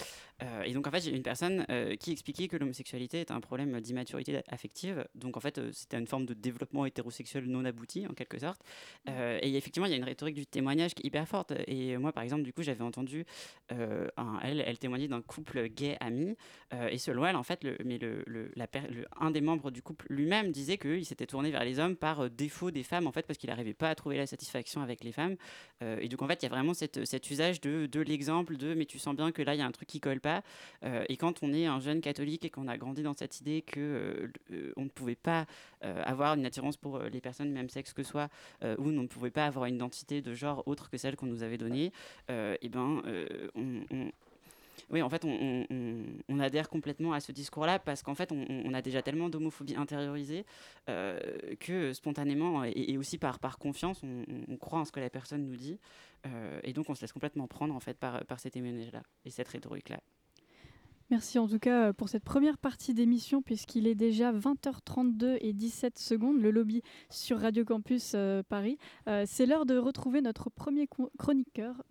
Euh, 0.44 0.62
et 0.62 0.72
donc 0.72 0.86
en 0.86 0.90
fait 0.92 1.00
j'ai 1.00 1.10
une 1.10 1.24
personne 1.24 1.66
qui 1.98 2.12
expliquait 2.12 2.46
que 2.46 2.56
l'homosexualité 2.56 3.20
est 3.20 3.32
un 3.32 3.40
problème 3.40 3.80
d'immaturité 3.80 4.40
affective. 4.46 5.04
Donc 5.16 5.36
en 5.36 5.40
fait 5.40 5.60
c'était 5.72 5.98
une 5.98 6.06
forme 6.06 6.26
de 6.26 6.34
développement 6.34 6.86
hétérosexuel 6.86 7.46
non 7.46 7.64
abouti 7.64 8.06
en 8.06 8.14
quelque 8.14 8.38
sorte. 8.38 8.60
et 9.08 9.56
effectivement 9.56 9.86
il 9.86 9.90
y 9.90 9.94
a 9.94 9.96
une 9.96 10.04
rhétorique 10.04 10.36
du 10.36 10.46
témoignage 10.46 10.94
qui 10.94 11.02
est 11.02 11.06
hyper 11.08 11.26
forte. 11.26 11.52
Et 11.66 11.96
moi 11.96 12.12
par 12.12 12.22
exemple 12.22 12.42
du 12.42 12.52
coup 12.52 12.62
j'avais 12.62 12.84
entendu, 12.84 13.24
un, 13.70 14.38
elle, 14.44 14.62
elle 14.64 14.78
témoignait 14.78 15.08
d'un 15.08 15.22
couple 15.22 15.68
gay 15.68 15.96
ami. 15.98 16.36
et 16.90 16.98
selon 16.98 17.26
elle 17.26 17.36
en 17.36 17.42
fait, 17.42 17.64
le, 17.64 17.76
mais 17.84 17.98
le, 17.98 18.22
le, 18.26 18.52
la, 18.54 18.68
un 19.18 19.30
des 19.32 19.40
membres 19.40 19.70
du 19.72 19.82
couple 19.82 20.06
lui-même 20.08 20.52
disait 20.52 20.78
qu'il 20.78 21.04
s'était 21.04 21.15
tourné 21.24 21.50
vers 21.50 21.64
les 21.64 21.78
hommes 21.78 21.96
par 21.96 22.20
euh, 22.20 22.28
défaut 22.28 22.70
des 22.70 22.82
femmes, 22.82 23.06
en 23.06 23.12
fait, 23.12 23.26
parce 23.26 23.38
qu'il 23.38 23.48
n'arrivait 23.48 23.72
pas 23.72 23.88
à 23.88 23.94
trouver 23.94 24.18
la 24.18 24.26
satisfaction 24.26 24.82
avec 24.82 25.02
les 25.02 25.12
femmes. 25.12 25.36
Euh, 25.82 25.98
et 26.00 26.08
donc, 26.08 26.20
en 26.20 26.26
fait, 26.26 26.42
il 26.42 26.44
y 26.44 26.46
a 26.46 26.50
vraiment 26.50 26.74
cette, 26.74 27.06
cet 27.06 27.30
usage 27.30 27.62
de, 27.62 27.86
de 27.86 28.00
l'exemple 28.00 28.58
de 28.58 28.74
mais 28.74 28.84
tu 28.84 28.98
sens 28.98 29.16
bien 29.16 29.32
que 29.32 29.40
là, 29.40 29.54
il 29.54 29.58
y 29.58 29.62
a 29.62 29.66
un 29.66 29.72
truc 29.72 29.88
qui 29.88 30.00
colle 30.00 30.20
pas. 30.20 30.42
Euh, 30.84 31.04
et 31.08 31.16
quand 31.16 31.42
on 31.42 31.54
est 31.54 31.64
un 31.64 31.80
jeune 31.80 32.02
catholique 32.02 32.44
et 32.44 32.50
qu'on 32.50 32.68
a 32.68 32.76
grandi 32.76 33.02
dans 33.02 33.14
cette 33.14 33.40
idée 33.40 33.62
que 33.62 34.30
on 34.76 34.84
ne 34.84 34.88
pouvait 34.88 35.14
pas 35.14 35.46
avoir 35.80 36.34
une 36.34 36.44
attirance 36.44 36.76
pour 36.76 36.98
les 36.98 37.20
personnes 37.20 37.52
même 37.52 37.68
sexe 37.68 37.92
que 37.92 38.02
soi, 38.02 38.28
ou 38.62 38.88
on 38.88 38.90
ne 38.90 39.06
pouvait 39.06 39.30
pas 39.30 39.46
avoir 39.46 39.66
une 39.66 39.76
identité 39.76 40.20
de 40.20 40.34
genre 40.34 40.62
autre 40.66 40.90
que 40.90 40.98
celle 40.98 41.14
qu'on 41.14 41.26
nous 41.26 41.42
avait 41.42 41.58
donnée, 41.58 41.92
et 42.28 42.68
ben, 42.68 43.02
on, 43.54 43.84
on 43.90 44.10
oui, 44.90 45.02
en 45.02 45.08
fait, 45.08 45.24
on, 45.24 46.40
adhère 46.40 46.68
complètement 46.68 47.12
à 47.12 47.20
ce 47.20 47.32
discours-là 47.32 47.78
parce 47.78 48.02
qu'en 48.02 48.14
fait, 48.14 48.30
on, 48.32 48.74
a 48.74 48.82
déjà 48.82 49.02
tellement 49.02 49.28
d'homophobie 49.28 49.74
intériorisée 49.74 50.44
euh, 50.88 51.18
que 51.60 51.92
spontanément 51.92 52.62
et, 52.64 52.96
aussi 52.98 53.18
par, 53.18 53.58
confiance, 53.58 54.02
on, 54.02 54.56
croit 54.56 54.80
en 54.80 54.84
ce 54.84 54.92
que 54.92 55.00
la 55.00 55.10
personne 55.10 55.44
nous 55.44 55.56
dit. 55.56 55.78
Euh, 56.26 56.60
et 56.62 56.72
donc, 56.72 56.88
on 56.90 56.94
se 56.94 57.00
laisse 57.00 57.12
complètement 57.12 57.46
prendre 57.46 57.74
en 57.74 57.80
fait 57.80 57.98
par, 57.98 58.24
par 58.26 58.38
ces 58.40 58.50
témoignages-là 58.50 59.02
et 59.24 59.30
cette 59.30 59.48
rhétorique-là. 59.48 60.00
Merci 61.10 61.38
en 61.38 61.46
tout 61.46 61.60
cas 61.60 61.88
euh, 61.88 61.92
pour 61.92 62.08
cette 62.08 62.24
première 62.24 62.58
partie 62.58 62.92
d'émission 62.92 63.40
puisqu'il 63.40 63.86
est 63.86 63.94
déjà 63.94 64.32
20h32 64.32 65.38
et 65.40 65.52
17 65.52 65.98
secondes, 65.98 66.40
le 66.40 66.50
lobby 66.50 66.82
sur 67.10 67.38
Radio 67.40 67.64
Campus 67.64 68.12
euh, 68.14 68.42
Paris. 68.42 68.76
Euh, 69.06 69.24
c'est 69.26 69.46
l'heure 69.46 69.66
de 69.66 69.78
retrouver 69.78 70.20
notre 70.20 70.50
premier 70.50 70.88
chroniqueur. 71.18 71.84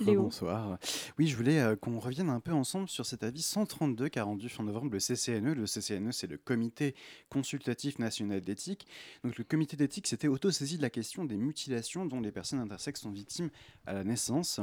Léo. 0.00 0.22
Rebonsoir. 0.22 0.78
Oui, 1.18 1.26
je 1.26 1.36
voulais 1.36 1.76
qu'on 1.80 1.98
revienne 1.98 2.30
un 2.30 2.40
peu 2.40 2.52
ensemble 2.52 2.88
sur 2.88 3.04
cet 3.04 3.22
avis 3.22 3.42
132 3.42 4.08
qu'a 4.08 4.24
rendu 4.24 4.48
fin 4.48 4.64
novembre 4.64 4.92
le 4.92 4.98
CCNE. 4.98 5.52
Le 5.52 5.66
CCNE, 5.66 6.12
c'est 6.12 6.26
le 6.26 6.38
Comité 6.38 6.94
consultatif 7.28 7.98
national 7.98 8.40
d'éthique. 8.40 8.86
Donc 9.22 9.36
le 9.36 9.44
comité 9.44 9.76
d'éthique 9.76 10.06
s'était 10.06 10.28
auto-saisi 10.28 10.76
de 10.76 10.82
la 10.82 10.90
question 10.90 11.24
des 11.24 11.36
mutilations 11.36 12.06
dont 12.06 12.20
les 12.20 12.32
personnes 12.32 12.60
intersexes 12.60 13.02
sont 13.02 13.10
victimes 13.10 13.50
à 13.86 13.92
la 13.92 14.04
naissance. 14.04 14.60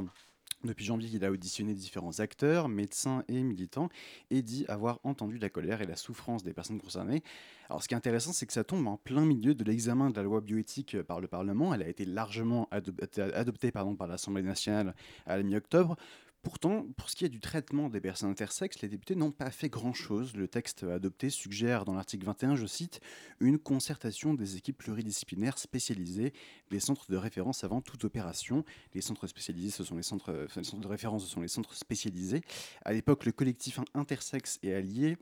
Depuis 0.64 0.86
janvier, 0.86 1.10
il 1.12 1.26
a 1.26 1.32
auditionné 1.32 1.74
différents 1.74 2.20
acteurs, 2.22 2.70
médecins 2.70 3.26
et 3.28 3.44
militants 3.44 3.90
et 4.30 4.42
dit 4.42 4.64
avoir 4.70 5.00
entendu 5.04 5.38
la 5.38 5.50
colère 5.50 5.82
et 5.82 5.86
la 5.86 5.98
souffrance 5.98 6.42
des 6.42 6.54
personnes 6.54 6.80
concernées. 6.80 7.22
Alors 7.70 7.84
ce 7.84 7.90
qui 7.90 7.94
est 7.94 7.98
intéressant, 7.98 8.32
c'est 8.32 8.46
que 8.46 8.54
ça 8.54 8.64
tombe 8.64 8.88
en 8.88 8.96
plein 8.96 9.26
milieu 9.26 9.56
de 9.56 9.64
l'examen 9.66 10.10
de 10.10 10.16
la 10.16 10.24
loi 10.24 10.40
bioéthique 10.40 11.02
par 11.02 11.20
le 11.20 11.28
Parlement. 11.28 11.74
Elle 11.74 11.84
a 11.84 11.88
été 11.90 12.06
largement 12.06 12.70
adoptée 12.72 13.72
pardon, 13.72 13.96
par 13.96 14.08
l'Assemblée 14.08 14.42
nationale 14.42 14.96
à 15.26 15.36
la 15.36 15.44
mi-octobre. 15.44 15.98
Pourtant, 16.44 16.86
pour 16.98 17.10
ce 17.10 17.16
qui 17.16 17.24
est 17.24 17.30
du 17.30 17.40
traitement 17.40 17.88
des 17.88 18.02
personnes 18.02 18.30
intersexes, 18.30 18.82
les 18.82 18.90
députés 18.90 19.16
n'ont 19.16 19.32
pas 19.32 19.50
fait 19.50 19.70
grand-chose. 19.70 20.36
Le 20.36 20.50
texte 20.50 20.84
adopté 20.84 21.30
suggère 21.30 21.86
dans 21.86 21.94
l'article 21.94 22.26
21, 22.26 22.58
je 22.58 22.66
cite, 22.66 23.00
une 23.40 23.58
concertation 23.58 24.34
des 24.34 24.58
équipes 24.58 24.78
pluridisciplinaires 24.78 25.58
spécialisées, 25.58 26.34
des 26.70 26.82
centres 26.82 27.10
de 27.10 27.16
référence 27.16 27.64
avant 27.64 27.80
toute 27.80 28.04
opération. 28.04 28.66
Les 28.94 29.00
centres 29.00 29.26
de 29.26 30.88
référence, 30.88 31.24
ce 31.24 31.30
sont 31.30 31.42
les 31.42 31.48
centres 31.48 31.76
spécialisés. 31.76 32.42
À 32.84 32.92
l'époque, 32.92 33.26
le 33.26 33.32
collectif 33.32 33.80
intersexe 33.94 34.60
et 34.64 34.74
allié 34.74 35.16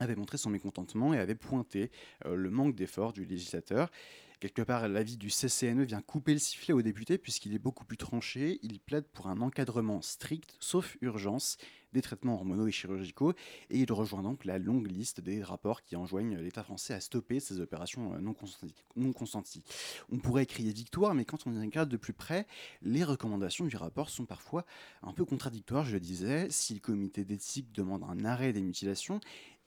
avait 0.00 0.16
montré 0.16 0.38
son 0.38 0.50
mécontentement 0.50 1.12
et 1.14 1.18
avait 1.18 1.34
pointé 1.34 1.90
euh, 2.24 2.34
le 2.34 2.50
manque 2.50 2.74
d'effort 2.74 3.12
du 3.12 3.24
législateur. 3.24 3.90
Quelque 4.40 4.62
part, 4.62 4.88
l'avis 4.88 5.16
du 5.16 5.28
CCNE 5.30 5.84
vient 5.84 6.02
couper 6.02 6.32
le 6.32 6.38
sifflet 6.38 6.74
aux 6.74 6.82
députés 6.82 7.18
puisqu'il 7.18 7.54
est 7.54 7.58
beaucoup 7.58 7.84
plus 7.84 7.96
tranché. 7.96 8.58
Il 8.62 8.80
plaide 8.80 9.06
pour 9.06 9.28
un 9.28 9.40
encadrement 9.40 10.02
strict, 10.02 10.56
sauf 10.60 10.96
urgence, 11.00 11.56
des 11.92 12.02
traitements 12.02 12.34
hormonaux 12.34 12.66
et 12.66 12.72
chirurgicaux. 12.72 13.32
Et 13.70 13.78
il 13.78 13.92
rejoint 13.92 14.22
donc 14.22 14.44
la 14.44 14.58
longue 14.58 14.90
liste 14.90 15.20
des 15.20 15.42
rapports 15.42 15.82
qui 15.82 15.96
enjoignent 15.96 16.36
l'État 16.36 16.62
français 16.62 16.92
à 16.92 17.00
stopper 17.00 17.40
ces 17.40 17.60
opérations 17.60 18.12
euh, 18.14 18.18
non 18.18 18.34
consenties. 18.34 18.74
non 18.96 19.12
consenties. 19.12 19.64
On 20.10 20.18
pourrait 20.18 20.46
crier 20.46 20.72
victoire, 20.72 21.14
mais 21.14 21.24
quand 21.24 21.46
on 21.46 21.54
y 21.54 21.60
regarde 21.60 21.88
de 21.88 21.96
plus 21.96 22.12
près, 22.12 22.46
les 22.82 23.04
recommandations 23.04 23.64
du 23.64 23.76
rapport 23.76 24.10
sont 24.10 24.26
parfois 24.26 24.66
un 25.02 25.12
peu 25.12 25.24
contradictoires, 25.24 25.84
je 25.84 25.92
le 25.92 26.00
disais. 26.00 26.48
Si 26.50 26.74
le 26.74 26.80
comité 26.80 27.24
d'éthique 27.24 27.72
demande 27.72 28.02
un 28.02 28.24
arrêt 28.24 28.52
des 28.52 28.62
mutilations, 28.62 29.20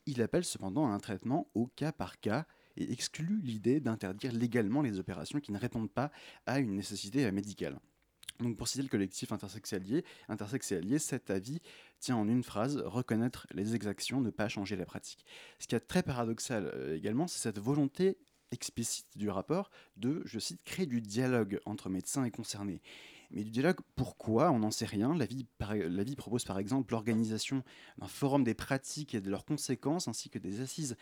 il 0.06 0.22
appelle 0.22 0.46
cependant 0.46 0.88
à 0.88 0.90
un 0.90 1.00
traitement 1.00 1.50
au 1.54 1.68
cas 1.68 1.92
par 1.92 2.20
cas 2.20 2.46
et 2.78 2.92
exclut 2.92 3.42
l'idée 3.44 3.80
d'interdire 3.80 4.32
légalement 4.32 4.82
les 4.82 5.00
opérations 5.00 5.40
qui 5.40 5.52
ne 5.52 5.58
répondent 5.58 5.92
pas 5.92 6.12
à 6.46 6.60
une 6.60 6.76
nécessité 6.76 7.30
médicale. 7.32 7.80
Donc 8.40 8.56
pour 8.56 8.68
citer 8.68 8.84
le 8.84 8.90
collectif 8.90 9.32
intersexe 9.32 9.74
cet 11.00 11.30
avis 11.32 11.60
tient 12.00 12.16
en 12.16 12.28
une 12.28 12.44
phrase 12.44 12.78
reconnaître 12.78 13.48
les 13.52 13.74
exactions, 13.74 14.22
ne 14.22 14.30
pas 14.30 14.48
changer 14.48 14.76
la 14.76 14.86
pratique. 14.86 15.26
Ce 15.60 15.68
qui 15.68 15.76
est 15.76 15.80
très 15.80 16.04
paradoxal 16.04 16.72
euh, 16.74 16.96
également, 16.96 17.28
c'est 17.28 17.40
cette 17.40 17.60
volonté 17.60 18.18
explicite 18.52 19.08
du 19.18 19.30
rapport 19.30 19.72
de, 19.98 20.22
je 20.26 20.40
cite, 20.40 20.64
créer 20.64 20.86
du 20.86 21.02
dialogue 21.02 21.60
entre 21.66 21.90
médecins 21.90 22.24
et 22.24 22.32
concernés. 22.32 22.82
Mais 23.32 23.44
du 23.44 23.50
dialogue, 23.52 23.80
pourquoi? 23.96 24.52
On 24.52 24.60
n'en 24.60 24.72
sait 24.72 24.86
rien. 24.86 25.14
L'avis 25.14 26.16
propose 26.16 26.46
par 26.46 26.60
exemple 26.60 26.94
l'organisation 26.94 27.62
d'un 27.98 28.08
forum 28.08 28.46
des 28.46 28.54
pratiques 28.54 29.16
et 29.16 29.22
de 29.22 29.30
leurs 29.30 29.44
conséquences, 29.44 30.08
ainsi 30.08 30.30
que 30.30 30.40
des 30.40 30.62
assises 30.62 30.96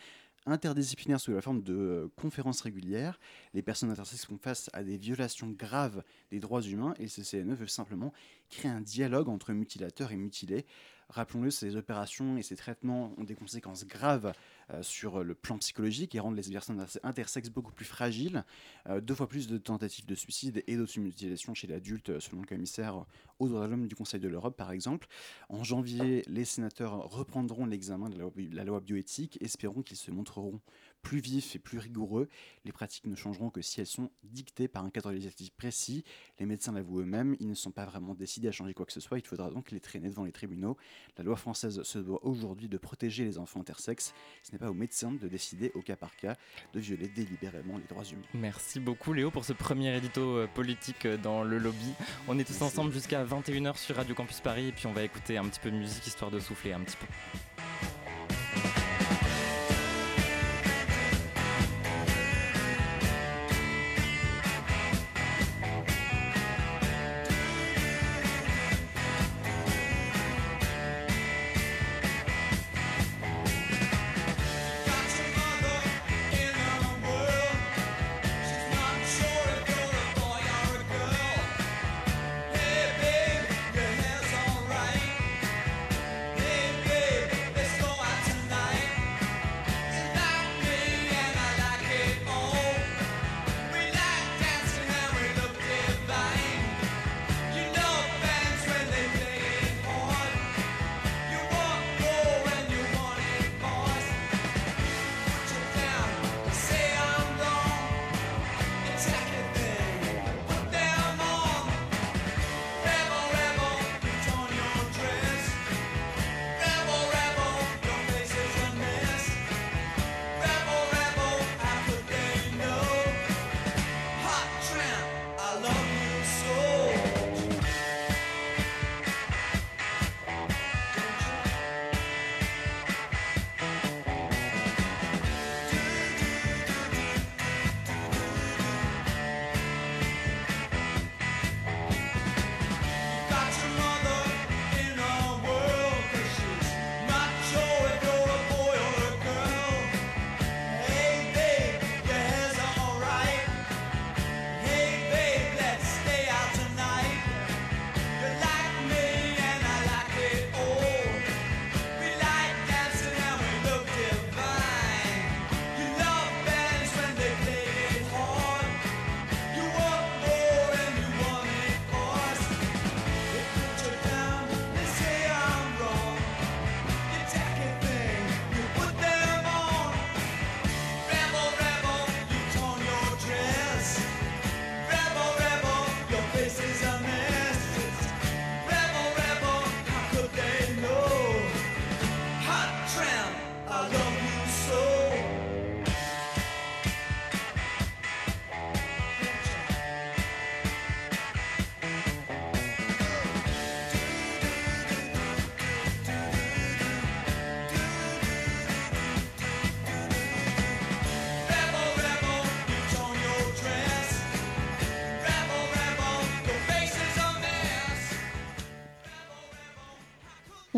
interdisciplinaires 0.46 1.20
sous 1.20 1.32
la 1.32 1.40
forme 1.40 1.62
de 1.62 1.74
euh, 1.74 2.08
conférences 2.16 2.60
régulières. 2.60 3.18
Les 3.54 3.62
personnes 3.62 3.90
intersexes 3.90 4.26
font 4.26 4.38
face 4.38 4.70
à 4.72 4.82
des 4.82 4.96
violations 4.96 5.50
graves 5.50 6.02
des 6.30 6.40
droits 6.40 6.62
humains 6.62 6.94
et 6.98 7.04
le 7.04 7.08
CCNE 7.08 7.54
veut 7.54 7.66
simplement 7.66 8.12
créer 8.48 8.70
un 8.70 8.80
dialogue 8.80 9.28
entre 9.28 9.52
mutilateurs 9.52 10.12
et 10.12 10.16
mutilés 10.16 10.66
Rappelons-le, 11.08 11.50
ces 11.50 11.76
opérations 11.76 12.36
et 12.36 12.42
ces 12.42 12.56
traitements 12.56 13.12
ont 13.16 13.24
des 13.24 13.36
conséquences 13.36 13.86
graves 13.86 14.32
euh, 14.72 14.82
sur 14.82 15.22
le 15.22 15.34
plan 15.34 15.56
psychologique 15.58 16.16
et 16.16 16.20
rendent 16.20 16.36
les 16.36 16.50
personnes 16.50 16.84
intersexes 17.04 17.50
beaucoup 17.50 17.72
plus 17.72 17.84
fragiles. 17.84 18.44
Euh, 18.88 19.00
deux 19.00 19.14
fois 19.14 19.28
plus 19.28 19.46
de 19.46 19.56
tentatives 19.56 20.06
de 20.06 20.14
suicide 20.16 20.64
et 20.66 20.76
d'automutilations 20.76 21.54
chez 21.54 21.68
l'adulte, 21.68 22.10
euh, 22.10 22.20
selon 22.20 22.40
le 22.40 22.46
commissaire 22.46 23.04
aux 23.38 23.48
droits 23.48 23.66
de 23.66 23.70
l'homme 23.70 23.86
du 23.86 23.94
Conseil 23.94 24.18
de 24.18 24.28
l'Europe, 24.28 24.56
par 24.56 24.72
exemple. 24.72 25.06
En 25.48 25.62
janvier, 25.62 26.24
les 26.26 26.44
sénateurs 26.44 27.08
reprendront 27.08 27.66
l'examen 27.66 28.10
de 28.10 28.18
la 28.52 28.64
loi 28.64 28.80
bioéthique. 28.80 29.38
Espérons 29.40 29.82
qu'ils 29.82 29.98
se 29.98 30.10
montreront 30.10 30.60
plus 31.06 31.20
vifs 31.20 31.54
et 31.54 31.60
plus 31.60 31.78
rigoureux. 31.78 32.28
Les 32.64 32.72
pratiques 32.72 33.06
ne 33.06 33.14
changeront 33.14 33.48
que 33.48 33.62
si 33.62 33.80
elles 33.80 33.86
sont 33.86 34.10
dictées 34.24 34.66
par 34.66 34.84
un 34.84 34.90
cadre 34.90 35.12
législatif 35.12 35.52
précis. 35.52 36.02
Les 36.40 36.46
médecins 36.46 36.72
l'avouent 36.72 36.98
eux-mêmes, 36.98 37.36
ils 37.38 37.48
ne 37.48 37.54
sont 37.54 37.70
pas 37.70 37.84
vraiment 37.84 38.12
décidés 38.12 38.48
à 38.48 38.52
changer 38.52 38.74
quoi 38.74 38.86
que 38.86 38.92
ce 38.92 38.98
soit. 38.98 39.16
Il 39.16 39.24
faudra 39.24 39.48
donc 39.50 39.70
les 39.70 39.78
traîner 39.78 40.08
devant 40.08 40.24
les 40.24 40.32
tribunaux. 40.32 40.76
La 41.16 41.22
loi 41.22 41.36
française 41.36 41.80
se 41.84 42.00
doit 42.00 42.26
aujourd'hui 42.26 42.68
de 42.68 42.76
protéger 42.76 43.24
les 43.24 43.38
enfants 43.38 43.60
intersexes. 43.60 44.14
Ce 44.42 44.50
n'est 44.50 44.58
pas 44.58 44.68
aux 44.68 44.74
médecins 44.74 45.12
de 45.12 45.28
décider 45.28 45.70
au 45.76 45.80
cas 45.80 45.94
par 45.94 46.16
cas 46.16 46.34
de 46.72 46.80
violer 46.80 47.06
délibérément 47.06 47.78
les 47.78 47.84
droits 47.84 48.02
humains. 48.02 48.26
Merci 48.34 48.80
beaucoup 48.80 49.12
Léo 49.12 49.30
pour 49.30 49.44
ce 49.44 49.52
premier 49.52 49.96
édito 49.96 50.38
euh, 50.38 50.48
politique 50.48 51.06
euh, 51.06 51.16
dans 51.16 51.44
le 51.44 51.58
lobby. 51.58 51.92
On 52.26 52.36
est 52.36 52.44
tous 52.44 52.62
ensemble 52.62 52.92
jusqu'à 52.92 53.24
21h 53.24 53.76
sur 53.76 53.94
Radio 53.94 54.16
Campus 54.16 54.40
Paris 54.40 54.68
et 54.68 54.72
puis 54.72 54.88
on 54.88 54.92
va 54.92 55.04
écouter 55.04 55.36
un 55.36 55.44
petit 55.44 55.60
peu 55.60 55.70
de 55.70 55.76
musique 55.76 56.04
histoire 56.04 56.32
de 56.32 56.40
souffler 56.40 56.72
un 56.72 56.80
petit 56.80 56.96
peu. 56.96 57.06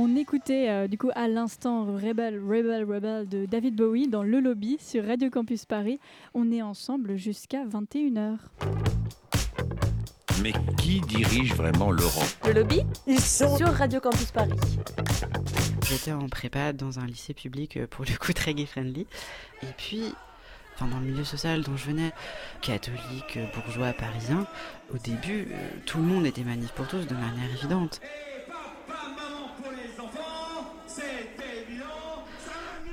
Écoutait 0.07 0.69
euh, 0.69 0.89
du 0.89 0.97
coup 0.97 1.11
à 1.15 1.29
l'instant 1.29 1.85
Rebel, 1.85 2.39
Rebel, 2.39 2.85
Rebel 2.85 3.29
de 3.29 3.47
David 3.47 3.75
Bowie 3.75 4.09
dans 4.09 4.23
Le 4.23 4.41
Lobby 4.41 4.77
sur 4.81 5.05
Radio 5.05 5.31
Campus 5.31 5.65
Paris. 5.65 5.99
On 6.35 6.53
est 6.53 6.63
ensemble 6.63 7.17
jusqu'à 7.17 7.65
21h. 7.65 8.37
Mais 10.43 10.53
qui 10.77 11.01
dirige 11.01 11.55
vraiment 11.55 11.91
l'Europe? 11.91 12.29
Le 12.47 12.53
lobby? 12.53 12.83
Ils 13.09 13.21
sont 13.21 13.57
sur 13.57 13.69
Radio 13.69 13.99
Campus 13.99 14.31
Paris. 14.31 14.53
J'étais 15.89 16.13
en 16.13 16.29
prépa 16.29 16.73
dans 16.73 17.01
un 17.01 17.07
lycée 17.07 17.35
public 17.35 17.77
euh, 17.77 17.87
pour 17.89 18.05
le 18.05 18.17
coup 18.17 18.33
très 18.33 18.55
gay 18.55 18.67
friendly. 18.67 19.07
Et 19.63 19.73
puis, 19.77 20.15
enfin, 20.75 20.87
dans 20.87 21.01
le 21.01 21.07
milieu 21.07 21.25
social 21.25 21.63
dont 21.63 21.77
je 21.77 21.87
venais, 21.87 22.13
catholique, 22.61 23.37
euh, 23.37 23.47
bourgeois, 23.53 23.93
parisien, 23.95 24.47
au 24.95 24.99
début, 24.99 25.49
euh, 25.51 25.69
tout 25.87 25.99
le 25.99 26.05
monde 26.05 26.25
était 26.25 26.45
manif 26.45 26.71
pour 26.73 26.87
tous 26.87 27.05
de 27.07 27.15
manière 27.15 27.51
évidente. 27.57 28.01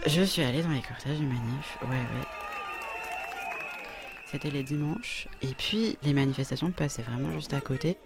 Je 0.08 0.22
suis 0.22 0.44
allée 0.44 0.62
dans 0.62 0.70
les 0.70 0.82
cortèges 0.82 1.18
du 1.18 1.26
manif, 1.26 1.78
ouais, 1.82 1.90
ouais. 1.90 2.28
C'était 4.28 4.52
les 4.52 4.62
dimanches. 4.62 5.28
Et 5.42 5.54
puis, 5.58 5.98
les 6.04 6.14
manifestations 6.14 6.70
passaient 6.70 7.02
vraiment 7.02 7.32
juste 7.32 7.54
à 7.56 7.62
côté. 7.62 7.98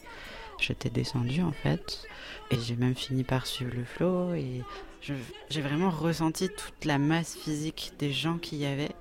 J'étais 0.59 0.89
descendue 0.89 1.41
en 1.41 1.51
fait. 1.51 2.07
Et 2.51 2.57
j'ai 2.59 2.75
même 2.75 2.95
fini 2.95 3.23
par 3.23 3.45
suivre 3.45 3.73
le 3.75 3.83
flot. 3.83 4.33
Et 4.33 4.63
j'ai 5.01 5.61
vraiment 5.61 5.89
ressenti 5.89 6.49
toute 6.49 6.85
la 6.85 6.97
masse 6.97 7.35
physique 7.35 7.93
des 7.99 8.13
gens 8.13 8.37
qu'il 8.37 8.59
y 8.59 8.65
avait. 8.65 8.91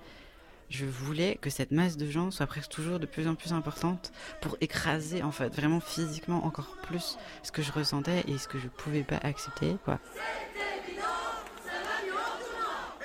Je 0.68 0.84
voulais 0.84 1.38
que 1.40 1.50
cette 1.50 1.70
masse 1.70 1.96
de 1.96 2.10
gens 2.10 2.30
soit 2.30 2.46
presque 2.46 2.70
toujours 2.70 2.98
de 2.98 3.06
plus 3.06 3.28
en 3.28 3.34
plus 3.36 3.52
importante 3.52 4.12
pour 4.40 4.56
écraser 4.60 5.22
en 5.22 5.30
fait 5.30 5.54
vraiment 5.54 5.80
physiquement 5.80 6.44
encore 6.44 6.76
plus 6.82 7.16
ce 7.42 7.52
que 7.52 7.62
je 7.62 7.72
ressentais 7.72 8.22
et 8.28 8.36
ce 8.38 8.48
que 8.48 8.58
je 8.58 8.68
pouvais 8.68 9.02
pas 9.02 9.18
accepter 9.22 9.76
quoi. 9.84 9.98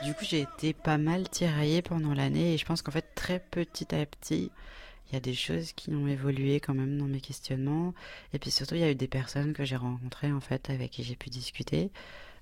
Du 0.04 0.14
coup, 0.14 0.26
j'ai 0.26 0.42
été 0.42 0.74
pas 0.74 0.98
mal 0.98 1.30
tiraillée 1.30 1.82
pendant 1.82 2.14
l'année 2.14 2.54
et 2.54 2.58
je 2.58 2.66
pense 2.66 2.82
qu'en 2.82 2.92
fait, 2.92 3.16
très 3.16 3.40
petit 3.40 3.96
à 3.96 4.06
petit, 4.06 4.52
il 5.08 5.14
y 5.14 5.16
a 5.16 5.22
des 5.22 5.34
choses 5.34 5.72
qui 5.72 5.92
ont 5.92 6.08
évolué 6.08 6.60
quand 6.60 6.74
même 6.74 6.98
dans 6.98 7.06
mes 7.06 7.22
questionnements. 7.22 7.94
Et 8.34 8.40
puis 8.40 8.52
surtout, 8.52 8.76
il 8.76 8.82
y 8.82 8.84
a 8.84 8.92
eu 8.92 8.96
des 8.96 9.08
personnes 9.08 9.54
que 9.54 9.64
j'ai 9.64 9.78
rencontrées 9.78 10.34
en 10.34 10.42
fait, 10.42 10.70
avec 10.70 10.92
qui 10.92 11.04
j'ai 11.04 11.16
pu 11.16 11.30
discuter 11.30 11.90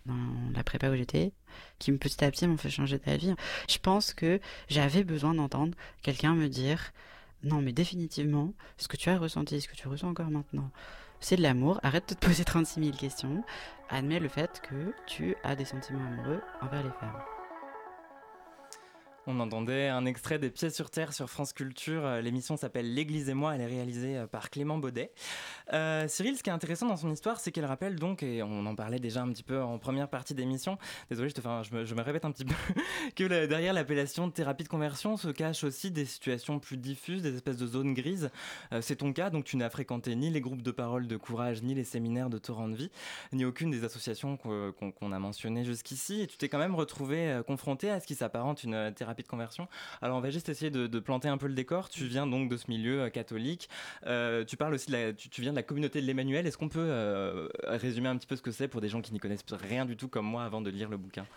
dans 0.07 0.15
la 0.55 0.63
prépa 0.63 0.89
où 0.89 0.95
j'étais, 0.95 1.33
qui 1.77 1.91
petit 1.91 2.23
à 2.23 2.31
petit 2.31 2.47
m'ont 2.47 2.57
fait 2.57 2.71
changer 2.71 2.97
d'avis. 2.97 3.35
Je 3.69 3.77
pense 3.77 4.15
que 4.15 4.39
j'avais 4.67 5.03
besoin 5.03 5.35
d'entendre 5.35 5.77
quelqu'un 6.01 6.33
me 6.33 6.47
dire 6.47 6.91
non 7.43 7.61
mais 7.61 7.73
définitivement, 7.73 8.53
ce 8.77 8.87
que 8.87 8.97
tu 8.97 9.09
as 9.09 9.19
ressenti, 9.19 9.61
ce 9.61 9.67
que 9.67 9.75
tu 9.75 9.87
ressens 9.87 10.09
encore 10.09 10.31
maintenant, 10.31 10.71
c'est 11.19 11.35
de 11.35 11.43
l'amour, 11.43 11.79
arrête 11.83 12.09
de 12.09 12.15
te 12.15 12.25
poser 12.25 12.43
36 12.45 12.83
000 12.85 12.97
questions, 12.97 13.43
admets 13.89 14.19
le 14.19 14.29
fait 14.29 14.61
que 14.67 14.93
tu 15.05 15.35
as 15.43 15.55
des 15.55 15.65
sentiments 15.65 16.07
amoureux 16.07 16.41
envers 16.61 16.83
les 16.83 16.91
femmes. 16.99 17.21
On 19.33 19.39
entendait 19.39 19.87
un 19.87 20.05
extrait 20.05 20.39
des 20.39 20.49
Pieds 20.49 20.71
sur 20.71 20.89
Terre 20.89 21.13
sur 21.13 21.29
France 21.29 21.53
Culture. 21.53 22.05
Euh, 22.05 22.19
l'émission 22.19 22.57
s'appelle 22.57 22.93
L'Église 22.93 23.29
et 23.29 23.33
moi. 23.33 23.55
Elle 23.55 23.61
est 23.61 23.65
réalisée 23.65 24.17
euh, 24.17 24.27
par 24.27 24.49
Clément 24.49 24.77
Baudet. 24.77 25.13
Euh, 25.71 26.05
Cyril, 26.09 26.35
ce 26.35 26.43
qui 26.43 26.49
est 26.49 26.53
intéressant 26.53 26.85
dans 26.85 26.97
son 26.97 27.09
histoire, 27.09 27.39
c'est 27.39 27.53
qu'elle 27.53 27.63
rappelle 27.63 27.95
donc, 27.95 28.23
et 28.23 28.43
on 28.43 28.65
en 28.65 28.75
parlait 28.75 28.99
déjà 28.99 29.21
un 29.21 29.29
petit 29.31 29.43
peu 29.43 29.61
en 29.61 29.77
première 29.77 30.09
partie 30.09 30.33
d'émission, 30.33 30.77
désolé, 31.09 31.29
je, 31.29 31.95
me, 31.95 32.01
répète 32.01 32.25
un 32.25 32.31
petit 32.31 32.43
peu, 32.43 32.53
que 33.15 33.45
derrière 33.45 33.71
l'appellation 33.71 34.29
thérapie 34.29 34.65
de 34.65 34.69
conversion 34.69 35.15
se 35.15 35.29
cachent 35.29 35.63
aussi 35.63 35.91
des 35.91 36.03
situations 36.03 36.59
plus 36.59 36.75
diffuses, 36.75 37.21
des 37.21 37.33
espèces 37.33 37.57
de 37.57 37.67
zones 37.67 37.93
grises. 37.93 38.31
c'est 38.81 38.97
ton 38.97 39.13
cas, 39.13 39.29
donc 39.29 39.45
tu 39.45 39.55
n'as 39.55 39.69
fréquenté 39.69 40.13
ni 40.15 40.29
les 40.29 40.41
groupes 40.41 40.61
de 40.61 40.71
parole 40.71 41.07
de 41.07 41.15
courage, 41.15 41.63
ni 41.63 41.73
les 41.73 41.85
séminaires 41.85 42.29
de 42.29 42.37
torrent 42.37 42.67
de 42.67 42.75
vie, 42.75 42.91
ni 43.31 43.45
aucune 43.45 43.71
des 43.71 43.85
associations 43.85 44.35
qu'on 44.35 45.11
a 45.13 45.19
mentionnées 45.19 45.63
jusqu'ici, 45.63 46.21
et 46.21 46.27
tu 46.27 46.35
t'es 46.35 46.49
quand 46.49 46.59
même 46.59 46.75
retrouvé 46.75 47.39
confronté 47.47 47.89
à 47.89 48.01
ce 48.01 48.07
qui 48.07 48.15
s'apparente 48.15 48.65
une 48.65 48.93
thérapie 48.93 49.20
de 49.21 49.27
conversion. 49.27 49.67
Alors 50.01 50.17
on 50.17 50.21
va 50.21 50.29
juste 50.29 50.49
essayer 50.49 50.71
de, 50.71 50.99
planter 50.99 51.27
un 51.27 51.37
peu 51.37 51.47
le 51.47 51.53
décor. 51.53 51.89
Tu 51.89 52.05
viens 52.05 52.27
donc 52.27 52.49
de 52.49 52.57
ce 52.57 52.69
milieu 52.69 53.01
euh, 53.01 53.09
catholique. 53.09 53.69
Euh, 54.05 54.45
tu 54.45 54.57
parles 54.57 54.73
aussi 54.73 54.87
de 54.87 54.95
la, 54.95 55.13
tu, 55.13 55.41
viens 55.41 55.51
de 55.51 55.55
la 55.55 55.63
communauté 55.63 56.01
de 56.01 56.05
l'Emmanuel. 56.05 56.45
Est-ce 56.45 56.57
qu'on 56.57 56.69
peut 56.69 56.79
euh, 56.79 57.49
résumer 57.65 58.09
un 58.09 58.17
petit 58.17 58.27
peu 58.27 58.35
ce 58.35 58.41
que 58.41 58.51
c'est 58.51 58.67
pour 58.67 58.81
des 58.81 58.89
gens 58.89 59.01
qui 59.01 59.13
n'y 59.13 59.19
connaissent 59.19 59.45
rien 59.51 59.85
du 59.85 59.97
tout 59.97 60.07
comme 60.07 60.25
moi 60.25 60.43
avant 60.43 60.61
de 60.61 60.69
lire 60.69 60.89
le 60.89 60.97
bouquin? 60.97 61.25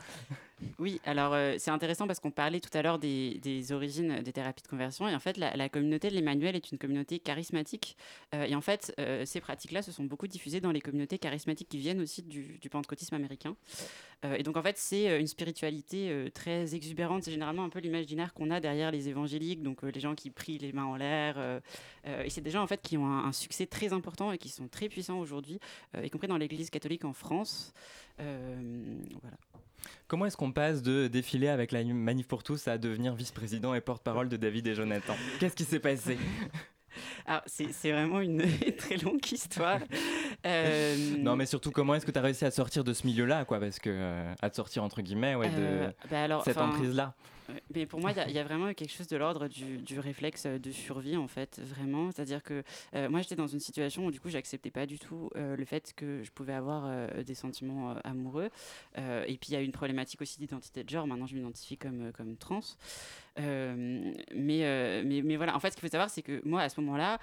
Oui, 0.78 1.00
alors 1.04 1.36
c'est 1.58 1.72
intéressant 1.72 2.06
parce 2.06 2.20
qu'on 2.20 2.30
parlait 2.30 2.60
tout 2.60 2.70
à 2.78 2.80
l'heure 2.80 2.98
des, 2.98 3.72
origines 3.72 4.22
des 4.22 4.32
thérapies 4.32 4.62
de 4.62 4.68
conversion 4.68 5.06
et 5.06 5.14
en 5.14 5.18
fait 5.18 5.36
la, 5.36 5.68
communauté 5.68 6.08
de 6.08 6.14
l'Emmanuel 6.14 6.54
est 6.54 6.70
une 6.70 6.78
communauté 6.78 7.18
charismatique 7.18 7.96
et 8.32 8.54
en 8.54 8.60
fait 8.60 8.94
ces 9.24 9.40
pratiques-là 9.40 9.82
se 9.82 9.90
sont 9.90 10.04
beaucoup 10.04 10.28
diffusées 10.28 10.60
dans 10.60 10.70
les 10.70 10.80
communautés 10.80 11.18
charismatiques 11.18 11.68
qui 11.68 11.78
viennent 11.78 12.00
aussi 12.00 12.22
du 12.22 12.70
pentecôtisme 12.70 13.16
américain. 13.16 13.56
Et 14.22 14.42
donc 14.42 14.56
en 14.56 14.62
fait 14.62 14.78
c'est 14.78 15.20
une 15.20 15.26
spiritualité 15.26 16.30
très 16.32 16.74
exubérante, 16.74 17.24
c'est 17.24 17.30
généralement 17.30 17.64
un 17.64 17.68
peu 17.68 17.78
l'imaginaire 17.80 18.32
qu'on 18.32 18.50
a 18.50 18.60
derrière 18.60 18.90
les 18.90 19.08
évangéliques, 19.08 19.62
donc 19.62 19.84
euh, 19.84 19.90
les 19.90 20.00
gens 20.00 20.14
qui 20.14 20.30
prient 20.30 20.58
les 20.58 20.72
mains 20.72 20.84
en 20.84 20.96
l'air. 20.96 21.34
Euh, 21.38 21.60
euh, 22.06 22.22
et 22.22 22.30
c'est 22.30 22.40
des 22.40 22.50
gens 22.50 22.62
en 22.62 22.66
fait 22.66 22.80
qui 22.82 22.96
ont 22.96 23.06
un, 23.06 23.32
succès 23.32 23.66
très 23.66 23.92
important 23.92 24.32
et 24.32 24.38
qui 24.38 24.48
sont 24.48 24.68
très 24.68 24.88
puissants 24.88 25.18
aujourd'hui, 25.18 25.58
y 26.00 26.08
compris 26.08 26.28
dans 26.28 26.36
l'Église 26.36 26.70
catholique 26.70 27.04
en 27.04 27.12
France. 27.12 27.72
voilà. 28.18 29.36
Comment 30.06 30.26
est-ce 30.26 30.36
qu'on 30.36 30.52
passe 30.52 30.82
de 30.82 31.08
défiler 31.08 31.48
avec 31.48 31.72
la 31.72 31.82
Manif 31.84 32.28
pour 32.28 32.42
tous 32.42 32.68
à 32.68 32.78
devenir 32.78 33.14
vice-président 33.14 33.74
et 33.74 33.80
porte-parole 33.80 34.28
de 34.28 34.36
David 34.36 34.66
et 34.66 34.74
Jonathan? 34.74 35.14
Qu'est-ce 35.40 35.56
qui 35.56 35.64
s'est 35.64 35.80
passé? 35.80 36.16
Alors, 37.26 37.42
c'est 37.46 37.92
vraiment 37.92 38.20
une 38.20 38.42
très 38.78 38.96
longue 38.96 39.20
histoire. 39.30 39.80
Non, 41.18 41.36
mais 41.36 41.46
surtout, 41.46 41.70
comment 41.70 41.94
est-ce 41.94 42.06
que 42.06 42.10
tu 42.10 42.18
as 42.18 42.22
réussi 42.22 42.44
à 42.44 42.50
sortir 42.50 42.84
de 42.84 42.92
ce 42.92 43.06
milieu-là, 43.06 43.44
quoi? 43.44 43.60
Parce 43.60 43.78
que, 43.78 44.24
à 44.40 44.50
te 44.50 44.56
sortir, 44.56 44.84
entre 44.84 45.02
guillemets, 45.02 45.34
ouais, 45.34 45.48
de 45.48 45.92
bah 46.10 46.42
cette 46.44 46.58
emprise-là 46.58 47.14
mais 47.74 47.86
pour 47.86 48.00
moi, 48.00 48.12
il 48.28 48.32
y, 48.32 48.38
a 48.38 48.44
vraiment 48.44 48.72
quelque 48.72 48.92
chose 48.92 49.06
de 49.06 49.16
l'ordre 49.16 49.48
du, 49.48 49.98
réflexe 49.98 50.46
de 50.46 50.70
survie, 50.70 51.16
en 51.16 51.28
fait, 51.28 51.60
vraiment. 51.62 52.10
C'est-à-dire 52.10 52.42
que 52.42 52.62
euh, 52.94 53.08
moi, 53.08 53.20
j'étais 53.20 53.36
dans 53.36 53.46
une 53.46 53.60
situation 53.60 54.06
où, 54.06 54.10
du 54.10 54.20
coup, 54.20 54.30
j'acceptais 54.30 54.70
pas 54.70 54.86
du 54.86 54.98
tout 54.98 55.30
euh, 55.36 55.56
le 55.56 55.64
fait 55.64 55.92
que 55.94 56.22
je 56.22 56.30
pouvais 56.30 56.52
avoir 56.52 56.84
euh, 56.86 57.22
des 57.22 57.34
sentiments 57.34 57.96
amoureux. 58.04 58.50
et 58.96 59.36
puis, 59.38 59.50
il 59.50 59.52
y 59.52 59.56
a 59.56 59.60
une 59.60 59.72
problématique 59.72 60.22
aussi 60.22 60.38
d'identité 60.38 60.84
de 60.84 60.88
genre. 60.88 61.06
Maintenant, 61.06 61.26
je 61.26 61.34
m'identifie 61.34 61.76
comme, 61.76 62.12
comme 62.12 62.36
trans. 62.36 62.60
mais, 63.36 64.22
mais, 64.32 65.22
mais, 65.22 65.36
voilà, 65.36 65.56
en 65.56 65.60
fait, 65.60 65.70
ce 65.70 65.76
qu'il 65.76 65.82
faut 65.82 65.92
savoir, 65.92 66.10
c'est 66.10 66.22
que 66.22 66.40
moi, 66.44 66.62
à 66.62 66.68
ce 66.68 66.80
moment-là, 66.80 67.18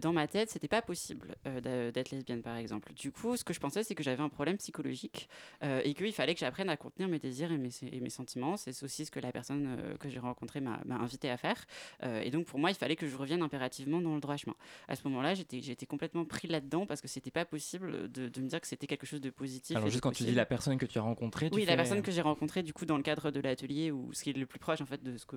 dans 0.00 0.12
ma 0.12 0.26
tête, 0.26 0.50
c'était 0.50 0.68
pas 0.68 0.82
possible 0.82 1.34
d'être 1.44 2.10
lesbienne, 2.10 2.42
par 2.42 2.56
exemple. 2.56 2.92
Du 2.94 3.12
coup, 3.12 3.36
ce 3.36 3.44
que 3.44 3.52
je 3.52 3.60
pensais, 3.60 3.82
c'est 3.82 3.94
que 3.94 4.02
j'avais 4.02 4.22
un 4.22 4.28
problème 4.28 4.56
psychologique 4.56 5.28
et 5.62 5.94
qu'il 5.94 6.12
fallait 6.12 6.34
que 6.34 6.40
j'apprenne 6.40 6.68
à 6.68 6.76
contenir 6.76 7.08
mes 7.08 7.18
désirs 7.18 7.52
et 7.52 7.58
mes, 7.58 7.70
et 7.82 8.00
mes 8.00 8.10
sentiments. 8.10 8.56
C'est 8.56 8.82
aussi 8.82 9.04
ce 9.04 9.10
que 9.10 9.20
la 9.20 9.32
personne 9.32 9.65
euh, 9.66 9.96
que 9.96 10.08
j'ai 10.08 10.18
rencontré 10.18 10.60
m'a 10.60 10.80
invité 10.88 11.30
à 11.30 11.36
faire. 11.36 11.64
Euh, 12.02 12.20
et 12.20 12.30
donc 12.30 12.46
pour 12.46 12.58
moi, 12.58 12.70
il 12.70 12.74
fallait 12.74 12.96
que 12.96 13.06
je 13.06 13.16
revienne 13.16 13.42
impérativement 13.42 14.00
dans 14.00 14.14
le 14.14 14.20
droit 14.20 14.36
chemin. 14.36 14.56
À 14.88 14.96
ce 14.96 15.02
moment-là, 15.08 15.34
j'étais 15.34 15.86
complètement 15.86 16.24
pris 16.24 16.48
là-dedans 16.48 16.86
parce 16.86 17.00
que 17.00 17.08
c'était 17.08 17.30
pas 17.30 17.44
possible 17.44 18.10
de, 18.10 18.40
me 18.40 18.48
dire 18.48 18.60
que 18.60 18.66
c'était 18.66 18.86
quelque 18.86 19.06
chose 19.06 19.20
de 19.20 19.30
positif. 19.30 19.76
Alors 19.76 19.88
juste 19.88 20.02
quand 20.02 20.12
tu 20.12 20.24
dis 20.24 20.34
la 20.34 20.46
personne 20.46 20.78
que 20.78 20.86
tu 20.86 20.98
as 20.98 21.02
rencontrée, 21.02 21.50
oui, 21.52 21.64
la 21.64 21.76
personne 21.76 22.02
que 22.02 22.12
j'ai 22.12 22.22
rencontrée 22.22 22.62
du 22.62 22.72
coup 22.72 22.86
dans 22.86 22.96
le 22.96 23.02
cadre 23.02 23.30
de 23.30 23.40
l'atelier 23.40 23.90
ou 23.90 24.12
ce 24.12 24.22
qui 24.22 24.30
est 24.30 24.32
le 24.32 24.46
plus 24.46 24.58
proche 24.58 24.80
en 24.80 24.86
fait 24.86 25.02
de 25.02 25.16
ce 25.16 25.26
que 25.26 25.36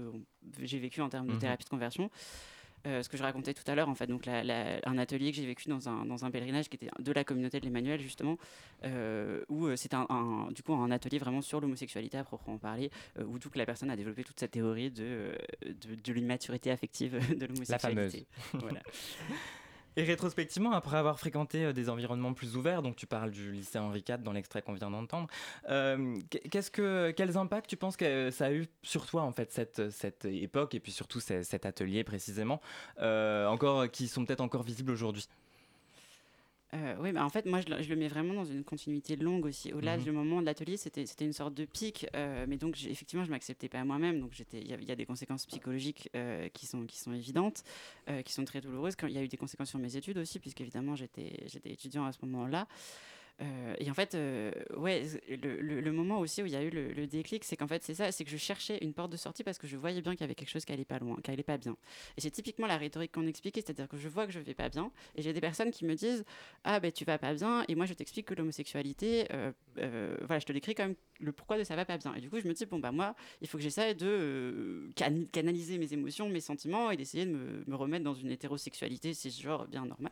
j'ai 0.62 0.80
vécu 0.80 1.02
en 1.02 1.10
termes 1.10 1.28
de 1.28 1.34
mhm. 1.34 1.40
thérapie 1.40 1.66
de 1.66 1.70
conversion. 1.70 2.10
Euh, 2.88 3.04
ce 3.04 3.10
que 3.10 3.18
je 3.18 3.24
racontais 3.24 3.54
tout 3.54 3.70
à 3.70 3.76
l'heure, 3.76 3.90
en 3.90 3.96
fait, 3.96 4.08
donc 4.08 4.28
un 4.28 4.98
atelier 4.98 5.32
que 5.32 5.38
j'ai 5.38 5.46
vécu 5.46 5.70
dans 5.70 5.90
un, 5.90 6.06
dans 6.06 6.26
un, 6.26 6.32
pèlerinage 6.32 6.70
qui 6.70 6.78
était 6.78 6.90
de 6.98 7.12
la 7.12 7.24
communauté 7.24 7.60
de 7.60 7.66
l'Emmanuel, 7.66 8.00
justement, 8.00 8.38
euh, 8.86 9.44
où 9.50 9.66
euh, 9.66 9.76
c'était 9.76 9.96
un, 9.96 10.50
du 10.52 10.64
coup 10.64 10.74
un 10.74 10.92
atelier 10.92 11.18
vraiment 11.18 11.42
sur 11.42 11.60
l'homosexualité 11.60 12.18
à 12.18 12.24
proprement 12.24 12.58
parler, 12.58 12.90
où 13.26 13.38
toute 13.40 13.56
la 13.56 13.66
personne 13.66 13.90
a 13.90 13.96
développé 13.96 14.24
toute 14.24 14.40
cette 14.40 14.52
théorie 14.52 14.92
de, 14.92 15.32
de, 15.66 15.96
de 15.96 16.14
l'immaturité 16.14 16.72
affective 16.72 17.20
de 17.38 17.46
l'homosexualité. 17.46 18.28
La 18.54 18.60
fameuse. 18.60 18.64
voilà. 18.64 18.82
Et 20.00 20.04
rétrospectivement, 20.04 20.72
après 20.72 20.96
avoir 20.96 21.20
fréquenté 21.20 21.66
euh, 21.66 21.74
des 21.74 21.90
environnements 21.90 22.34
plus 22.34 22.56
ouverts, 22.56 22.82
donc 22.82 22.96
tu 22.96 23.06
parles 23.06 23.32
du 23.32 23.52
lycée 23.52 23.80
Henri 23.80 24.02
IV 24.08 24.20
dans 24.20 24.32
l'extrait 24.32 24.62
qu'on 24.62 24.72
vient 24.72 24.90
d'entendre, 24.90 25.28
euh, 25.70 26.16
que, 26.72 27.12
quels 27.12 27.36
impacts 27.36 27.70
tu 27.70 27.76
penses 27.76 27.98
que 27.98 28.32
ça 28.32 28.46
a 28.46 28.54
eu 28.54 28.68
sur 28.82 29.06
toi 29.06 29.24
en 29.24 29.34
fait 29.34 29.52
cette, 29.52 29.90
cette 29.90 30.24
époque 30.24 30.74
et 30.74 30.80
puis 30.80 30.94
surtout 30.94 31.20
cet 31.20 31.66
atelier 31.66 32.06
précisément, 32.06 32.62
euh, 33.02 33.46
encore 33.48 33.92
qui 33.92 34.08
sont 34.08 34.24
peut-être 34.24 34.40
encore 34.40 34.64
visibles 34.64 34.92
aujourd'hui? 34.92 35.28
Euh, 36.76 36.96
oui, 37.00 37.12
bah 37.12 37.26
en 37.26 37.30
fait, 37.30 37.46
moi, 37.46 37.62
je, 37.62 37.90
le 37.90 37.96
mets 37.96 38.08
vraiment 38.08 38.34
dans 38.36 38.46
une 38.46 38.64
continuité 38.64 39.16
longue 39.16 39.46
aussi. 39.46 39.74
Au-delà 39.74 39.98
mhm. 39.98 40.04
du 40.04 40.12
moment 40.12 40.40
de 40.40 40.46
l'atelier, 40.46 40.78
c'était 40.78 41.04
une 41.26 41.34
sorte 41.34 41.54
de 41.56 41.66
pic. 41.66 42.08
Euh, 42.16 42.46
mais 42.48 42.58
donc, 42.58 42.78
effectivement, 42.86 43.26
je 43.26 43.32
m'acceptais 43.32 43.70
pas 43.70 43.84
moi-même. 43.84 44.20
Donc, 44.20 44.32
il 44.54 44.64
y, 44.64 44.86
y, 44.86 44.92
a 44.92 44.96
des 44.96 45.06
conséquences 45.06 45.46
psychologiques 45.48 46.10
euh, 46.16 46.48
qui, 46.50 46.68
sont, 46.68 46.86
qui 46.86 47.00
sont 47.00 47.14
évidentes, 47.14 47.64
qui 48.24 48.34
sont 48.34 48.46
très 48.46 48.62
douloureuses. 48.62 48.96
Il 49.04 49.12
y 49.12 49.18
a 49.18 49.24
eu 49.24 49.28
des 49.28 49.38
conséquences 49.38 49.70
sur 49.70 49.80
mes 49.80 49.96
études 49.96 50.18
aussi, 50.18 50.40
puisqu'évidemment, 50.40 50.96
j'étais 50.96 51.48
étudiant 51.66 52.06
à 52.06 52.12
ce 52.12 52.20
moment-là. 52.24 52.68
Euh, 53.42 53.76
et 53.80 53.90
en 53.90 53.94
fait, 53.94 54.16
euh, 54.16 54.52
ouais, 54.76 55.04
le, 55.30 55.92
moment 55.92 56.20
aussi 56.20 56.44
où 56.44 56.46
il 56.46 56.52
y 56.52 56.56
a 56.56 56.64
eu 56.64 56.70
le, 56.70 57.08
déclic, 57.08 57.44
c'est 57.44 57.56
qu'en 57.56 57.68
fait, 57.68 57.84
c'est 57.84 57.94
ça, 57.94 58.12
c'est 58.12 58.26
que 58.26 58.30
je 58.30 58.38
cherchais 58.38 58.78
une 58.82 58.94
porte 58.94 59.12
de 59.12 59.18
sortie 59.18 59.44
parce 59.44 59.58
que 59.58 59.68
je 59.68 59.78
voyais 59.78 60.02
bien 60.02 60.14
qu'il 60.14 60.22
y 60.22 60.24
avait 60.24 60.36
quelque 60.36 60.50
chose 60.50 60.66
qui 60.66 60.74
allait 60.74 60.86
pas 60.86 61.00
loin, 61.00 61.18
qui 61.24 61.32
allait 61.32 61.44
pas 61.44 61.58
bien. 61.58 61.78
Et 62.18 62.22
c'est 62.22 62.32
typiquement 62.32 62.68
la 62.68 62.78
rhétorique 62.78 63.12
qu'on 63.12 63.28
expliquait, 63.28 63.62
c'est-à-dire 63.62 63.88
que 63.88 63.98
je 63.98 64.08
vois 64.10 64.26
que 64.26 64.34
je 64.34 64.40
vais 64.40 64.54
pas 64.54 64.70
bien, 64.70 64.92
et 65.16 65.22
j'ai 65.22 65.34
des 65.34 65.42
personnes 65.42 65.72
qui 65.72 65.86
me 65.86 65.96
disent 65.96 66.26
Ah, 66.64 66.80
ben 66.80 66.92
tu 66.92 67.06
vas 67.06 67.18
pas 67.18 67.34
bien, 67.34 67.64
et 67.68 67.76
moi 67.76 67.86
je 67.86 67.94
t'explique 67.94 68.26
que 68.28 68.34
l'homosexualité, 68.34 69.28
euh, 69.32 69.52
voilà, 70.22 70.40
je 70.40 70.46
te 70.46 70.54
décris 70.54 70.76
quand 70.76 70.88
même 70.88 70.96
le 71.20 71.32
pourquoi 71.32 71.58
de 71.58 71.64
ça 71.64 71.76
va 71.76 71.86
pas 71.86 71.98
bien. 71.98 72.14
Et 72.16 72.22
du 72.22 72.30
coup, 72.30 72.40
je 72.40 72.48
me 72.48 72.54
dis 72.54 72.66
Bon, 72.66 72.80
bah 72.80 72.92
moi, 72.92 73.16
il 73.42 73.48
faut 73.48 73.58
que 73.58 73.64
j'essaie 73.64 73.96
de 73.96 74.92
canaliser 75.32 75.78
mes 75.78 75.94
émotions, 75.94 76.30
mes 76.30 76.42
sentiments, 76.42 76.92
et 76.92 76.98
d'essayer 76.98 77.26
de 77.26 77.32
me, 77.32 77.64
me, 77.66 77.76
remettre 77.76 78.04
dans 78.04 78.14
une 78.14 78.32
hétérosexualité, 78.32 79.14
c'est 79.14 79.30
genre 79.30 79.68
bien 79.68 79.86
normal. 79.86 80.12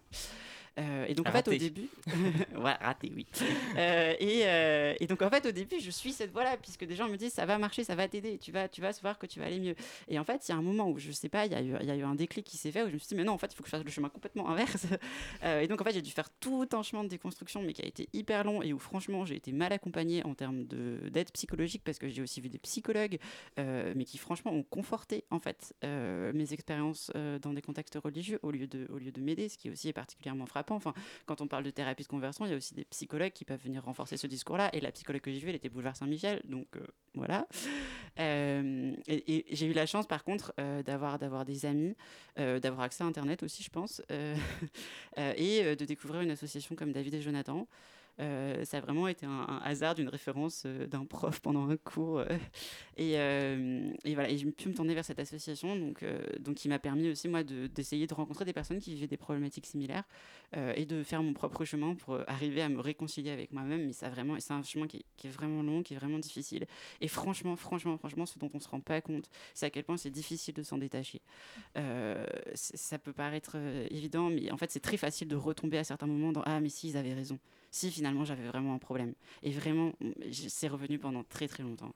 Euh, 0.78 1.05
et 1.07 1.15
donc 1.15 1.28
en 1.28 1.32
fait 1.32 1.47
au 1.47 1.55
début, 1.55 1.89
ouais, 2.55 2.73
raté 2.73 3.11
oui. 3.15 3.25
Euh, 3.78 4.13
et, 4.19 4.41
euh, 4.45 4.93
et, 4.99 5.07
donc 5.07 5.21
en 5.23 5.30
fait 5.30 5.45
au 5.47 5.51
début 5.51 5.80
je 5.80 5.89
suis 5.89 6.13
cette 6.13 6.32
voie-là 6.32 6.55
puisque 6.57 6.86
des 6.86 6.95
gens 6.95 7.07
me 7.07 7.17
disent 7.17 7.34
ça 7.34 7.45
va 7.45 7.57
marcher, 7.57 7.84
ça 7.84 7.95
va 7.95 8.07
t'aider, 8.07 8.38
tu 8.38 8.51
vas, 8.51 8.67
tu 8.67 8.82
vas 8.82 8.91
voir 9.01 9.17
que 9.17 9.25
tu 9.25 9.39
vas 9.39 9.45
aller 9.45 9.59
mieux. 9.59 9.75
Et 10.07 10.19
en 10.19 10.23
fait 10.23 10.47
il 10.47 10.51
y 10.51 10.53
a 10.53 10.57
un 10.57 10.61
moment 10.61 10.89
où 10.89 10.99
je 10.99 11.11
sais 11.11 11.30
pas, 11.30 11.47
il 11.47 11.51
y, 11.51 11.55
a 11.55 11.61
eu, 11.61 11.75
il 11.82 11.88
y 11.88 11.91
a 11.91 11.95
eu 11.95 12.03
un 12.03 12.13
déclic 12.13 12.45
qui 12.45 12.57
s'est 12.57 12.71
fait 12.71 12.84
où 12.84 12.89
je 12.89 12.93
me 12.93 12.99
suis 12.99 13.07
dit 13.07 13.15
mais 13.15 13.23
non 13.23 13.34
en 13.34 13.38
fait 13.39 13.51
il 13.51 13.55
faut 13.55 13.63
que 13.63 13.69
je 13.69 13.75
fasse 13.75 13.84
le 13.84 13.89
chemin 13.89 14.09
complètement 14.09 14.49
inverse. 14.49 14.86
et 15.43 15.67
donc 15.67 15.82
en 15.82 15.84
fait 15.84 15.93
j'ai 15.93 16.01
dû 16.01 16.11
faire 16.11 16.30
tout 16.39 16.69
un 16.73 16.84
chemin 16.84 17.03
de 17.03 17.09
déconstruction 17.09 17.61
mais 17.63 17.73
qui 17.73 17.82
a 17.82 17.88
été 17.88 18.07
hyper 18.13 18.43
long 18.43 18.61
et 18.61 18.71
où 18.71 18.80
franchement 18.80 19.25
j'ai 19.25 19.36
été 19.36 19.51
mal 19.51 19.73
accompagnée 19.73 20.23
en 20.25 20.36
termes 20.36 20.65
d'aide 20.65 21.32
psychologique 21.32 21.82
parce 21.84 21.97
que 21.97 22.07
j'ai 22.07 22.21
aussi 22.21 22.39
vu 22.39 22.49
des 22.49 22.59
psychologues 22.59 23.17
mais 23.57 24.05
qui 24.05 24.19
franchement 24.19 24.51
ont 24.51 24.63
conforté 24.63 25.23
en 25.32 25.39
fait 25.39 25.73
mes 25.84 26.53
expériences 26.53 27.11
dans 27.41 27.53
des 27.53 27.61
contextes 27.63 27.97
religieux 28.03 28.39
au 28.43 28.51
lieu 28.51 28.67
de, 28.67 28.88
au 28.91 28.99
lieu 28.99 29.11
de 29.11 29.21
m'aider, 29.21 29.49
ce 29.49 29.57
qui 29.57 29.69
aussi 29.71 29.89
est 29.89 29.93
particulièrement 29.93 30.45
frappant 30.45 30.66
Enfin, 30.76 30.93
quand 31.26 31.41
on 31.41 31.47
parle 31.47 31.63
de 31.63 31.70
thérapie 31.70 32.03
de 32.03 32.07
conversion, 32.07 32.45
il 32.45 32.51
y 32.51 32.53
a 32.53 32.57
aussi 32.57 32.74
des 32.74 32.86
psychologues 32.86 33.32
qui 33.32 33.45
peuvent 33.45 33.61
venir 33.63 33.84
renforcer 33.84 34.18
ce 34.18 34.28
discours-là. 34.28 34.70
Et 34.74 34.82
la 34.82 34.91
psychologue 34.91 35.22
que 35.22 35.32
j'ai 35.32 35.39
vue, 35.39 35.49
elle 35.49 35.55
était 35.55 35.70
boulevard 35.70 35.95
Saint-Michel. 35.95 36.41
Donc 36.45 36.68
euh, 36.76 36.86
voilà. 37.15 37.47
Euh, 38.20 38.93
et, 39.07 39.45
j'ai 39.51 39.68
eu 39.68 39.74
la 39.74 39.86
chance, 39.86 40.07
par 40.07 40.24
contre, 40.24 40.53
euh, 40.59 40.84
d'avoir, 40.84 41.20
d'avoir 41.20 41.45
des 41.45 41.65
amis, 41.65 41.95
d'avoir 42.36 42.82
accès 42.82 43.03
à 43.03 43.07
Internet 43.07 43.43
aussi, 43.43 43.63
je 43.63 43.70
pense, 43.70 44.01
et 45.18 45.76
de 45.76 45.86
découvrir 45.86 46.22
une 46.22 46.32
association 46.32 46.76
comme 46.76 46.91
David 46.91 47.15
et 47.15 47.22
Jonathan. 47.22 47.68
Euh, 48.20 48.65
ça 48.65 48.78
a 48.78 48.80
vraiment 48.82 49.07
été 49.07 49.26
un, 49.26 49.61
hasard 49.63 49.93
d'une 49.93 50.09
référence 50.09 50.63
euh, 50.65 50.88
d'un 50.88 51.05
prof 51.05 51.39
pendant 51.39 51.70
un 51.70 51.78
cours. 51.78 52.20
Euh, 52.20 52.26
et, 52.97 53.13
et, 53.13 54.13
voilà, 54.15 54.30
et 54.30 54.38
j'ai 54.38 54.51
pu 54.51 54.70
me 54.70 54.74
tourner 54.74 54.95
vers 54.95 55.05
cette 55.05 55.20
association, 55.20 55.76
donc, 55.76 56.03
donc 56.39 56.55
qui 56.55 56.68
m'a 56.68 56.80
permis 56.80 57.09
aussi, 57.09 57.28
moi, 57.28 57.43
d'essayer 57.43 58.07
de, 58.07 58.13
rencontrer 58.13 58.45
des 58.45 58.53
personnes 58.53 58.80
qui 58.80 58.95
vivaient 58.95 59.07
des 59.07 59.18
problématiques 59.18 59.68
similaires 59.68 60.03
et 60.55 60.86
de 60.86 61.03
faire 61.03 61.22
mon 61.22 61.34
propre 61.34 61.63
chemin 61.65 61.93
pour 61.93 62.18
arriver 62.28 62.61
à 62.61 62.70
me 62.70 62.80
réconcilier 62.80 63.30
avec 63.30 63.51
moi-même. 63.51 63.86
Mais 63.86 63.93
c'est 63.93 64.51
un 64.51 64.63
chemin 64.63 64.88
qui 64.88 65.05
est, 65.24 65.28
vraiment 65.30 65.61
long, 65.61 65.84
qui 65.84 65.93
est 65.93 65.97
vraiment 65.97 66.18
difficile. 66.18 66.65
Et 67.01 67.07
franchement, 67.07 67.55
franchement, 67.55 67.97
franchement, 67.97 68.26
ce 68.26 68.39
dont 68.39 68.49
on 68.53 68.59
se 68.59 68.68
rend 68.68 68.80
pas 68.80 68.99
compte, 69.01 69.30
c'est 69.53 69.68
à 69.68 69.70
quel 69.70 69.84
point 69.84 69.97
c'est 69.97 70.09
difficile 70.09 70.55
de 70.55 70.63
s'en 70.63 70.80
détacher. 70.80 71.22
ça 72.55 72.97
peut 72.97 73.13
paraître 73.13 73.57
évident, 73.91 74.32
mais 74.32 74.51
en 74.51 74.57
fait, 74.57 74.72
c'est 74.72 74.80
très 74.80 74.97
facile 74.97 75.28
de 75.28 75.36
retomber 75.36 75.78
à 75.78 75.84
certains 75.84 76.07
moments 76.07 76.32
dans 76.32 76.41
Ah, 76.45 76.59
mais 76.59 76.70
si, 76.70 76.89
ils 76.89 76.97
avaient 76.97 77.13
raison 77.13 77.38
si 77.72 77.91
finalement 77.91 78.26
j'avais 78.26 78.47
vraiment 78.47 78.74
un 78.74 78.80
problème. 78.80 79.13
Et 79.43 79.51
vraiment, 79.51 79.93
c'est 80.32 80.68
revenu 80.68 80.99
pendant 80.99 81.24
très 81.24 81.47
très 81.47 81.63
longtemps. 81.63 81.93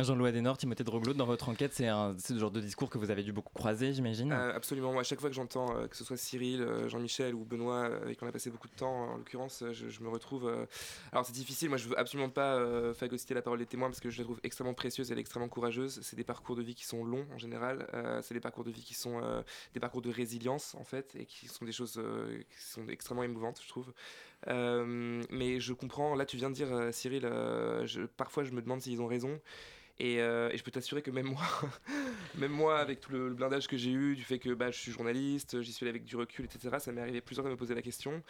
Jean-Louis 0.00 0.30
Adenor, 0.30 0.56
Timothée 0.56 0.82
Droglo, 0.82 1.14
dans 1.14 1.24
votre 1.24 1.48
enquête, 1.48 1.72
c'est 1.72 1.86
ce 2.18 2.36
genre 2.36 2.50
de 2.50 2.60
discours 2.60 2.90
que 2.90 2.98
vous 2.98 3.12
avez 3.12 3.22
dû 3.22 3.32
beaucoup 3.32 3.54
croiser, 3.54 3.92
j'imagine? 3.92 4.32
Euh, 4.32 4.52
Absolument. 4.52 4.90
Moi, 4.90 5.02
à 5.02 5.04
chaque 5.04 5.20
fois 5.20 5.30
que 5.30 5.36
j'entends, 5.36 5.76
euh, 5.76 5.86
que 5.86 5.96
ce 5.96 6.02
soit 6.02 6.16
Cyril, 6.16 6.62
euh, 6.62 6.88
Jean-Michel 6.88 7.32
ou 7.32 7.44
Benoît, 7.44 7.84
avec 7.84 8.18
qui 8.18 8.24
on 8.24 8.26
a 8.26 8.32
passé 8.32 8.50
beaucoup 8.50 8.66
de 8.66 8.74
temps, 8.74 9.12
en 9.12 9.16
l'occurrence, 9.18 9.62
je, 9.70 10.02
me 10.02 10.08
retrouve. 10.08 10.52
Alors, 11.12 11.24
c'est 11.24 11.32
difficile. 11.32 11.68
Moi, 11.68 11.78
je 11.78 11.88
veux 11.88 11.98
absolument 11.98 12.28
pas 12.28 12.60
phagocyter 12.94 13.34
la 13.34 13.42
parole 13.42 13.60
des 13.60 13.66
témoins 13.66 13.88
parce 13.88 14.00
que 14.00 14.10
je 14.10 14.18
la 14.18 14.24
trouve 14.24 14.40
extrêmement 14.42 14.74
précieuse 14.74 15.12
et 15.12 15.16
extrêmement 15.16 15.48
courageuse. 15.48 16.00
C'est 16.02 16.16
des 16.16 16.24
parcours 16.24 16.56
de 16.56 16.62
vie 16.62 16.74
qui 16.74 16.84
sont 16.84 17.04
longs 17.04 17.26
en 17.32 17.38
général. 17.38 17.86
c'est 18.22 18.34
des 18.34 18.40
parcours 18.40 18.64
de 18.64 18.72
vie 18.72 18.82
qui 18.82 18.94
sont 18.94 19.20
des 19.74 19.80
parcours 19.80 20.02
de 20.02 20.10
résilience, 20.10 20.74
en 20.74 20.84
fait, 20.84 21.14
et 21.14 21.24
qui 21.24 21.46
sont 21.46 21.64
des 21.64 21.72
choses 21.72 22.02
qui 22.50 22.62
sont 22.62 22.88
extrêmement 22.88 23.22
émouvantes, 23.22 23.60
je 23.62 23.68
trouve. 23.68 23.92
Mais 24.46 25.60
je 25.60 25.72
comprends. 25.72 26.14
Là, 26.14 26.26
tu 26.26 26.36
viens 26.36 26.50
de 26.50 26.54
dire, 26.54 26.68
Cyril, 26.92 27.22
je, 27.22 28.06
parfois, 28.16 28.44
je 28.44 28.52
me 28.52 28.62
demande 28.62 28.80
s'ils 28.80 29.00
ont 29.00 29.06
raison. 29.06 29.40
Euh, 30.00 30.50
et, 30.50 30.58
je 30.58 30.64
peux 30.64 30.70
t'assurer 30.70 31.02
que 31.02 31.10
même 31.10 31.26
moi, 31.26 31.42
même 32.36 32.52
moi, 32.52 32.78
avec 32.78 33.00
tout 33.00 33.12
le, 33.12 33.30
blindage 33.30 33.68
que 33.68 33.76
j'ai 33.76 33.90
eu, 33.90 34.16
du 34.16 34.24
fait 34.24 34.38
que 34.38 34.52
bah, 34.52 34.70
je 34.70 34.78
suis 34.78 34.92
journaliste, 34.92 35.62
j'y 35.62 35.72
suis 35.72 35.84
allé 35.84 35.90
avec 35.90 36.04
du 36.04 36.16
recul, 36.16 36.44
etc., 36.44 36.76
ça 36.80 36.92
m'est 36.92 37.00
arrivé 37.00 37.20
plusieurs 37.20 37.44
fois 37.44 37.50
de 37.50 37.54
me 37.54 37.58
poser 37.58 37.74
la 37.74 37.82
question. 37.82 38.22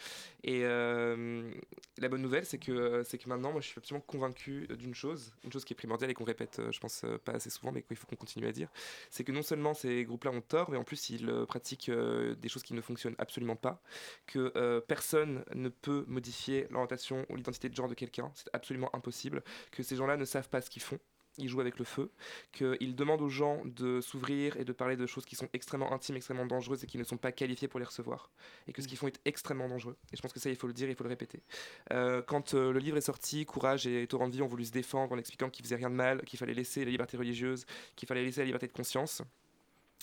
Et 0.43 0.61
euh, 0.63 1.51
la 1.97 2.09
bonne 2.09 2.21
nouvelle, 2.21 2.45
c'est 2.45 2.59
que, 2.59 3.01
c'est 3.03 3.17
que 3.17 3.27
maintenant, 3.27 3.51
moi, 3.51 3.61
je 3.61 3.67
suis 3.67 3.79
absolument 3.79 4.05
convaincu 4.05 4.67
d'une 4.77 4.93
chose, 4.93 5.33
une 5.43 5.51
chose 5.51 5.65
qui 5.65 5.73
est 5.73 5.75
primordiale 5.75 6.11
et 6.11 6.13
qu'on 6.13 6.23
répète, 6.23 6.59
euh, 6.59 6.71
je 6.71 6.79
pense, 6.79 7.03
pas 7.23 7.33
assez 7.33 7.49
souvent, 7.49 7.71
mais 7.71 7.81
qu'il 7.81 7.97
faut 7.97 8.07
qu'on 8.07 8.15
continue 8.15 8.47
à 8.47 8.51
dire, 8.51 8.69
c'est 9.09 9.23
que 9.23 9.31
non 9.31 9.41
seulement 9.41 9.73
ces 9.73 10.03
groupes-là 10.05 10.31
ont 10.31 10.41
tort, 10.41 10.69
mais 10.69 10.77
en 10.77 10.83
plus, 10.83 11.09
ils 11.09 11.31
pratiquent 11.47 11.89
des 11.89 12.49
choses 12.49 12.63
qui 12.63 12.73
ne 12.73 12.81
fonctionnent 12.81 13.15
absolument 13.17 13.55
pas, 13.55 13.81
que 14.27 14.79
personne 14.87 15.43
ne 15.53 15.69
peut 15.69 16.05
modifier 16.07 16.67
l'orientation 16.69 17.25
ou 17.29 17.35
l'identité 17.35 17.69
de 17.69 17.75
genre 17.75 17.87
de 17.87 17.93
quelqu'un, 17.93 18.31
c'est 18.35 18.49
absolument 18.53 18.93
impossible, 18.95 19.43
que 19.71 19.83
ces 19.83 19.95
gens-là 19.95 20.17
ne 20.17 20.25
savent 20.25 20.49
pas 20.49 20.61
ce 20.61 20.69
qu'ils 20.69 20.81
font 20.81 20.99
il 21.37 21.49
joue 21.49 21.61
avec 21.61 21.79
le 21.79 21.85
feu, 21.85 22.11
qu'il 22.51 22.95
demande 22.95 23.21
aux 23.21 23.29
gens 23.29 23.61
de 23.65 24.01
s'ouvrir 24.01 24.57
et 24.57 24.65
de 24.65 24.73
parler 24.73 24.95
de 24.95 25.05
choses 25.05 25.25
qui 25.25 25.35
sont 25.35 25.47
extrêmement 25.53 25.91
intimes, 25.91 26.15
extrêmement 26.15 26.45
dangereuses 26.45 26.83
et 26.83 26.87
qui 26.87 26.97
ne 26.97 27.03
sont 27.03 27.17
pas 27.17 27.31
qualifiées 27.31 27.67
pour 27.67 27.79
les 27.79 27.85
recevoir. 27.85 28.29
Et 28.67 28.73
que 28.73 28.81
ce 28.81 28.87
qu'ils 28.87 28.97
font 28.97 29.07
est 29.07 29.19
extrêmement 29.25 29.67
dangereux. 29.67 29.97
Et 30.13 30.17
je 30.17 30.21
pense 30.21 30.33
que 30.33 30.39
ça, 30.39 30.49
il 30.49 30.55
faut 30.55 30.67
le 30.67 30.73
dire, 30.73 30.89
il 30.89 30.95
faut 30.95 31.03
le 31.03 31.09
répéter. 31.09 31.41
Euh, 31.91 32.21
quand 32.21 32.53
euh, 32.53 32.71
le 32.71 32.79
livre 32.79 32.97
est 32.97 33.01
sorti, 33.01 33.45
Courage 33.45 33.87
et 33.87 34.07
Torrent 34.07 34.27
de 34.27 34.33
Vie 34.33 34.41
ont 34.41 34.47
voulu 34.47 34.65
se 34.65 34.71
défendre 34.71 35.13
en 35.13 35.17
expliquant 35.17 35.49
qu'ils 35.49 35.65
faisaient 35.65 35.75
rien 35.75 35.89
de 35.89 35.95
mal, 35.95 36.23
qu'il 36.23 36.39
fallait 36.39 36.53
laisser 36.53 36.85
la 36.85 36.91
liberté 36.91 37.17
religieuse, 37.17 37.65
qu'il 37.95 38.07
fallait 38.07 38.23
laisser 38.23 38.41
la 38.41 38.45
liberté 38.45 38.67
de 38.67 38.73
conscience. 38.73 39.21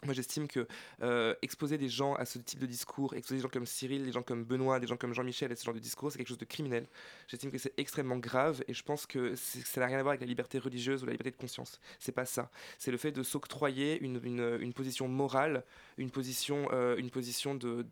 Moi, 0.04 0.14
j'estime 0.14 0.48
que 0.48 0.66
euh, 1.02 1.32
exposer 1.42 1.78
des 1.78 1.88
gens 1.88 2.14
à 2.14 2.24
ce 2.24 2.40
type 2.40 2.58
de 2.58 2.66
discours, 2.66 3.14
exposer 3.14 3.36
des 3.36 3.42
gens 3.42 3.48
comme 3.48 3.66
Cyril, 3.66 4.04
des 4.04 4.10
gens 4.10 4.24
comme 4.24 4.44
Benoît, 4.44 4.80
des 4.80 4.88
gens 4.88 4.96
comme 4.96 5.14
Jean-Michel 5.14 5.52
à 5.52 5.54
ce 5.54 5.64
genre 5.64 5.74
de 5.74 5.78
discours, 5.78 6.10
c'est 6.10 6.18
quelque 6.18 6.26
chose 6.26 6.38
de 6.38 6.44
criminel. 6.44 6.88
J'estime 7.28 7.52
que 7.52 7.58
c'est 7.58 7.72
extrêmement 7.76 8.16
grave 8.16 8.64
et 8.66 8.74
je 8.74 8.82
pense 8.82 9.06
que 9.06 9.36
ça 9.36 9.80
n'a 9.80 9.86
rien 9.86 9.98
à 10.00 10.02
voir 10.02 10.10
avec 10.10 10.20
la 10.20 10.26
liberté 10.26 10.58
religieuse 10.58 11.04
ou 11.04 11.06
la 11.06 11.12
liberté 11.12 11.30
de 11.30 11.36
conscience. 11.36 11.80
C'est 12.00 12.10
pas 12.10 12.24
ça. 12.24 12.50
C'est 12.78 12.90
le 12.90 12.96
fait 12.96 13.12
de 13.12 13.22
s'octroyer 13.22 14.00
une, 14.00 14.72
position 14.72 15.06
morale, 15.06 15.62
une 15.98 16.10
position, 16.10 16.68
euh, 16.72 16.96
une 16.96 17.10
position 17.10 17.54
de, 17.54 17.86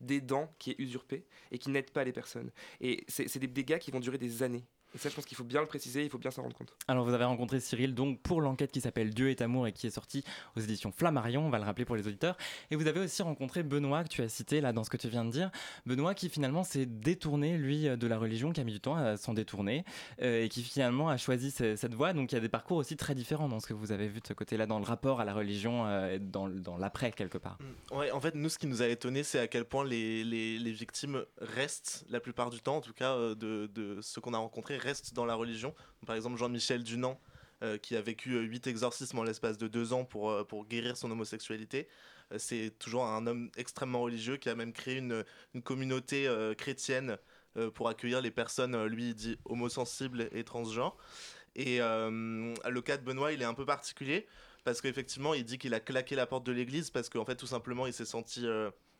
d'aidant 0.00 0.54
qui 0.60 0.70
est 0.70 0.78
usurpée 0.78 1.24
et 1.50 1.58
qui 1.58 1.70
n'aide 1.70 1.90
pas 1.90 2.04
les 2.04 2.12
personnes. 2.12 2.52
Et 2.80 3.04
c'est 3.08 3.40
des 3.40 3.48
dégâts 3.48 3.78
qui 3.78 3.90
vont 3.90 3.98
durer 3.98 4.18
des 4.18 4.44
années. 4.44 4.62
Et 4.96 4.98
ça, 4.98 5.10
je 5.10 5.14
pense 5.14 5.26
qu'il 5.26 5.36
faut 5.36 5.44
bien 5.44 5.60
le 5.60 5.66
préciser, 5.66 6.04
il 6.04 6.08
faut 6.08 6.16
bien 6.16 6.30
s'en 6.30 6.42
rendre 6.42 6.56
compte. 6.56 6.74
Alors, 6.88 7.04
vous 7.04 7.12
avez 7.12 7.24
rencontré 7.24 7.60
Cyril 7.60 7.94
donc 7.94 8.20
pour 8.22 8.40
l'enquête 8.40 8.72
qui 8.72 8.80
s'appelle 8.80 9.12
Dieu 9.12 9.28
est 9.28 9.42
amour 9.42 9.66
et 9.66 9.72
qui 9.72 9.86
est 9.86 9.90
sortie 9.90 10.24
aux 10.56 10.60
éditions 10.60 10.90
Flammarion, 10.90 11.46
on 11.46 11.50
va 11.50 11.58
le 11.58 11.64
rappeler 11.64 11.84
pour 11.84 11.96
les 11.96 12.08
auditeurs. 12.08 12.36
Et 12.70 12.76
vous 12.76 12.86
avez 12.86 13.00
aussi 13.00 13.22
rencontré 13.22 13.62
Benoît, 13.62 14.04
que 14.04 14.08
tu 14.08 14.22
as 14.22 14.30
cité 14.30 14.62
là 14.62 14.72
dans 14.72 14.84
ce 14.84 14.90
que 14.90 14.96
tu 14.96 15.08
viens 15.08 15.26
de 15.26 15.30
dire. 15.30 15.50
Benoît 15.84 16.14
qui 16.14 16.30
finalement 16.30 16.64
s'est 16.64 16.86
détourné, 16.86 17.58
lui, 17.58 17.84
de 17.84 18.06
la 18.06 18.16
religion, 18.16 18.52
qui 18.52 18.60
a 18.60 18.64
mis 18.64 18.72
du 18.72 18.80
temps 18.80 18.96
à 18.96 19.18
s'en 19.18 19.34
détourner 19.34 19.84
euh, 20.22 20.44
et 20.44 20.48
qui 20.48 20.62
finalement 20.62 21.10
a 21.10 21.18
choisi 21.18 21.50
cette 21.50 21.94
voie. 21.94 22.14
Donc, 22.14 22.32
il 22.32 22.36
y 22.36 22.38
a 22.38 22.40
des 22.40 22.48
parcours 22.48 22.78
aussi 22.78 22.96
très 22.96 23.14
différents 23.14 23.48
dans 23.48 23.60
ce 23.60 23.66
que 23.66 23.74
vous 23.74 23.92
avez 23.92 24.08
vu 24.08 24.20
de 24.20 24.26
ce 24.26 24.32
côté-là, 24.32 24.66
dans 24.66 24.78
le 24.78 24.84
rapport 24.84 25.20
à 25.20 25.24
la 25.24 25.34
religion, 25.34 25.86
euh, 25.86 26.18
dans, 26.18 26.48
dans 26.48 26.78
l'après 26.78 27.12
quelque 27.12 27.38
part. 27.38 27.58
Mm. 27.60 27.96
Ouais, 27.96 28.10
en 28.10 28.20
fait, 28.20 28.34
nous, 28.34 28.48
ce 28.48 28.58
qui 28.58 28.66
nous 28.66 28.82
a 28.82 28.88
étonné, 28.88 29.22
c'est 29.22 29.38
à 29.38 29.46
quel 29.46 29.64
point 29.64 29.84
les, 29.84 30.24
les, 30.24 30.58
les, 30.58 30.72
victimes 30.72 31.24
restent, 31.38 32.04
la 32.08 32.20
plupart 32.20 32.50
du 32.50 32.60
temps, 32.60 32.76
en 32.76 32.80
tout 32.80 32.92
cas, 32.92 33.14
euh, 33.14 33.34
de, 33.34 33.66
de 33.66 34.00
ceux 34.00 34.20
qu'on 34.20 34.34
a 34.34 34.38
rencontrés, 34.38 34.78
restent 34.86 35.12
dans 35.12 35.26
la 35.26 35.34
religion. 35.34 35.74
Par 36.06 36.16
exemple, 36.16 36.36
Jean-Michel 36.38 36.82
Dunant, 36.82 37.20
euh, 37.62 37.78
qui 37.78 37.96
a 37.96 38.02
vécu 38.02 38.34
euh, 38.34 38.42
huit 38.42 38.66
exorcismes 38.66 39.18
en 39.18 39.22
l'espace 39.22 39.56
de 39.56 39.66
deux 39.66 39.94
ans 39.94 40.04
pour, 40.04 40.30
euh, 40.30 40.44
pour 40.44 40.66
guérir 40.66 40.94
son 40.98 41.10
homosexualité. 41.10 41.88
c'est 42.36 42.78
toujours 42.78 43.06
un 43.06 43.26
homme 43.26 43.50
extrêmement 43.56 44.02
religieux 44.02 44.36
qui 44.36 44.50
a 44.50 44.54
même 44.54 44.74
créé 44.74 44.96
une, 44.96 45.24
communauté 45.62 46.28
chrétienne 46.58 47.18
pour 47.74 47.88
accueillir 47.88 48.20
les 48.20 48.32
personnes, 48.32 48.84
lui, 48.86 49.14
dit 49.14 49.38
homosensibles 49.44 50.28
et 50.32 50.42
transgenres. 50.42 50.96
Et 51.54 51.78
le 51.78 52.80
cas 52.80 52.96
de 52.96 53.04
Benoît, 53.04 53.32
il 53.32 53.42
est 53.42 53.46
un 53.46 53.54
peu 53.54 53.64
particulier 53.64 54.26
parce 54.64 54.80
qu'effectivement, 54.80 55.34
il 55.34 55.44
dit 55.44 55.56
qu'il 55.56 55.72
a 55.72 55.78
claqué 55.78 56.16
la 56.16 56.26
porte 56.26 56.44
de 56.44 56.50
l'église 56.50 56.90
parce 56.90 57.08
qu'en 57.08 57.24
fait, 57.24 57.36
tout 57.36 57.46
simplement, 57.46 57.86
il 57.86 57.92
s'est 57.92 58.04
senti, 58.04 58.44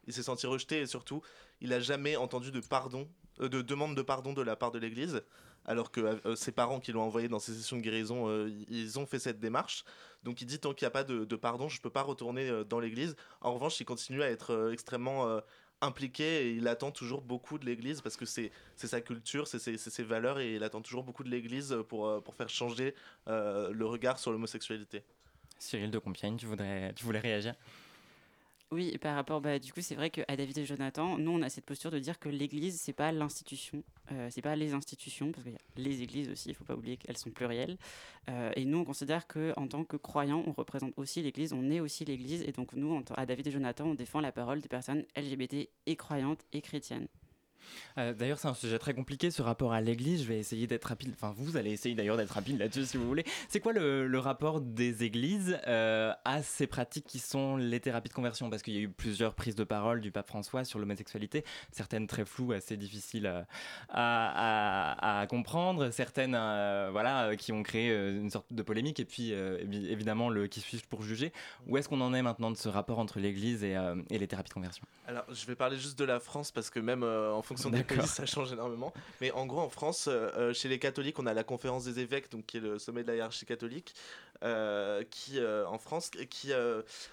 il 0.06 0.12
s'est 0.12 0.22
senti 0.22 0.46
rejeté 0.46 0.78
et 0.80 0.86
surtout, 0.86 1.20
il 1.60 1.70
n'a 1.70 1.80
jamais 1.80 2.14
entendu 2.14 2.52
de 2.52 2.60
pardon, 2.60 3.08
de 3.40 3.60
demande 3.60 3.96
de 3.96 4.02
pardon 4.02 4.34
de 4.34 4.42
la 4.42 4.54
part 4.54 4.70
de 4.70 4.78
l'église 4.78 5.24
alors 5.66 5.90
que 5.90 6.00
euh, 6.00 6.36
ses 6.36 6.52
parents 6.52 6.80
qui 6.80 6.92
l'ont 6.92 7.02
envoyé 7.02 7.28
dans 7.28 7.38
ces 7.38 7.52
sessions 7.52 7.76
de 7.76 7.82
guérison, 7.82 8.28
euh, 8.28 8.50
ils 8.68 8.98
ont 8.98 9.06
fait 9.06 9.18
cette 9.18 9.40
démarche. 9.40 9.84
Donc 10.22 10.40
il 10.40 10.46
dit 10.46 10.58
tant 10.58 10.72
qu'il 10.72 10.86
n'y 10.86 10.88
a 10.88 10.92
pas 10.92 11.04
de, 11.04 11.24
pardon, 11.36 11.68
je 11.68 11.78
ne 11.78 11.82
peux 11.82 11.90
pas 11.90 12.02
retourner 12.02 12.48
euh, 12.48 12.64
dans 12.64 12.80
l'église. 12.80 13.16
En 13.40 13.52
revanche, 13.52 13.78
il 13.80 13.84
continue 13.84 14.22
à 14.22 14.30
être 14.30 14.70
extrêmement 14.72 15.40
impliqué 15.82 16.46
et 16.46 16.50
il 16.52 16.68
attend 16.68 16.90
toujours 16.90 17.20
beaucoup 17.20 17.58
de 17.58 17.66
l'église 17.66 18.00
parce 18.00 18.16
que 18.16 18.24
c'est 18.24 18.50
sa 18.76 19.00
culture, 19.00 19.46
c'est 19.46 19.58
ses, 19.58 20.02
valeurs 20.02 20.38
et 20.38 20.54
il 20.54 20.64
attend 20.64 20.80
toujours 20.80 21.04
beaucoup 21.04 21.22
de 21.22 21.28
l'église 21.28 21.76
pour, 21.88 22.22
pour 22.22 22.34
faire 22.34 22.48
changer 22.48 22.94
le 23.26 23.84
regard 23.84 24.18
sur 24.18 24.32
l'homosexualité. 24.32 25.02
Cyril 25.58 25.90
de 25.90 25.98
Compiègne, 25.98 26.36
tu, 26.36 26.46
voudrais, 26.46 26.92
tu 26.94 27.04
voulais 27.04 27.20
réagir? 27.20 27.54
Oui, 28.72 28.98
par 28.98 29.14
rapport, 29.14 29.40
bah, 29.40 29.60
du 29.60 29.72
coup, 29.72 29.80
c'est 29.80 29.94
vrai 29.94 30.10
qu'à 30.10 30.36
David 30.36 30.58
et 30.58 30.64
Jonathan, 30.64 31.18
nous, 31.18 31.30
on 31.30 31.40
a 31.42 31.48
cette 31.48 31.64
posture 31.64 31.92
de 31.92 32.00
dire 32.00 32.18
que 32.18 32.28
l'Église, 32.28 32.80
c'est 32.80 32.92
pas 32.92 33.12
l'institution, 33.12 33.84
euh, 34.10 34.26
c'est 34.28 34.42
pas 34.42 34.56
les 34.56 34.74
institutions, 34.74 35.30
parce 35.30 35.44
qu'il 35.44 35.52
y 35.52 35.56
a 35.56 35.60
les 35.76 36.02
Églises 36.02 36.28
aussi, 36.28 36.48
il 36.48 36.54
faut 36.56 36.64
pas 36.64 36.74
oublier 36.74 36.96
qu'elles 36.96 37.16
sont 37.16 37.30
plurielles. 37.30 37.78
Euh, 38.28 38.50
et 38.56 38.64
nous, 38.64 38.78
on 38.78 38.84
considère 38.84 39.28
que 39.28 39.52
en 39.56 39.68
tant 39.68 39.84
que 39.84 39.96
croyants, 39.96 40.42
on 40.48 40.52
représente 40.52 40.94
aussi 40.96 41.22
l'Église, 41.22 41.52
on 41.52 41.70
est 41.70 41.78
aussi 41.78 42.04
l'Église, 42.04 42.42
et 42.42 42.50
donc 42.50 42.72
nous, 42.72 43.04
à 43.14 43.24
David 43.24 43.46
et 43.46 43.50
Jonathan, 43.52 43.86
on 43.86 43.94
défend 43.94 44.20
la 44.20 44.32
parole 44.32 44.60
des 44.60 44.68
personnes 44.68 45.04
LGBT 45.16 45.68
et 45.86 45.94
croyantes 45.94 46.44
et 46.52 46.60
chrétiennes. 46.60 47.06
Euh, 47.98 48.12
d'ailleurs, 48.12 48.38
c'est 48.38 48.48
un 48.48 48.54
sujet 48.54 48.78
très 48.78 48.94
compliqué 48.94 49.30
ce 49.30 49.42
rapport 49.42 49.72
à 49.72 49.80
l'Église. 49.80 50.22
Je 50.22 50.28
vais 50.28 50.38
essayer 50.38 50.66
d'être 50.66 50.84
rapide. 50.84 51.12
Enfin, 51.14 51.34
vous 51.36 51.56
allez 51.56 51.70
essayer 51.72 51.94
d'ailleurs 51.94 52.16
d'être 52.16 52.30
rapide 52.30 52.58
là-dessus 52.58 52.84
si 52.84 52.96
vous 52.96 53.06
voulez. 53.06 53.24
C'est 53.48 53.60
quoi 53.60 53.72
le, 53.72 54.18
rapport 54.18 54.60
des 54.60 55.04
Églises 55.04 55.58
euh, 55.66 56.12
à 56.24 56.42
ces 56.42 56.66
pratiques 56.66 57.06
qui 57.06 57.18
sont 57.18 57.56
les 57.56 57.80
thérapies 57.80 58.08
de 58.08 58.14
conversion? 58.14 58.50
Parce 58.50 58.62
qu'il 58.62 58.74
y 58.74 58.78
a 58.78 58.80
eu 58.80 58.88
plusieurs 58.88 59.34
prises 59.34 59.54
de 59.54 59.64
parole 59.64 60.00
du 60.00 60.10
pape 60.10 60.26
François 60.26 60.64
sur 60.64 60.78
l'homosexualité, 60.78 61.44
certaines 61.70 62.06
très 62.06 62.24
floues, 62.24 62.52
assez 62.52 62.76
difficiles 62.76 63.30
à, 63.90 65.26
comprendre, 65.28 65.90
certaines 65.90 66.34
euh, 66.34 66.88
voilà, 66.90 67.36
qui 67.36 67.52
ont 67.52 67.62
créé 67.62 67.90
une 67.90 68.30
sorte 68.30 68.52
de 68.52 68.62
polémique, 68.62 69.00
et 69.00 69.04
puis 69.04 69.32
évidemment 69.32 70.30
le 70.30 70.46
qui 70.46 70.60
suis 70.60 70.82
pour 70.88 71.02
juger. 71.02 71.32
Où 71.66 71.76
est-ce 71.76 71.88
qu'on 71.88 72.00
en 72.00 72.14
est 72.14 72.22
maintenant 72.22 72.50
de 72.50 72.56
ce 72.56 72.68
rapport 72.68 72.98
entre 72.98 73.20
l'Église 73.20 73.62
et, 73.64 73.76
et 74.10 74.18
les 74.18 74.26
thérapies 74.26 74.48
de 74.48 74.54
conversion? 74.54 74.84
Alors, 75.06 75.24
je 75.32 75.46
vais 75.46 75.56
parler 75.56 75.76
juste 75.76 75.98
de 75.98 76.04
la 76.04 76.20
France 76.20 76.50
parce 76.50 76.70
que 76.70 76.80
même 76.80 77.02
en 77.02 77.42
fonction 77.42 77.55
fonction 77.56 77.70
des 77.70 77.84
pays, 77.84 78.06
ça 78.06 78.26
change 78.26 78.52
énormément. 78.52 78.92
Mais 79.20 79.30
en 79.32 79.46
gros, 79.46 79.60
en 79.60 79.68
France, 79.68 80.08
euh, 80.08 80.30
euh, 80.36 80.54
chez 80.54 80.68
les 80.68 80.78
catholiques, 80.78 81.18
on 81.18 81.26
a 81.26 81.34
la 81.34 81.44
conférence 81.44 81.84
des 81.84 82.00
évêques, 82.00 82.30
donc 82.30 82.46
qui 82.46 82.58
est 82.58 82.60
le 82.60 82.78
sommet 82.78 83.02
de 83.02 83.08
la 83.08 83.16
hiérarchie 83.16 83.46
catholique, 83.46 83.94
euh, 84.44 85.02
qui 85.10 85.40
en 85.40 85.78
France, 85.78 86.10
qui 86.30 86.52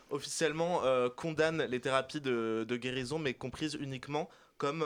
officiellement 0.09 0.81
condamne 1.15 1.63
les 1.63 1.79
thérapies 1.79 2.21
de, 2.21 2.65
de, 2.67 2.77
guérison, 2.77 3.19
mais 3.19 3.33
comprises 3.33 3.77
uniquement 3.79 4.29
comme 4.57 4.85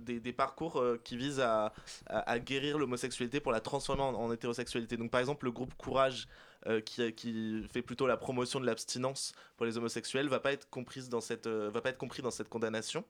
des, 0.00 0.20
des, 0.20 0.32
parcours 0.32 0.84
qui 1.02 1.16
visent 1.16 1.40
à, 1.40 1.72
à, 2.06 2.38
guérir 2.38 2.78
l'homosexualité 2.78 3.40
pour 3.40 3.50
la 3.50 3.60
transformer 3.60 4.02
en, 4.02 4.14
en, 4.14 4.32
hétérosexualité. 4.32 4.96
Donc 4.96 5.10
par 5.10 5.20
exemple, 5.20 5.44
le 5.44 5.52
groupe 5.52 5.74
Courage 5.76 6.28
euh, 6.68 6.80
qui, 6.80 7.12
qui, 7.14 7.66
fait 7.72 7.82
plutôt 7.82 8.06
la 8.06 8.16
promotion 8.16 8.60
de 8.60 8.66
l'abstinence 8.66 9.32
pour 9.56 9.66
les 9.66 9.78
homosexuels 9.78 10.28
va 10.28 10.38
pas 10.38 10.52
être 10.52 10.70
comprise 10.70 11.08
dans 11.08 11.20
cette 11.20 11.48
euh, 11.48 11.68
va 11.74 11.80
pas 11.80 11.90
être 11.90 11.98
compris 11.98 12.22
dans 12.22 12.30
cette 12.30 12.48
condamnation. 12.48 13.04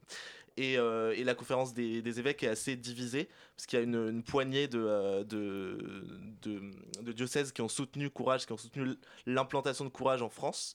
Et, 0.57 0.79
euh, 0.79 1.13
la 1.23 1.35
conférence 1.35 1.71
des, 1.71 2.19
évêques 2.19 2.41
est 2.41 2.47
assez 2.47 2.75
divisée 2.75 3.29
parce 3.55 3.67
qu'il 3.67 3.77
y 3.77 3.81
a 3.81 3.85
une, 3.85 4.23
poignée 4.23 4.67
de, 4.67 5.21
de, 5.21 7.11
diocèses 7.11 7.51
qui 7.51 7.61
ont 7.61 7.67
soutenu 7.67 8.09
Courage 8.09 8.47
qui 8.47 8.53
ont 8.53 8.57
soutenu 8.57 8.95
l'implantation 9.27 9.85
de 9.85 9.89
Courage 9.91 10.23
en 10.23 10.29
France. 10.29 10.73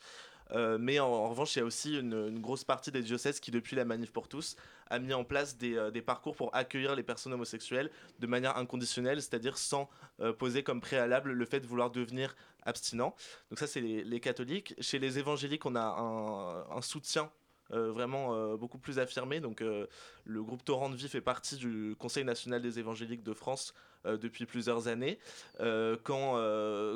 Mais 0.79 0.99
en, 0.99 1.29
revanche, 1.29 1.57
il 1.57 1.59
y 1.59 1.63
a 1.63 1.65
aussi 1.67 1.99
une, 1.99 2.41
grosse 2.41 2.65
partie 2.65 2.91
des 2.91 3.03
diocèses 3.03 3.39
qui, 3.39 3.51
depuis 3.51 3.77
la 3.77 3.85
Manif 3.85 4.13
pour 4.13 4.29
tous, 4.29 4.57
a 4.89 4.99
mis 4.99 5.13
en 5.13 5.23
place 5.23 5.59
des 5.59 6.03
parcours 6.03 6.37
pour 6.37 6.55
accueillir 6.57 6.97
les 6.97 7.03
personnes 7.03 7.35
homosexuelles 7.35 7.91
de 8.19 8.27
manière 8.27 8.57
inconditionnelle, 8.57 9.21
c'est-à-dire 9.21 9.59
sans 9.59 9.91
poser 10.39 10.63
comme 10.63 10.81
préalable 10.81 11.33
le 11.33 11.45
fait 11.45 11.61
de 11.61 11.67
vouloir 11.67 11.91
devenir 11.91 12.35
abstinent. 12.69 13.15
Donc 13.51 13.59
ça, 13.59 13.67
c'est 13.67 13.81
les, 13.81 14.21
catholiques. 14.21 14.75
Chez 14.81 14.99
les 14.99 15.19
évangéliques, 15.19 15.67
on 15.67 15.75
a 15.75 16.67
un, 16.71 16.83
soutien 16.83 17.31
euh, 17.73 17.93
vraiment 17.93 18.35
euh, 18.35 18.57
beaucoup 18.57 18.79
plus 18.79 18.99
affirmé. 18.99 19.41
Donc, 19.41 19.61
euh, 19.61 19.87
le 20.25 20.43
groupe 20.43 20.65
Torrent 20.65 20.89
de 20.89 20.97
Vie 20.97 21.09
fait 21.09 21.21
partie 21.21 21.57
du 21.57 21.95
Conseil 21.99 22.25
national 22.25 22.63
des 22.63 22.79
évangéliques 22.79 23.23
de 23.23 23.35
France 23.35 23.75
depuis 24.05 24.47
plusieurs 24.47 24.87
années. 24.87 25.19
quand, 25.59 26.35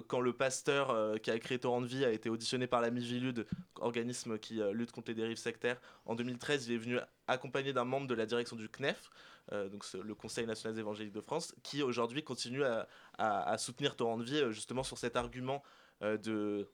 quand 0.06 0.20
le 0.20 0.32
pasteur 0.32 1.20
qui 1.20 1.32
a 1.32 1.38
créé 1.40 1.58
Torrent 1.58 1.80
de 1.80 1.86
Vie 1.86 2.04
a 2.04 2.10
été 2.10 2.30
auditionné 2.30 2.68
par 2.68 2.80
la 2.80 2.90
Mivilude, 2.90 3.44
organisme 3.80 4.38
qui 4.38 4.60
lutte 4.72 4.92
contre 4.92 5.08
les 5.08 5.16
dérives 5.16 5.36
sectaires, 5.36 5.78
en 6.06 6.14
2013, 6.14 6.68
il 6.68 6.74
est 6.74 6.78
venu 6.78 6.98
accompagné 7.26 7.72
d'un 7.72 7.84
membre 7.84 8.06
de 8.06 8.14
la 8.14 8.24
direction 8.24 8.54
du 8.54 8.68
CNEF, 8.68 9.10
donc 9.50 9.84
le 9.92 10.14
Conseil 10.14 10.46
national 10.46 10.74
des 10.74 10.80
évangéliques 10.80 11.12
de 11.12 11.20
France, 11.20 11.54
qui 11.64 11.82
aujourd'hui 11.82 12.22
continue 12.22 12.62
à, 12.62 12.86
à, 13.18 13.56
soutenir 13.58 13.96
Torrent 13.96 14.18
de 14.18 14.24
Vie 14.24 14.42
justement 14.50 14.82
sur 14.82 14.98
cet 14.98 15.16
argument 15.16 15.62
de 16.00 16.68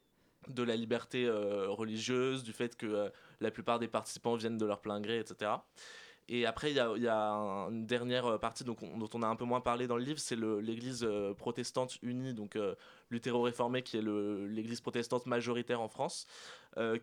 de 0.47 0.63
la 0.63 0.77
liberté 0.77 1.29
religieuse, 1.29 2.45
du 2.45 2.53
fait 2.53 2.77
que 2.77 3.11
la 3.41 3.51
plupart 3.51 3.81
des 3.81 3.89
participants 3.89 4.37
viennent 4.37 4.57
de 4.57 4.65
leur 4.65 4.81
plein 4.81 5.01
gré, 5.01 5.19
etc. 5.19 5.51
Et 6.31 6.45
après, 6.45 6.71
il 6.71 6.77
y 6.77 7.09
a, 7.09 7.19
une 7.71 7.87
dernière 7.87 8.39
partie 8.39 8.63
donc, 8.63 8.81
dont 8.81 9.09
on 9.15 9.23
a 9.23 9.27
un 9.27 9.37
peu 9.37 9.47
moins 9.47 9.63
parlé 9.63 9.87
dans 9.87 9.97
le 9.97 10.05
livre, 10.05 10.19
c'est 10.19 10.37
l'Église 10.37 11.09
protestante 11.39 11.97
unie, 12.03 12.35
donc 12.35 12.57
euh, 12.57 12.75
luthéro-réformée, 13.09 13.83
qui 13.83 13.97
est 13.97 14.03
l'Église 14.03 14.83
protestante 14.83 15.25
majoritaire 15.25 15.81
en 15.81 15.89
France, 15.89 16.27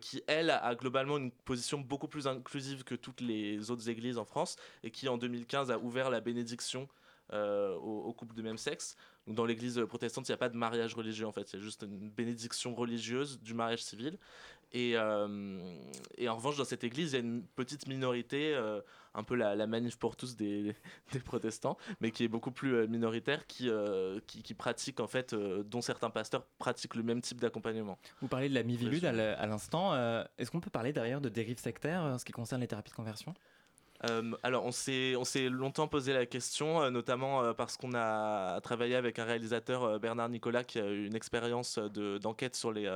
qui, 0.00 0.22
elle, 0.28 0.50
a 0.50 0.74
globalement 0.74 1.18
une 1.18 1.32
position 1.32 1.78
beaucoup 1.78 2.08
plus 2.08 2.28
inclusive 2.28 2.84
que 2.84 2.94
toutes 2.94 3.20
les 3.20 3.70
autres 3.70 3.88
églises 3.90 4.16
en 4.16 4.24
France, 4.24 4.56
et 4.84 4.92
qui, 4.92 5.08
en 5.08 5.18
2015, 5.18 5.72
a 5.72 5.78
ouvert 5.78 6.08
la 6.08 6.20
bénédiction 6.20 6.88
aux, 7.32 8.02
aux, 8.06 8.12
couples 8.12 8.34
de 8.34 8.42
même 8.42 8.58
sexe. 8.58 8.96
Donc, 9.26 9.36
dans 9.36 9.44
l'église 9.44 9.80
protestante, 9.88 10.28
il 10.28 10.32
n'y 10.32 10.34
a 10.34 10.38
pas 10.38 10.48
de 10.48 10.56
mariage 10.56 10.94
religieux 10.94 11.26
en 11.26 11.32
fait, 11.32 11.48
c'est 11.48 11.60
juste 11.60 11.82
une 11.82 12.10
bénédiction 12.10 12.74
religieuse 12.74 13.40
du 13.40 13.54
mariage 13.54 13.82
civil. 13.82 14.18
Et, 14.72 14.92
euh, 14.96 15.76
et, 16.18 16.28
en 16.28 16.36
revanche, 16.36 16.56
dans 16.56 16.64
cette 16.64 16.84
église, 16.84 17.12
il 17.12 17.14
y 17.14 17.18
a 17.18 17.20
une 17.20 17.42
petite 17.42 17.86
minorité, 17.86 18.54
euh, 18.54 18.80
un 19.14 19.22
peu 19.22 19.34
la, 19.34 19.54
la, 19.54 19.66
manif 19.66 19.96
pour 19.96 20.16
tous 20.16 20.36
des, 20.36 20.74
des, 21.12 21.20
protestants, 21.20 21.76
mais 22.00 22.10
qui 22.10 22.24
est 22.24 22.28
beaucoup 22.28 22.50
plus 22.50 22.74
euh, 22.74 22.86
minoritaire, 22.86 23.46
qui, 23.46 23.70
qui, 24.26 24.42
qui, 24.42 24.54
pratique 24.54 25.00
en 25.00 25.06
fait, 25.06 25.34
dont 25.34 25.80
certains 25.80 26.10
pasteurs 26.10 26.44
pratiquent 26.58 26.96
le 26.96 27.02
même 27.02 27.20
type 27.20 27.40
d'accompagnement. 27.40 27.98
Vous 28.20 28.28
parlez 28.28 28.48
de 28.48 28.54
la 28.54 28.62
mivilude 28.62 29.04
à 29.04 29.46
l'instant. 29.46 29.94
Est-ce 30.38 30.50
qu'on 30.50 30.60
peut 30.60 30.70
parler 30.70 30.92
derrière 30.92 31.20
de 31.20 31.28
dérives 31.28 31.58
sectaires 31.58 32.02
en 32.02 32.18
ce 32.18 32.24
qui 32.24 32.32
concerne 32.32 32.60
les 32.60 32.68
thérapies 32.68 32.90
de 32.90 32.96
conversion? 32.96 33.34
Euh, 34.04 34.32
alors, 34.42 34.64
on 34.64 34.72
s'est 34.72 35.48
longtemps 35.48 35.88
posé 35.88 36.12
la 36.12 36.26
question, 36.26 36.82
euh, 36.82 36.90
notamment 36.90 37.42
euh, 37.42 37.52
parce 37.52 37.76
qu'on 37.76 37.94
a 37.94 38.60
travaillé 38.60 38.94
avec 38.94 39.18
un 39.18 39.24
réalisateur, 39.24 39.98
Bernard 40.00 40.28
Nicolas, 40.28 40.64
qui 40.64 40.78
a 40.78 40.86
eu 40.86 41.06
une 41.06 41.16
expérience 41.16 41.78
d'enquête 41.78 42.56
sur, 42.56 42.72
les 42.72 42.86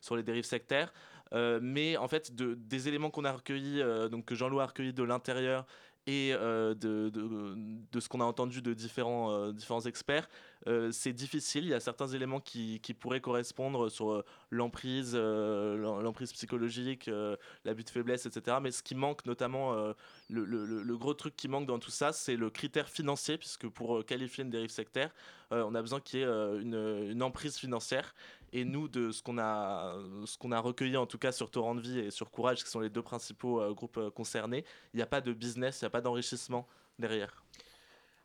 sur 0.00 0.16
les 0.16 0.22
dérives 0.22 0.44
sectaires. 0.44 0.92
mais 1.32 1.96
en 1.96 2.08
fait, 2.08 2.34
de, 2.34 2.54
des 2.54 2.88
éléments 2.88 3.10
qu'on 3.10 3.24
a 3.24 3.32
recueillis, 3.32 3.82
donc 4.10 4.26
que 4.26 4.34
Jean-Louis 4.34 4.62
a 4.62 4.66
recueillis 4.66 4.92
de 4.92 5.02
l'intérieur 5.02 5.66
et 6.06 6.32
de, 6.32 6.74
de, 7.10 8.00
ce 8.00 8.08
qu'on 8.08 8.20
a 8.20 8.24
entendu 8.24 8.62
de 8.62 8.74
différents, 8.74 9.50
différents 9.52 9.80
experts, 9.80 10.28
euh, 10.68 10.90
c'est 10.90 11.12
difficile. 11.12 11.64
Il 11.64 11.70
y 11.70 11.74
a 11.74 11.80
certains 11.80 12.08
éléments 12.08 12.40
qui, 12.40 12.80
pourraient 12.98 13.20
correspondre 13.20 13.88
sur 13.90 14.10
euh, 14.10 14.24
l'emprise, 14.50 15.12
euh, 15.14 15.76
l'emprise 16.02 16.32
psychologique, 16.32 17.10
l'abus 17.64 17.84
de 17.84 17.90
faiblesse, 17.90 18.26
etc. 18.26 18.58
Mais 18.60 18.70
ce 18.70 18.82
qui 18.82 18.94
manque, 18.94 19.24
notamment, 19.26 19.74
le, 20.28 20.96
gros 20.96 21.14
truc 21.14 21.36
qui 21.36 21.48
manque 21.48 21.66
dans 21.66 21.78
tout 21.78 21.90
ça, 21.90 22.12
c'est 22.12 22.36
le 22.36 22.50
critère 22.50 22.88
financier, 22.88 23.38
puisque 23.38 23.68
pour 23.68 24.04
qualifier 24.04 24.44
une 24.44 24.50
dérive 24.50 24.70
sectaire, 24.70 25.14
on 25.50 25.74
a 25.74 25.80
besoin 25.80 26.00
qu'il 26.00 26.20
y 26.20 26.22
ait 26.22 26.26
une, 26.26 27.22
emprise 27.22 27.56
financière. 27.56 28.14
Et 28.56 28.64
nous, 28.64 28.88
de 28.88 29.10
ce 29.10 29.22
qu'on 29.22 29.36
a, 29.36 30.60
recueilli, 30.60 30.96
en 30.96 31.04
tout 31.04 31.18
cas 31.18 31.30
sur 31.30 31.50
Torrent 31.50 31.74
de 31.74 31.82
Vie 31.82 31.98
et 31.98 32.10
sur 32.10 32.30
Courage, 32.30 32.64
qui 32.64 32.70
sont 32.70 32.80
les 32.80 32.88
deux 32.88 33.02
principaux 33.02 33.74
groupes 33.74 34.08
concernés, 34.14 34.64
il 34.94 34.96
n'y 34.96 35.02
a 35.02 35.06
pas 35.06 35.20
de 35.20 35.34
business, 35.34 35.82
il 35.82 35.84
n'y 35.84 35.88
a 35.88 35.90
pas 35.90 36.00
d'enrichissement 36.00 36.66
derrière. 36.98 37.44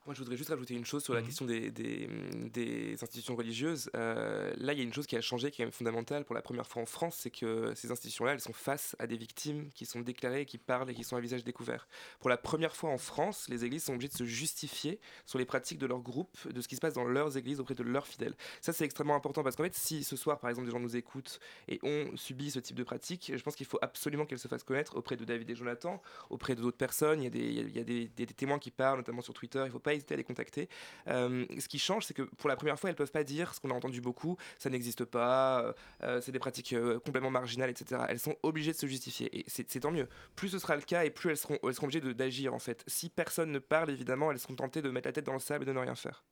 Moi, 0.08 0.16
je 0.16 0.20
voudrais 0.20 0.36
juste 0.36 0.49
rajouter 0.49 0.74
une 0.74 0.86
chose 0.86 1.04
sur 1.04 1.14
la 1.14 1.22
mhm. 1.22 1.28
question 1.28 1.45
des, 1.45 1.70
des, 1.70 2.10
des, 2.52 2.93
institutions 3.04 3.36
religieuses. 3.36 3.91
Euh, 3.95 4.52
là, 4.58 4.74
il 4.74 4.80
y 4.80 4.82
a 4.82 4.84
une 4.84 4.93
chose 4.93 5.06
qui 5.06 5.16
a 5.16 5.22
changé, 5.22 5.52
qui 5.52 5.62
est 5.62 5.70
fondamentale 5.70 6.26
pour 6.26 6.34
la 6.34 6.41
première 6.41 6.66
fois 6.66 6.82
en 6.82 6.88
France, 6.88 7.18
c'est 7.20 7.30
que 7.30 7.74
ces 7.76 7.91
institutions-là, 7.91 8.34
elles 8.34 8.41
sont 8.41 8.52
face 8.52 8.95
à 8.97 9.06
des 9.06 9.16
victimes 9.16 9.70
qui 9.76 9.86
sont 9.86 10.02
déclarées, 10.02 10.47
qui 10.47 10.58
parlent 10.58 10.89
et 10.89 10.95
qui 10.95 11.04
sont 11.04 11.18
à 11.18 11.20
visage 11.20 11.43
découvert. 11.43 11.88
Pour 12.20 12.32
la 12.32 12.38
première 12.38 12.76
fois 12.76 12.89
en 12.89 12.97
France, 12.97 13.47
les 13.47 13.64
églises 13.64 13.84
sont 13.84 13.93
obligées 13.93 14.10
de 14.10 14.18
se 14.18 14.26
justifier 14.26 14.99
sur 15.28 15.38
les 15.38 15.45
pratiques 15.45 15.78
de 15.78 15.86
leur 15.86 15.99
groupe, 15.99 16.36
de 16.52 16.62
ce 16.62 16.68
qui 16.68 16.76
se 16.76 16.82
passe 16.82 16.95
dans 16.95 17.06
leurs 17.06 17.38
églises 17.38 17.60
auprès 17.60 17.76
de 17.76 17.84
leurs 17.84 18.08
fidèles. 18.08 18.36
Ça, 18.60 18.74
c'est 18.74 18.86
extrêmement 18.86 19.16
important 19.16 19.43
parce 19.43 19.56
qu'en 19.56 19.64
fait, 19.64 19.76
si 19.76 20.04
ce 20.04 20.16
soir, 20.16 20.39
par 20.39 20.49
exemple, 20.49 20.66
des 20.66 20.72
gens 20.72 20.80
nous 20.80 20.95
écoutent 20.95 21.39
et 21.68 21.80
ont 21.84 22.18
subi 22.18 22.49
ce 22.49 22.58
type 22.60 22.76
de 22.76 22.84
pratique, 22.84 23.32
je 23.36 23.43
pense 23.43 23.56
qu'il 23.56 23.68
faut 23.68 23.80
absolument 23.84 24.26
qu'elles 24.26 24.39
se 24.39 24.47
fassent 24.47 24.64
connaître 24.64 24.97
auprès 24.97 25.16
de 25.16 25.26
David 25.26 25.47
et 25.52 25.56
Jonathan, 25.56 26.02
auprès 26.32 26.56
d'autres 26.56 26.78
personnes. 26.78 27.22
Il 27.22 27.26
y 27.26 27.28
a, 27.28 27.30
des, 27.30 27.47
il 27.47 27.78
y 27.78 27.80
a 27.80 27.84
des, 27.84 28.08
des, 28.08 28.26
témoins 28.26 28.58
qui 28.58 28.72
parlent, 28.72 28.97
notamment 28.97 29.22
sur 29.22 29.36
Twitter. 29.36 29.60
Il 29.60 29.66
ne 29.66 29.70
faut 29.70 29.80
pas 29.80 29.91
à 30.10 30.16
les 30.16 30.24
contacter. 30.24 30.70
Euh, 31.08 31.45
ce 31.60 31.68
qui 31.68 31.80
change, 31.80 32.06
c'est 32.06 32.14
que 32.14 32.24
pour 32.24 32.49
la 32.49 32.56
première 32.56 32.80
fois, 32.80 32.89
elles 32.89 32.95
peuvent 32.95 33.12
pas 33.12 33.24
dire 33.24 33.54
ce 33.54 33.60
qu'on 33.60 33.72
a 33.72 33.74
entendu 33.74 34.02
beaucoup, 34.02 34.38
ça 34.58 34.70
n'existe 34.70 35.06
pas, 35.06 35.62
euh, 35.62 35.74
euh, 36.04 36.22
c'est 36.22 36.32
des 36.32 36.39
pratiques 36.39 36.76
complètement 37.06 37.32
marginales, 37.32 37.70
etc. 37.70 38.02
Elles 38.10 38.20
sont 38.20 38.36
obligées 38.43 38.72
de 38.72 38.78
se 38.78 38.88
justifier. 38.88 39.30
Et 39.38 39.45
c'est 39.47 39.80
tant 39.80 39.91
mieux. 39.91 40.08
Plus 40.36 40.49
ce 40.49 40.60
sera 40.60 40.76
le 40.76 40.82
cas 40.82 41.04
et 41.04 41.10
plus 41.10 41.32
elles 41.32 41.38
seront, 41.38 41.58
elles 41.64 41.74
seront 41.74 41.88
obligées 41.88 42.14
d'agir, 42.14 42.54
en 42.54 42.60
fait. 42.60 42.84
Si 42.88 43.10
personne 43.10 43.52
ne 43.52 43.60
parle, 43.60 43.89
évidemment, 43.89 44.32
elles 44.32 44.39
seront 44.39 44.56
tentées 44.56 44.82
de 44.82 44.89
mettre 44.89 45.08
la 45.08 45.14
tête 45.14 45.26
dans 45.26 45.34
le 45.34 45.39
sable 45.39 45.64
et 45.64 45.68
de 45.68 45.74
ne 45.74 45.80
rien 45.80 45.95
faire. 45.95 46.24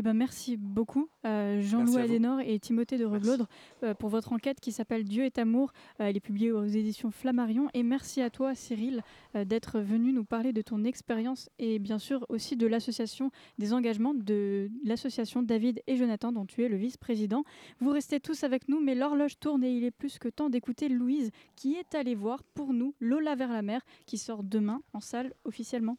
Eh 0.00 0.02
ben, 0.02 0.14
merci 0.14 0.56
beaucoup 0.56 1.08
euh, 1.26 1.60
Jean-Louis 1.60 2.00
Adenor 2.00 2.38
et 2.40 2.60
Timothée 2.60 2.98
de 2.98 3.04
Reglaudre 3.04 3.48
euh, 3.82 3.94
pour 3.94 4.10
votre 4.10 4.32
enquête 4.32 4.60
qui 4.60 4.70
s'appelle 4.70 5.02
Dieu 5.02 5.24
est 5.24 5.38
amour. 5.38 5.72
Euh, 5.98 6.04
elle 6.04 6.16
est 6.16 6.20
publiée 6.20 6.52
aux 6.52 6.66
éditions 6.66 7.10
Flammarion. 7.10 7.68
Et 7.74 7.82
merci 7.82 8.22
à 8.22 8.30
toi 8.30 8.54
Cyril 8.54 9.02
d'être 9.34 9.80
venu 9.80 10.12
nous 10.12 10.24
parler 10.24 10.52
de 10.52 10.62
ton 10.62 10.84
expérience 10.84 11.50
et 11.58 11.80
bien 11.80 11.98
sûr 11.98 12.24
aussi 12.28 12.56
de 12.56 12.68
l'association 12.68 13.32
des 13.58 13.72
engagements 13.72 14.14
de 14.14 14.70
l'association 14.84 15.42
David 15.42 15.82
et 15.88 15.96
Jonathan 15.96 16.30
dont 16.30 16.46
tu 16.46 16.62
es 16.62 16.68
le 16.68 16.76
vice-président. 16.76 17.42
Vous 17.80 17.90
restez 17.90 18.20
tous 18.20 18.44
avec 18.44 18.68
nous 18.68 18.80
mais 18.80 18.94
l'horloge 18.94 19.40
tourne 19.40 19.64
et 19.64 19.72
il 19.72 19.82
est 19.82 19.90
plus 19.90 20.20
que 20.20 20.28
temps 20.28 20.48
d'écouter 20.48 20.88
Louise 20.88 21.32
qui 21.56 21.74
est 21.74 21.96
allée 21.96 22.14
voir 22.14 22.44
pour 22.44 22.72
nous 22.72 22.94
Lola 23.00 23.34
vers 23.34 23.52
la 23.52 23.62
mer 23.62 23.80
qui 24.06 24.16
sort 24.16 24.44
demain 24.44 24.80
en 24.92 25.00
salle 25.00 25.34
officiellement. 25.44 25.98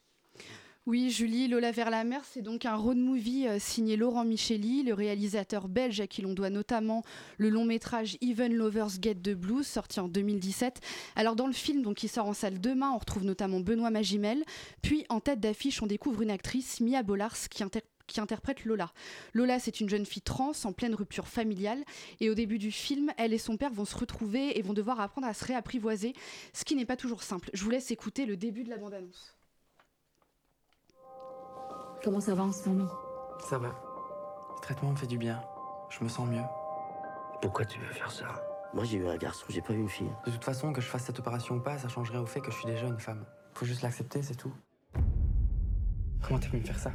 Oui, 0.89 1.11
Julie, 1.11 1.47
Lola 1.47 1.71
vers 1.71 1.91
la 1.91 2.03
mer, 2.03 2.21
c'est 2.25 2.41
donc 2.41 2.65
un 2.65 2.75
road 2.75 2.97
movie 2.97 3.47
euh, 3.47 3.59
signé 3.59 3.95
Laurent 3.95 4.25
Micheli, 4.25 4.81
le 4.81 4.95
réalisateur 4.95 5.67
belge 5.67 6.01
à 6.01 6.07
qui 6.07 6.23
l'on 6.23 6.33
doit 6.33 6.49
notamment 6.49 7.03
le 7.37 7.51
long 7.51 7.63
métrage 7.63 8.17
Even 8.21 8.51
Lovers 8.51 8.99
Get 8.99 9.13
the 9.21 9.35
Blues, 9.35 9.67
sorti 9.67 9.99
en 9.99 10.07
2017. 10.07 10.79
Alors 11.15 11.35
dans 11.35 11.45
le 11.45 11.53
film, 11.53 11.83
donc 11.83 11.97
qui 11.97 12.07
sort 12.07 12.25
en 12.25 12.33
salle 12.33 12.59
demain, 12.59 12.89
on 12.89 12.97
retrouve 12.97 13.23
notamment 13.23 13.59
Benoît 13.59 13.91
Magimel, 13.91 14.43
puis 14.81 15.05
en 15.09 15.19
tête 15.19 15.39
d'affiche, 15.39 15.79
on 15.83 15.85
découvre 15.85 16.23
une 16.23 16.31
actrice, 16.31 16.81
Mia 16.81 17.03
Bollars, 17.03 17.37
qui 17.51 17.63
qui 18.07 18.19
interprète 18.19 18.65
Lola. 18.65 18.91
Lola, 19.35 19.59
c'est 19.59 19.81
une 19.81 19.89
jeune 19.89 20.07
fille 20.07 20.23
trans 20.23 20.53
en 20.63 20.73
pleine 20.73 20.95
rupture 20.95 21.27
familiale 21.27 21.83
et 22.19 22.31
au 22.31 22.33
début 22.33 22.57
du 22.57 22.71
film, 22.71 23.11
elle 23.17 23.33
et 23.33 23.37
son 23.37 23.57
père 23.57 23.71
vont 23.71 23.85
se 23.85 23.95
retrouver 23.95 24.57
et 24.57 24.63
vont 24.63 24.73
devoir 24.73 24.99
apprendre 24.99 25.27
à 25.27 25.35
se 25.35 25.45
réapprivoiser, 25.45 26.13
ce 26.51 26.65
qui 26.65 26.75
n'est 26.75 26.87
pas 26.87 26.97
toujours 26.97 27.21
simple. 27.21 27.51
Je 27.53 27.63
vous 27.63 27.69
laisse 27.69 27.91
écouter 27.91 28.25
le 28.25 28.37
début 28.37 28.63
de 28.63 28.71
la 28.71 28.77
bande-annonce. 28.77 29.35
Comment 32.03 32.21
ça 32.21 32.33
va 32.33 32.43
en 32.43 32.51
ce 32.51 32.69
moment? 32.69 32.89
Ça 33.49 33.57
va. 33.57 33.67
Le 33.67 34.61
traitement 34.61 34.91
me 34.91 34.95
fait 34.95 35.07
du 35.07 35.17
bien. 35.17 35.41
Je 35.89 36.03
me 36.03 36.09
sens 36.09 36.27
mieux. 36.29 36.43
Pourquoi 37.41 37.65
tu 37.65 37.79
veux 37.79 37.93
faire 37.93 38.11
ça? 38.11 38.25
Moi 38.73 38.83
j'ai 38.83 38.97
eu 38.97 39.07
un 39.07 39.17
garçon, 39.17 39.45
j'ai 39.49 39.61
pas 39.61 39.73
eu 39.73 39.77
une 39.79 39.89
fille. 39.89 40.11
De 40.25 40.31
toute 40.31 40.43
façon, 40.43 40.71
que 40.71 40.79
je 40.79 40.87
fasse 40.87 41.03
cette 41.03 41.19
opération 41.19 41.55
ou 41.55 41.59
pas, 41.59 41.77
ça 41.77 41.87
changerait 41.89 42.19
au 42.19 42.25
fait 42.25 42.39
que 42.39 42.51
je 42.51 42.55
suis 42.57 42.67
déjà 42.67 42.85
une 42.85 42.99
femme. 42.99 43.25
Faut 43.55 43.65
juste 43.65 43.81
l'accepter, 43.81 44.21
c'est 44.21 44.35
tout. 44.35 44.53
Comment 46.21 46.39
t'as 46.39 46.47
pu 46.49 46.57
me 46.57 46.63
faire 46.63 46.77
ça? 46.79 46.91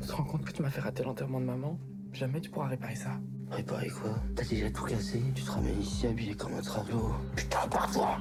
Tu 0.00 0.08
te 0.08 0.12
rends 0.12 0.24
compte 0.24 0.44
que 0.44 0.52
tu 0.52 0.62
m'as 0.62 0.70
fait 0.70 0.80
rater 0.80 1.02
l'enterrement 1.02 1.40
de 1.40 1.44
maman? 1.44 1.78
Jamais 2.12 2.40
tu 2.40 2.50
pourras 2.50 2.68
réparer 2.68 2.96
ça. 2.96 3.10
Réparer 3.50 3.90
quoi? 3.90 4.14
T'as 4.34 4.44
déjà 4.44 4.70
tout 4.70 4.84
cassé? 4.84 5.22
Tu 5.34 5.42
te 5.44 5.50
ramènes 5.50 5.78
ici 5.80 6.06
habillé 6.06 6.34
comme 6.34 6.54
un 6.54 6.62
travelot. 6.62 7.12
Putain, 7.36 7.68
pars-toi 7.68 8.16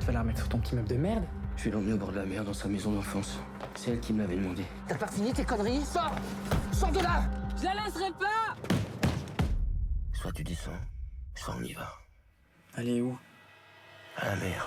Tu 0.00 0.06
vas 0.06 0.12
la 0.12 0.20
remettre 0.20 0.40
sur 0.40 0.48
ton 0.48 0.58
petit 0.58 0.74
meuble 0.74 0.88
de 0.88 0.96
merde? 0.96 1.24
Je 1.56 1.64
vais 1.64 1.70
l'emmener 1.70 1.94
au 1.94 1.96
bord 1.96 2.12
de 2.12 2.16
la 2.16 2.26
mer 2.26 2.44
dans 2.44 2.52
sa 2.52 2.68
maison 2.68 2.92
d'enfance. 2.92 3.38
C'est 3.74 3.92
elle 3.92 4.00
qui 4.00 4.12
me 4.12 4.20
l'avait 4.20 4.36
demandé. 4.36 4.64
T'as 4.88 4.96
pas 4.96 5.06
fini 5.06 5.32
tes 5.32 5.44
conneries 5.44 5.84
Sors 5.84 6.14
Sors 6.72 6.92
de 6.92 7.00
là 7.00 7.24
Je 7.58 7.64
la 7.64 7.74
laisserai 7.84 8.10
pas 8.18 8.56
Soit 10.12 10.32
tu 10.32 10.44
descends, 10.44 10.70
soit 11.34 11.54
on 11.58 11.62
y 11.62 11.72
va. 11.72 11.92
Allez 12.74 13.00
où? 13.00 13.16
À 14.16 14.30
la 14.30 14.36
mer. 14.36 14.66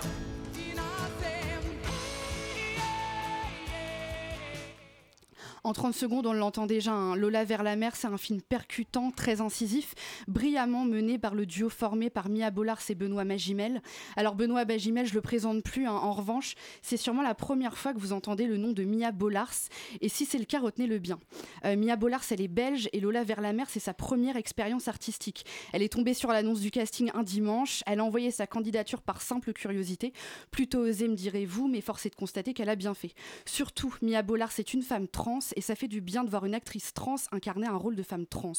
En 5.62 5.74
30 5.74 5.94
secondes, 5.94 6.26
on 6.26 6.32
l'entend 6.32 6.66
déjà, 6.66 6.92
hein. 6.92 7.16
Lola 7.16 7.44
vers 7.44 7.62
la 7.62 7.76
mer, 7.76 7.94
c'est 7.94 8.06
un 8.06 8.16
film 8.16 8.40
percutant, 8.40 9.10
très 9.10 9.42
incisif, 9.42 9.94
brillamment 10.26 10.84
mené 10.84 11.18
par 11.18 11.34
le 11.34 11.44
duo 11.44 11.68
formé 11.68 12.08
par 12.08 12.30
Mia 12.30 12.50
Bollars 12.50 12.80
et 12.88 12.94
Benoît 12.94 13.24
Magimel. 13.24 13.82
Alors 14.16 14.36
Benoît 14.36 14.64
Magimel, 14.64 15.06
je 15.06 15.12
le 15.12 15.20
présente 15.20 15.62
plus, 15.62 15.86
hein. 15.86 15.92
en 15.92 16.12
revanche, 16.12 16.54
c'est 16.80 16.96
sûrement 16.96 17.22
la 17.22 17.34
première 17.34 17.76
fois 17.76 17.92
que 17.92 17.98
vous 17.98 18.12
entendez 18.14 18.46
le 18.46 18.56
nom 18.56 18.72
de 18.72 18.84
Mia 18.84 19.12
Bollars, 19.12 19.52
et 20.00 20.08
si 20.08 20.24
c'est 20.24 20.38
le 20.38 20.46
cas, 20.46 20.60
retenez-le 20.60 20.98
bien. 20.98 21.18
Euh, 21.66 21.76
Mia 21.76 21.96
Bollars, 21.96 22.24
elle 22.30 22.40
est 22.40 22.48
belge, 22.48 22.88
et 22.94 23.00
Lola 23.00 23.22
vers 23.22 23.42
la 23.42 23.52
mer, 23.52 23.66
c'est 23.68 23.80
sa 23.80 23.92
première 23.92 24.36
expérience 24.36 24.88
artistique. 24.88 25.44
Elle 25.74 25.82
est 25.82 25.92
tombée 25.92 26.14
sur 26.14 26.30
l'annonce 26.30 26.60
du 26.60 26.70
casting 26.70 27.10
un 27.12 27.22
dimanche, 27.22 27.82
elle 27.86 28.00
a 28.00 28.04
envoyé 28.04 28.30
sa 28.30 28.46
candidature 28.46 29.02
par 29.02 29.20
simple 29.20 29.52
curiosité, 29.52 30.14
plutôt 30.50 30.80
osée 30.80 31.08
me 31.08 31.16
direz-vous, 31.16 31.68
mais 31.68 31.82
force 31.82 32.06
est 32.06 32.10
de 32.10 32.14
constater 32.14 32.54
qu'elle 32.54 32.70
a 32.70 32.76
bien 32.76 32.94
fait. 32.94 33.12
Surtout, 33.44 33.94
Mia 34.00 34.22
Bollars 34.22 34.52
est 34.58 34.72
une 34.72 34.82
femme 34.82 35.06
trans, 35.06 35.40
et 35.56 35.60
ça 35.60 35.74
fait 35.74 35.88
du 35.88 36.00
bien 36.00 36.24
de 36.24 36.30
voir 36.30 36.44
une 36.44 36.54
actrice 36.54 36.92
trans 36.92 37.16
incarner 37.32 37.66
un 37.66 37.76
rôle 37.76 37.96
de 37.96 38.02
femme 38.02 38.26
trans. 38.26 38.52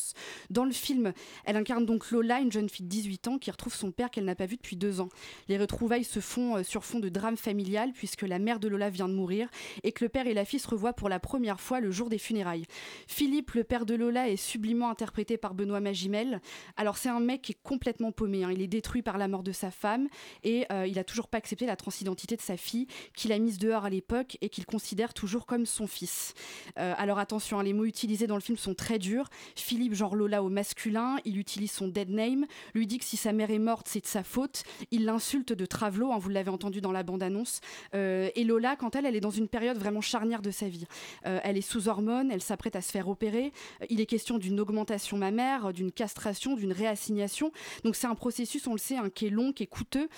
Dans 0.49 0.65
le 0.65 0.71
film, 0.71 1.13
elle 1.45 1.55
incarne 1.55 1.85
donc 1.85 2.09
Lola, 2.11 2.39
une 2.39 2.51
jeune 2.51 2.69
fille 2.69 2.85
de 2.85 2.89
18 2.89 3.27
ans 3.27 3.37
qui 3.37 3.51
retrouve 3.51 3.73
son 3.73 3.91
père 3.91 4.09
qu'elle 4.09 4.25
n'a 4.25 4.35
pas 4.35 4.45
vu 4.45 4.57
depuis 4.57 4.75
deux 4.75 5.01
ans. 5.01 5.09
Les 5.47 5.57
retrouvailles 5.57 6.03
se 6.03 6.19
font 6.19 6.57
euh, 6.57 6.63
sur 6.63 6.83
fond 6.85 6.99
de 6.99 7.09
drame 7.09 7.37
familial 7.37 7.91
puisque 7.93 8.23
la 8.23 8.39
mère 8.39 8.59
de 8.59 8.67
Lola 8.67 8.89
vient 8.89 9.07
de 9.07 9.13
mourir 9.13 9.49
et 9.83 9.91
que 9.91 10.03
le 10.03 10.09
père 10.09 10.27
et 10.27 10.33
la 10.33 10.45
fille 10.45 10.59
se 10.59 10.67
revoient 10.67 10.93
pour 10.93 11.09
la 11.09 11.19
première 11.19 11.59
fois 11.59 11.79
le 11.79 11.91
jour 11.91 12.09
des 12.09 12.17
funérailles. 12.17 12.65
Philippe, 13.07 13.51
le 13.51 13.63
père 13.63 13.85
de 13.85 13.95
Lola, 13.95 14.29
est 14.29 14.37
sublimement 14.37 14.89
interprété 14.89 15.37
par 15.37 15.53
Benoît 15.53 15.79
Magimel. 15.79 16.41
Alors 16.77 16.97
c'est 16.97 17.09
un 17.09 17.19
mec 17.19 17.41
qui 17.41 17.53
est 17.53 17.61
complètement 17.63 18.11
paumé, 18.11 18.43
hein. 18.43 18.51
il 18.51 18.61
est 18.61 18.67
détruit 18.67 19.01
par 19.01 19.17
la 19.17 19.27
mort 19.27 19.43
de 19.43 19.51
sa 19.51 19.71
femme 19.71 20.07
et 20.43 20.65
euh, 20.71 20.87
il 20.87 20.99
a 20.99 21.03
toujours 21.03 21.27
pas 21.27 21.37
accepté 21.37 21.65
la 21.65 21.75
transidentité 21.75 22.35
de 22.35 22.41
sa 22.41 22.57
fille 22.57 22.87
qu'il 23.15 23.31
a 23.31 23.39
mise 23.39 23.57
dehors 23.57 23.85
à 23.85 23.89
l'époque 23.89 24.37
et 24.41 24.49
qu'il 24.49 24.65
considère 24.65 25.13
toujours 25.13 25.45
comme 25.45 25.65
son 25.65 25.87
fils. 25.87 26.33
Euh, 26.81 26.93
alors 26.97 27.19
attention, 27.19 27.59
hein, 27.59 27.63
les 27.63 27.73
mots 27.73 27.85
utilisés 27.85 28.27
dans 28.27 28.35
le 28.35 28.41
film 28.41 28.57
sont 28.57 28.73
très 28.73 28.99
durs. 28.99 29.29
Philippe, 29.55 29.93
genre 29.93 30.15
Lola 30.15 30.43
au 30.43 30.49
masculin, 30.49 31.17
il 31.25 31.37
utilise 31.37 31.71
son 31.71 31.87
dead 31.87 32.09
name, 32.09 32.45
lui 32.73 32.87
dit 32.87 32.97
que 32.97 33.05
si 33.05 33.17
sa 33.17 33.31
mère 33.33 33.51
est 33.51 33.59
morte, 33.59 33.87
c'est 33.87 34.01
de 34.01 34.07
sa 34.07 34.23
faute. 34.23 34.63
Il 34.89 35.05
l'insulte 35.05 35.53
de 35.53 35.65
Travelo, 35.65 36.11
hein, 36.11 36.17
vous 36.17 36.29
l'avez 36.29 36.49
entendu 36.49 36.81
dans 36.81 36.91
la 36.91 37.03
bande-annonce. 37.03 37.61
Euh, 37.93 38.29
et 38.35 38.43
Lola, 38.43 38.75
quant 38.75 38.89
à 38.89 38.99
elle, 38.99 39.05
elle 39.05 39.15
est 39.15 39.21
dans 39.21 39.29
une 39.29 39.47
période 39.47 39.77
vraiment 39.77 40.01
charnière 40.01 40.41
de 40.41 40.51
sa 40.51 40.67
vie. 40.67 40.85
Euh, 41.25 41.39
elle 41.43 41.57
est 41.57 41.61
sous 41.61 41.87
hormones, 41.87 42.31
elle 42.31 42.41
s'apprête 42.41 42.75
à 42.75 42.81
se 42.81 42.91
faire 42.91 43.07
opérer. 43.07 43.53
Il 43.89 44.01
est 44.01 44.05
question 44.05 44.37
d'une 44.37 44.59
augmentation 44.59 45.17
mammaire, 45.17 45.73
d'une 45.73 45.91
castration, 45.91 46.55
d'une 46.55 46.73
réassignation. 46.73 47.51
Donc 47.83 47.95
c'est 47.95 48.07
un 48.07 48.15
processus, 48.15 48.65
on 48.67 48.73
le 48.73 48.79
sait, 48.79 48.97
hein, 48.97 49.09
qui 49.13 49.27
est 49.27 49.29
long, 49.29 49.53
qui 49.53 49.63
est 49.63 49.67
coûteux, 49.67 50.09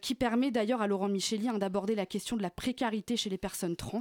qui 0.00 0.14
permet 0.14 0.50
d'ailleurs 0.50 0.82
à 0.82 0.86
Laurent 0.86 1.08
Micheli 1.08 1.48
d'aborder 1.58 1.94
la 1.94 2.06
question 2.06 2.36
de 2.36 2.42
la 2.42 2.50
précarité 2.50 3.16
chez 3.16 3.30
les 3.30 3.38
personnes 3.38 3.76
trans. 3.76 3.98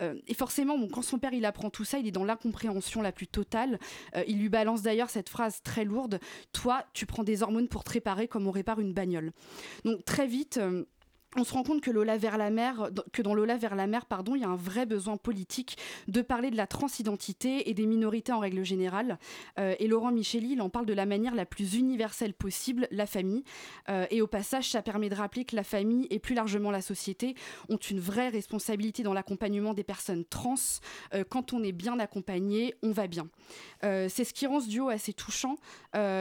et 0.00 0.34
forcément, 0.34 0.76
quand 0.88 1.02
son 1.02 1.18
père 1.18 1.34
il 1.40 1.46
apprend 1.46 1.70
tout 1.70 1.84
ça, 1.84 1.98
il 1.98 2.06
est 2.06 2.12
dans 2.12 2.24
l'incompréhension 2.24 3.02
la 3.02 3.12
plus 3.12 3.26
totale. 3.26 3.78
Euh, 4.14 4.22
il 4.28 4.38
lui 4.38 4.48
balance 4.48 4.82
d'ailleurs 4.82 5.10
cette 5.10 5.28
phrase 5.28 5.62
très 5.62 5.84
lourde 5.84 6.20
Toi, 6.52 6.84
tu 6.92 7.06
prends 7.06 7.24
des 7.24 7.42
hormones 7.42 7.68
pour 7.68 7.82
te 7.82 7.92
réparer 7.92 8.28
comme 8.28 8.46
on 8.46 8.50
répare 8.50 8.78
une 8.78 8.92
bagnole. 8.92 9.32
Donc 9.84 10.04
très 10.04 10.26
vite. 10.26 10.58
Euh, 10.58 10.84
on 11.36 11.44
se 11.44 11.52
rend 11.52 11.62
compte 11.62 11.80
que 11.80 11.90
la 11.90 12.18
dans 13.22 13.34
Lola 13.34 13.56
vers 13.56 13.76
la 13.76 13.86
mer, 13.86 14.06
pardon, 14.06 14.34
il 14.34 14.42
y 14.42 14.44
a 14.44 14.48
un 14.48 14.56
vrai 14.56 14.84
besoin 14.84 15.16
politique 15.16 15.76
de 16.08 16.22
parler 16.22 16.50
de 16.50 16.56
la 16.56 16.66
transidentité 16.66 17.70
et 17.70 17.74
des 17.74 17.86
minorités 17.86 18.32
en 18.32 18.40
règle 18.40 18.64
générale. 18.64 19.18
Euh, 19.58 19.74
et 19.78 19.86
Laurent 19.86 20.10
Micheli, 20.10 20.52
il 20.52 20.62
en 20.62 20.70
parle 20.70 20.86
de 20.86 20.92
la 20.92 21.06
manière 21.06 21.34
la 21.34 21.46
plus 21.46 21.74
universelle 21.74 22.34
possible, 22.34 22.88
la 22.90 23.06
famille. 23.06 23.44
Euh, 23.88 24.06
et 24.10 24.22
au 24.22 24.26
passage, 24.26 24.70
ça 24.70 24.82
permet 24.82 25.08
de 25.08 25.14
rappeler 25.14 25.44
que 25.44 25.54
la 25.54 25.62
famille 25.62 26.08
et 26.10 26.18
plus 26.18 26.34
largement 26.34 26.70
la 26.70 26.82
société 26.82 27.34
ont 27.68 27.76
une 27.76 28.00
vraie 28.00 28.28
responsabilité 28.28 29.02
dans 29.02 29.14
l'accompagnement 29.14 29.74
des 29.74 29.84
personnes 29.84 30.24
trans. 30.24 30.54
Euh, 31.14 31.22
quand 31.28 31.52
on 31.52 31.62
est 31.62 31.72
bien 31.72 31.98
accompagné, 32.00 32.74
on 32.82 32.90
va 32.90 33.06
bien. 33.06 33.28
C'est 33.82 34.24
ce 34.24 34.34
qui 34.34 34.46
rend 34.46 34.60
ce 34.60 34.68
duo 34.68 34.88
assez 34.88 35.12
touchant. 35.12 35.56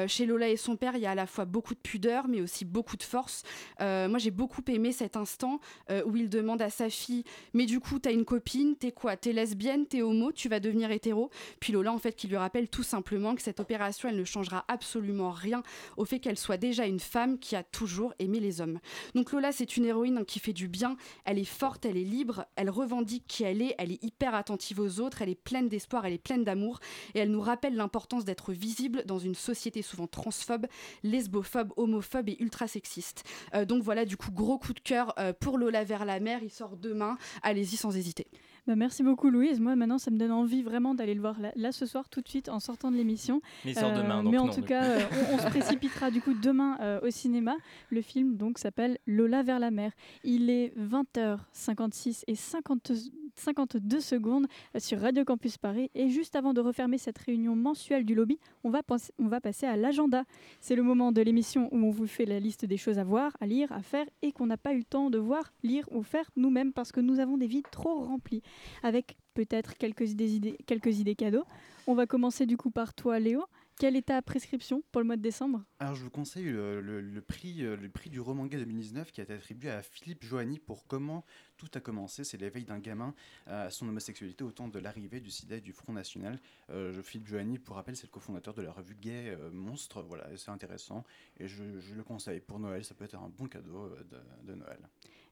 chez 0.07 0.25
Lola 0.25 0.47
et 0.47 0.57
son 0.57 0.77
père, 0.77 0.95
il 0.95 1.01
y 1.01 1.05
a 1.05 1.11
à 1.11 1.15
la 1.15 1.25
fois 1.25 1.45
beaucoup 1.45 1.73
de 1.73 1.79
pudeur, 1.79 2.27
mais 2.27 2.41
aussi 2.41 2.63
beaucoup 2.63 2.95
de 2.95 3.03
force. 3.03 3.43
moi, 3.79 4.17
j'ai 4.17 4.31
beaucoup 4.31 4.61
aimé 4.67 4.91
cet 4.99 5.15
instant 5.15 5.59
euh, 5.89 6.03
où 6.05 6.15
il 6.17 6.29
demande 6.29 6.61
à 6.61 6.69
sa 6.69 6.89
fille 6.89 7.23
Mais 7.53 7.65
du 7.65 7.79
coup, 7.79 7.99
t'as 7.99 8.11
une 8.11 8.25
copine, 8.25 8.75
t'es 8.75 8.91
quoi 8.91 9.15
T'es 9.15 9.31
lesbienne, 9.31 9.87
t'es 9.87 10.01
homo, 10.01 10.31
tu 10.31 10.49
vas 10.49 10.59
devenir 10.59 10.91
hétéro? 10.91 11.29
Puis 11.59 11.73
Lola, 11.73 11.93
en 11.93 11.97
fait, 11.97 12.15
qui 12.15 12.27
lui 12.27 12.35
rappelle 12.35 12.69
tout 12.69 12.83
simplement 12.83 13.33
que 13.35 13.41
cette 13.41 13.59
opération, 13.59 14.09
elle 14.09 14.17
ne 14.17 14.25
changera 14.25 14.65
absolument 14.67 15.31
rien 15.31 15.63
au 15.97 16.05
fait 16.05 16.19
qu'elle 16.19 16.37
soit 16.37 16.57
déjà 16.57 16.85
une 16.85 16.99
femme 16.99 17.39
qui 17.39 17.55
a 17.55 17.63
toujours 17.63 18.13
aimé 18.19 18.39
les 18.39 18.61
hommes. 18.61 18.79
Donc 19.15 19.31
Lola, 19.31 19.51
c'est 19.51 19.77
une 19.77 19.85
héroïne 19.85 20.17
hein, 20.17 20.23
qui 20.25 20.39
fait 20.39 20.53
du 20.53 20.67
bien, 20.67 20.97
elle 21.23 21.39
est 21.39 21.45
forte, 21.45 21.85
elle 21.85 21.97
est 21.97 22.03
libre, 22.03 22.45
elle 22.55 22.69
revendique 22.69 23.23
qui 23.27 23.43
elle 23.43 23.61
est, 23.61 23.75
elle 23.77 23.91
est 23.91 24.03
hyper 24.03 24.35
attentive 24.35 24.79
aux 24.79 24.99
autres, 24.99 25.21
elle 25.21 25.29
est 25.29 25.35
pleine 25.35 25.69
d'espoir, 25.69 26.05
elle 26.05 26.13
est 26.13 26.17
pleine 26.17 26.43
d'amour, 26.43 26.79
et 27.15 27.19
elle 27.19 27.31
nous 27.31 27.41
rappelle 27.41 27.75
l'importance 27.75 28.25
d'être 28.25 28.51
visible 28.51 29.03
dans 29.05 29.19
une 29.19 29.35
société 29.35 29.81
souvent 29.81 30.07
transphobe, 30.07 30.67
lesbophobe, 31.03 31.71
homophobe 31.77 32.29
et 32.29 32.37
ultra 32.41 32.67
sexiste. 32.67 33.23
Euh, 33.53 33.65
donc 33.65 33.83
voilà, 33.83 34.03
du 34.03 34.17
coup, 34.17 34.31
gros 34.31 34.57
coup 34.57 34.73
de 34.73 34.79
euh, 34.91 35.33
pour 35.33 35.57
Lola 35.57 35.83
vers 35.83 36.05
la 36.05 36.19
mer. 36.19 36.39
Il 36.43 36.51
sort 36.51 36.77
demain. 36.77 37.17
Allez-y 37.41 37.77
sans 37.77 37.95
hésiter. 37.95 38.27
Bah, 38.69 38.75
merci 38.75 39.01
beaucoup 39.01 39.31
Louise. 39.31 39.59
Moi 39.59 39.75
maintenant 39.75 39.97
ça 39.97 40.11
me 40.11 40.17
donne 40.19 40.31
envie 40.31 40.61
vraiment 40.61 40.93
d'aller 40.93 41.15
le 41.15 41.21
voir 41.21 41.37
là, 41.55 41.71
ce 41.71 41.87
soir 41.87 42.07
tout 42.07 42.21
de 42.21 42.29
suite 42.29 42.49
en 42.49 42.59
sortant 42.59 42.91
de 42.91 42.97
l'émission. 42.97 43.41
Mais 43.65 43.73
sort 43.73 43.93
demain. 43.93 44.23
Euh, 44.23 44.29
mais 44.29 44.37
en 44.37 44.47
tout 44.47 44.61
cas 44.61 44.83
euh, 44.83 44.99
on, 45.33 45.37
se 45.39 45.47
précipitera 45.47 46.11
du 46.11 46.21
coup 46.21 46.35
demain 46.35 46.77
au 47.01 47.09
cinéma. 47.09 47.55
Le 47.89 48.03
film 48.03 48.37
donc 48.37 48.59
s'appelle 48.59 48.99
Lola 49.07 49.41
vers 49.41 49.57
la 49.57 49.71
mer. 49.71 49.91
Il 50.23 50.51
est 50.51 50.71
20h56 50.77 52.25
et 52.27 52.35
50 52.35 52.91
52 53.39 53.99
secondes 53.99 54.47
sur 54.77 54.99
Radio 54.99 55.23
Campus 55.23 55.57
Paris. 55.57 55.89
Et 55.95 56.09
juste 56.09 56.35
avant 56.35 56.53
de 56.53 56.61
refermer 56.61 56.97
cette 56.97 57.17
réunion 57.17 57.55
mensuelle 57.55 58.05
du 58.05 58.13
lobby, 58.13 58.37
on 58.63 58.69
va, 58.69 58.81
on 59.17 59.27
va 59.27 59.41
passer 59.41 59.65
à 59.65 59.75
l'agenda. 59.77 60.25
C'est 60.59 60.75
le 60.75 60.83
moment 60.83 61.11
de 61.11 61.21
l'émission 61.21 61.69
où 61.71 61.77
on 61.77 61.89
vous 61.89 62.07
fait 62.07 62.25
la 62.25 62.39
liste 62.39 62.65
des 62.65 62.77
choses 62.77 62.99
à 62.99 63.03
voir, 63.03 63.35
à 63.39 63.47
lire, 63.47 63.71
à 63.71 63.81
faire 63.81 64.05
et 64.21 64.31
qu'on 64.31 64.45
n'a 64.45 64.57
pas 64.57 64.73
eu 64.73 64.79
le 64.79 64.83
temps 64.83 65.09
de 65.09 65.17
voir, 65.17 65.53
lire 65.63 65.85
ou 65.91 66.03
faire 66.03 66.29
nous-mêmes 66.35 66.73
parce 66.73 66.91
que 66.91 66.99
nous 66.99 67.19
avons 67.19 67.37
des 67.37 67.47
vies 67.47 67.63
trop 67.71 68.03
remplies. 68.03 68.41
Avec 68.83 69.17
peut-être 69.33 69.77
quelques 69.77 70.11
idées, 70.11 70.57
quelques 70.65 70.99
idées 70.99 71.15
cadeaux. 71.15 71.45
On 71.87 71.95
va 71.95 72.05
commencer 72.05 72.45
du 72.45 72.57
coup 72.57 72.71
par 72.71 72.93
toi, 72.93 73.19
Léo. 73.19 73.45
Quelle 73.79 73.95
est 73.95 74.07
ta 74.07 74.21
prescription 74.21 74.83
pour 74.91 74.99
le 74.99 75.07
mois 75.07 75.15
de 75.15 75.21
décembre? 75.21 75.63
Alors 75.79 75.95
je 75.95 76.03
vous 76.03 76.09
conseille 76.09 76.43
le, 76.43 77.21
prix, 77.25 77.63
euh, 77.63 77.77
le 77.77 77.87
prix 77.87 78.09
du 78.09 78.19
roman 78.19 78.45
gay 78.45 78.57
2019 78.57 79.13
qui 79.13 79.21
a 79.21 79.23
été 79.23 79.31
attribué 79.31 79.69
à 79.69 79.81
Philippe 79.81 80.25
Joanny 80.25 80.59
pour 80.59 80.85
Comment 80.85 81.23
tout 81.55 81.69
a 81.75 81.79
commencé. 81.79 82.25
C'est 82.25 82.37
l'éveil 82.37 82.65
d'un 82.65 82.79
gamin 82.79 83.15
à 83.47 83.69
son 83.69 83.87
homosexualité 83.87 84.43
au 84.43 84.51
temps 84.51 84.67
de 84.67 84.79
l'arrivée 84.79 85.21
du 85.21 85.31
SIDA 85.31 85.55
et 85.55 85.61
du 85.61 85.71
Front 85.71 85.93
National. 85.93 86.41
Euh, 86.69 87.01
Philippe 87.01 87.27
Joanny, 87.27 87.57
pour 87.57 87.77
rappel, 87.77 87.95
c'est 87.95 88.07
le 88.07 88.11
cofondateur 88.11 88.53
de 88.53 88.61
la 88.61 88.73
revue 88.73 88.95
Gay 88.95 89.29
euh, 89.29 89.49
Monstre. 89.49 90.01
Voilà, 90.01 90.27
c'est 90.35 90.51
intéressant 90.51 91.05
et 91.39 91.47
je, 91.47 91.63
le 91.63 92.03
conseille 92.03 92.41
pour 92.41 92.59
Noël. 92.59 92.83
Ça 92.83 92.95
peut 92.95 93.05
être 93.05 93.15
un 93.15 93.29
bon 93.29 93.47
cadeau 93.47 93.95
de 94.43 94.55
Noël. 94.55 94.79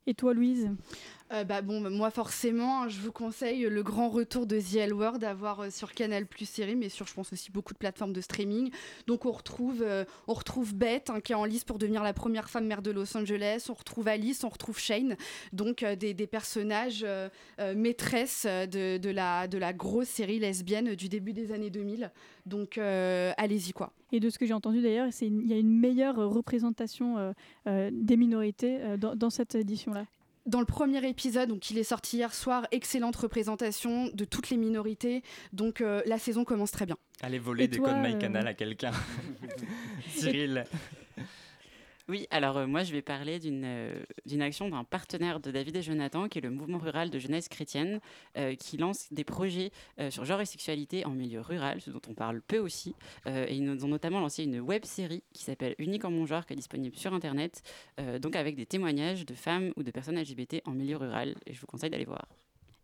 Et 0.10 0.14
toi, 0.14 0.34
Louise? 0.34 0.70
Euh, 1.34 1.43
bah, 1.43 1.62
bon, 1.62 1.82
bah, 1.82 1.89
Moi, 1.89 2.10
forcément, 2.12 2.88
je 2.88 3.01
vous 3.01 3.12
conseille 3.12 3.64
le 3.64 3.84
grand 3.84 4.08
retour 4.08 4.47
de 4.47 4.58
The 4.58 4.76
L 4.76 4.93
Word 4.93 5.22
à 5.22 5.34
voir 5.34 5.60
euh, 5.60 5.70
sur 5.70 5.91
Canal 5.91 6.26
Plus 6.26 6.47
série, 6.47 6.78
mais 6.78 6.88
sur, 6.88 7.05
je 7.05 7.14
pense, 7.14 7.34
aussi 7.34 7.51
beaucoup 7.51 7.74
de 7.74 7.78
plateformes 7.78 8.14
de 8.14 8.22
streaming. 8.22 8.72
Donc, 9.05 9.26
on 9.26 9.32
retrouve, 9.32 9.82
euh, 9.82 10.05
on 10.30 10.34
retrouve 10.34 10.74
Beth, 10.74 11.10
hein, 11.10 11.20
qui 11.20 11.34
est 11.34 11.36
en 11.36 11.43
lice 11.43 11.66
pour 11.66 11.78
devenir 11.78 12.03
la 12.03 12.14
première 12.14 12.49
femme 12.49 12.68
maire 12.68 12.82
de 12.82 12.91
Los 12.91 13.18
Angeles. 13.18 13.66
On 13.68 13.74
retrouve 13.74 14.08
Alice, 14.08 14.45
on 14.45 14.49
retrouve 14.49 14.80
Shane. 14.80 15.18
Donc, 15.51 15.84
des, 15.84 16.28
personnages 16.28 17.05
maîtresses 17.76 18.45
de, 18.45 19.10
la, 19.10 19.47
de 19.47 19.58
la 19.58 19.74
grosse 19.74 20.08
série 20.08 20.39
lesbienne 20.39 20.95
du 20.95 21.10
début 21.10 21.34
des 21.34 21.51
années 21.51 21.70
2000. 21.70 22.12
Donc, 22.45 22.78
allez-y, 22.78 23.74
quoi. 23.74 23.91
Et 24.12 24.20
de 24.20 24.30
ce 24.30 24.39
que 24.39 24.45
j'ai 24.45 24.53
entendu 24.53 24.82
d'ailleurs, 24.82 25.08
il 25.22 25.47
y 25.47 25.53
a 25.53 25.58
une 25.58 25.80
meilleure 25.80 26.16
représentation 26.16 27.34
des 27.66 28.18
minorités 28.18 28.80
dans, 28.97 29.16
dans 29.16 29.30
cette 29.30 29.55
édition-là 29.55 30.05
dans 30.47 30.60
le 30.60 30.66
premier 30.66 31.05
épisode, 31.08 31.49
donc 31.49 31.70
il 31.70 31.78
est 31.78 31.84
sorti 31.84 32.18
hier 32.18 32.34
soir, 32.34 32.66
excellente 32.72 33.16
représentation 33.18 34.10
de 34.14 34.26
toutes 34.26 34.49
les 34.49 34.58
minorités. 34.58 35.22
Donc 35.53 35.82
euh, 35.82 36.01
la 36.05 36.18
saison 36.18 36.45
commence 36.45 36.72
très 36.72 36.86
bien. 36.86 36.95
Allez 37.22 37.38
voler 37.38 37.68
des 37.68 37.78
codes 37.78 37.97
MyCanal 37.97 38.47
euh, 38.47 38.49
à 38.49 38.53
quelqu'un. 38.53 38.91
Cyril. 40.16 40.64
Oui, 42.10 42.26
alors 42.32 42.55
euh, 42.55 42.68
moi 42.68 42.84
je 42.84 42.93
vais 42.93 43.01
parler 43.01 43.38
d'une 43.38 43.64
euh, 43.66 43.99
d'une 44.26 44.41
action 44.41 44.70
d'un 44.70 44.86
partenaire 44.86 45.41
de 45.41 45.51
David 45.51 45.76
et 45.76 45.82
Jonathan, 45.82 46.30
qui 46.30 46.38
est 46.38 46.41
le 46.41 46.49
mouvement 46.49 46.78
rural 46.78 47.10
de 47.10 47.20
jeunesse 47.20 47.49
chrétienne, 47.49 47.99
euh, 48.38 48.55
qui 48.55 48.78
lance 48.78 49.12
des 49.12 49.26
projets 49.26 49.72
sur 50.10 50.24
genre 50.24 50.39
et 50.39 50.45
sexualité 50.45 51.05
en 51.05 51.12
milieu 51.12 51.41
rural, 51.41 51.82
ce 51.82 51.89
dont 51.89 52.01
on 52.08 52.14
parle 52.14 52.41
peu 52.41 52.60
aussi. 52.60 52.95
et 53.26 53.55
ils 53.55 53.86
ont 53.86 53.88
notamment 53.88 54.20
lancé 54.20 54.43
une 54.43 54.60
web 54.60 54.86
série 54.86 55.24
qui 55.34 55.43
s'appelle 55.43 55.76
Unique 55.80 56.05
en 56.05 56.12
mon 56.12 56.26
genre, 56.26 56.45
qui 56.45 56.53
est 56.53 56.55
disponible 56.55 56.95
sur 56.95 57.14
Internet, 57.14 57.62
donc 58.22 58.36
avec 58.36 58.55
des 58.55 58.66
témoignages 58.66 59.26
de 59.26 59.34
femmes 59.34 59.74
ou 59.76 59.84
de 59.84 59.91
personnes 59.91 60.20
LGBT 60.20 60.62
en 60.66 60.72
milieu 60.72 60.97
rural. 60.97 61.36
Et 61.45 61.53
je 61.53 61.60
vous 61.60 61.68
conseille 61.68 61.89
d'aller 61.89 62.05
voir. 62.05 62.28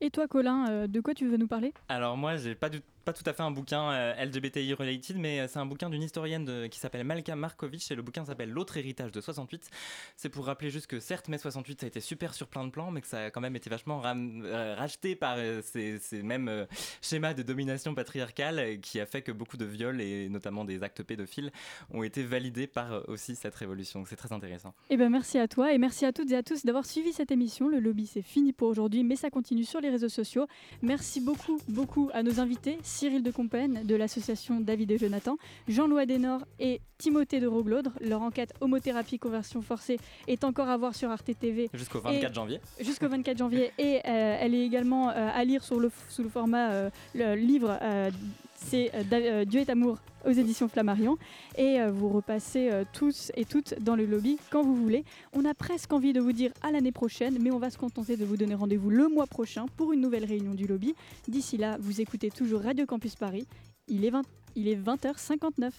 Et 0.01 0.09
toi, 0.09 0.27
Colin, 0.27 0.87
de 0.87 1.01
quoi 1.01 1.13
tu 1.13 1.27
veux 1.27 1.37
nous 1.37 1.47
parler? 1.47 1.73
Alors 1.89 2.17
moi, 2.17 2.35
j'ai 2.37 2.55
pas 2.55 2.69
du 2.69 2.81
pas 3.03 3.13
tout 3.13 3.23
à 3.25 3.33
fait 3.33 3.43
un 3.43 3.51
bouquin 3.51 3.91
euh, 3.91 4.25
LGBTI 4.25 4.73
related, 4.73 5.17
mais 5.17 5.39
euh, 5.39 5.47
c'est 5.47 5.59
un 5.59 5.65
bouquin 5.65 5.89
d'une 5.89 6.01
historienne 6.01 6.69
qui 6.69 6.79
s'appelle 6.79 7.03
Malka 7.03 7.35
Markovitch 7.35 7.91
et 7.91 7.95
le 7.95 8.01
bouquin 8.01 8.25
s'appelle 8.25 8.49
L'autre 8.49 8.77
héritage 8.77 9.11
de 9.11 9.21
68. 9.21 9.69
C'est 10.15 10.29
pour 10.29 10.45
rappeler 10.45 10.69
juste 10.69 10.87
que 10.87 10.99
certes, 10.99 11.27
mai 11.27 11.37
68 11.37 11.81
ça 11.81 11.85
a 11.85 11.87
été 11.87 11.99
super 11.99 12.33
sur 12.33 12.47
plein 12.47 12.65
de 12.65 12.71
plans, 12.71 12.91
mais 12.91 13.01
que 13.01 13.07
ça 13.07 13.25
a 13.25 13.31
quand 13.31 13.41
même 13.41 13.55
été 13.55 13.69
vachement 13.69 14.01
euh, 14.05 14.75
racheté 14.75 15.15
par 15.15 15.37
ces, 15.63 15.99
mêmes 16.23 16.67
schémas 17.01 17.33
de 17.33 17.43
domination 17.43 17.93
patriarcale 17.93 18.79
qui 18.79 18.99
a 18.99 19.05
fait 19.05 19.21
que 19.21 19.31
beaucoup 19.31 19.57
de 19.57 19.65
viols 19.65 19.99
et 20.01 20.29
notamment 20.29 20.63
des 20.63 20.83
actes 20.83 21.03
pédophiles 21.03 21.51
ont 21.91 22.03
été 22.03 22.23
validés 22.23 22.67
par 22.67 23.07
aussi 23.09 23.35
cette 23.35 23.55
révolution. 23.55 24.03
C'est 24.07 24.15
très 24.15 24.31
intéressant. 24.31 24.69
Et 24.89 24.93
eh 24.93 24.97
ben 24.97 25.09
merci 25.09 25.37
à 25.37 25.47
toi 25.47 25.73
et 25.73 25.77
merci 25.77 26.05
à 26.05 26.13
toutes 26.13 26.31
et 26.31 26.35
à 26.35 26.43
tous 26.43 26.65
d'avoir 26.65 26.85
suivi 26.85 27.11
cette 27.11 27.31
émission. 27.31 27.67
Le 27.67 27.79
lobby 27.79 28.07
c'est 28.07 28.21
fini 28.21 28.53
pour 28.53 28.69
aujourd'hui, 28.69 29.03
mais 29.03 29.15
ça 29.15 29.29
continue 29.29 29.65
sur 29.65 29.81
les 29.81 29.89
réseaux 29.89 30.09
sociaux. 30.09 30.47
Merci 30.81 31.19
beaucoup, 31.19 31.59
beaucoup 31.67 32.09
à 32.13 32.23
nos 32.23 32.39
invités. 32.39 32.77
Cyril 32.93 33.23
de 33.23 33.31
Compen 33.31 33.81
de 33.83 33.95
l'association 33.95 34.59
David 34.61 34.91
et 34.91 34.97
Jonathan, 34.99 35.37
Jean-Louis 35.67 36.03
Adenor 36.03 36.41
et 36.59 36.79
Timothée 36.99 37.39
de 37.39 37.47
Roglaudre. 37.47 37.91
Leur 37.99 38.21
enquête 38.21 38.53
homothérapie 38.61 39.17
conversion 39.17 39.63
forcée 39.63 39.99
est 40.27 40.43
encore 40.43 40.69
à 40.69 40.77
voir 40.77 40.93
sur 40.93 41.09
Arte 41.09 41.31
TV. 41.39 41.69
Jusqu'au 41.73 41.99
24 41.99 42.35
janvier. 42.35 42.61
Jusqu'au 42.79 43.09
24 43.09 43.37
janvier. 43.37 43.71
Et 43.79 43.97
euh, 44.05 44.37
elle 44.39 44.53
est 44.53 44.63
également 44.63 45.09
euh, 45.09 45.29
à 45.33 45.43
lire 45.43 45.63
sur 45.63 45.79
le, 45.79 45.91
sous 46.07 46.21
le 46.21 46.29
format 46.29 46.71
euh, 46.71 46.89
le 47.15 47.33
livre 47.33 47.79
c'est 48.65 48.91
Dieu 49.45 49.61
est 49.61 49.69
amour 49.69 49.97
aux 50.25 50.31
éditions 50.31 50.67
Flammarion. 50.67 51.17
Et 51.57 51.79
vous 51.91 52.09
repassez 52.09 52.69
tous 52.93 53.31
et 53.35 53.45
toutes 53.45 53.75
dans 53.81 53.95
le 53.95 54.05
lobby 54.05 54.37
quand 54.49 54.63
vous 54.63 54.75
voulez. 54.75 55.03
On 55.33 55.45
a 55.45 55.53
presque 55.53 55.91
envie 55.93 56.13
de 56.13 56.19
vous 56.19 56.31
dire 56.31 56.51
à 56.61 56.71
l'année 56.71 56.91
prochaine, 56.91 57.37
mais 57.41 57.51
on 57.51 57.59
va 57.59 57.69
se 57.69 57.77
contenter 57.77 58.17
de 58.17 58.25
vous 58.25 58.37
donner 58.37 58.55
rendez-vous 58.55 58.89
le 58.89 59.07
mois 59.07 59.27
prochain 59.27 59.65
pour 59.77 59.93
une 59.93 60.01
nouvelle 60.01 60.25
réunion 60.25 60.53
du 60.53 60.65
lobby. 60.67 60.95
D'ici 61.27 61.57
là, 61.57 61.77
vous 61.79 62.01
écoutez 62.01 62.29
toujours 62.29 62.61
Radio 62.61 62.85
Campus 62.85 63.15
Paris. 63.15 63.45
Il 63.87 64.05
est, 64.05 64.11
20, 64.11 64.23
il 64.55 64.67
est 64.67 64.75
20h59. 64.75 65.71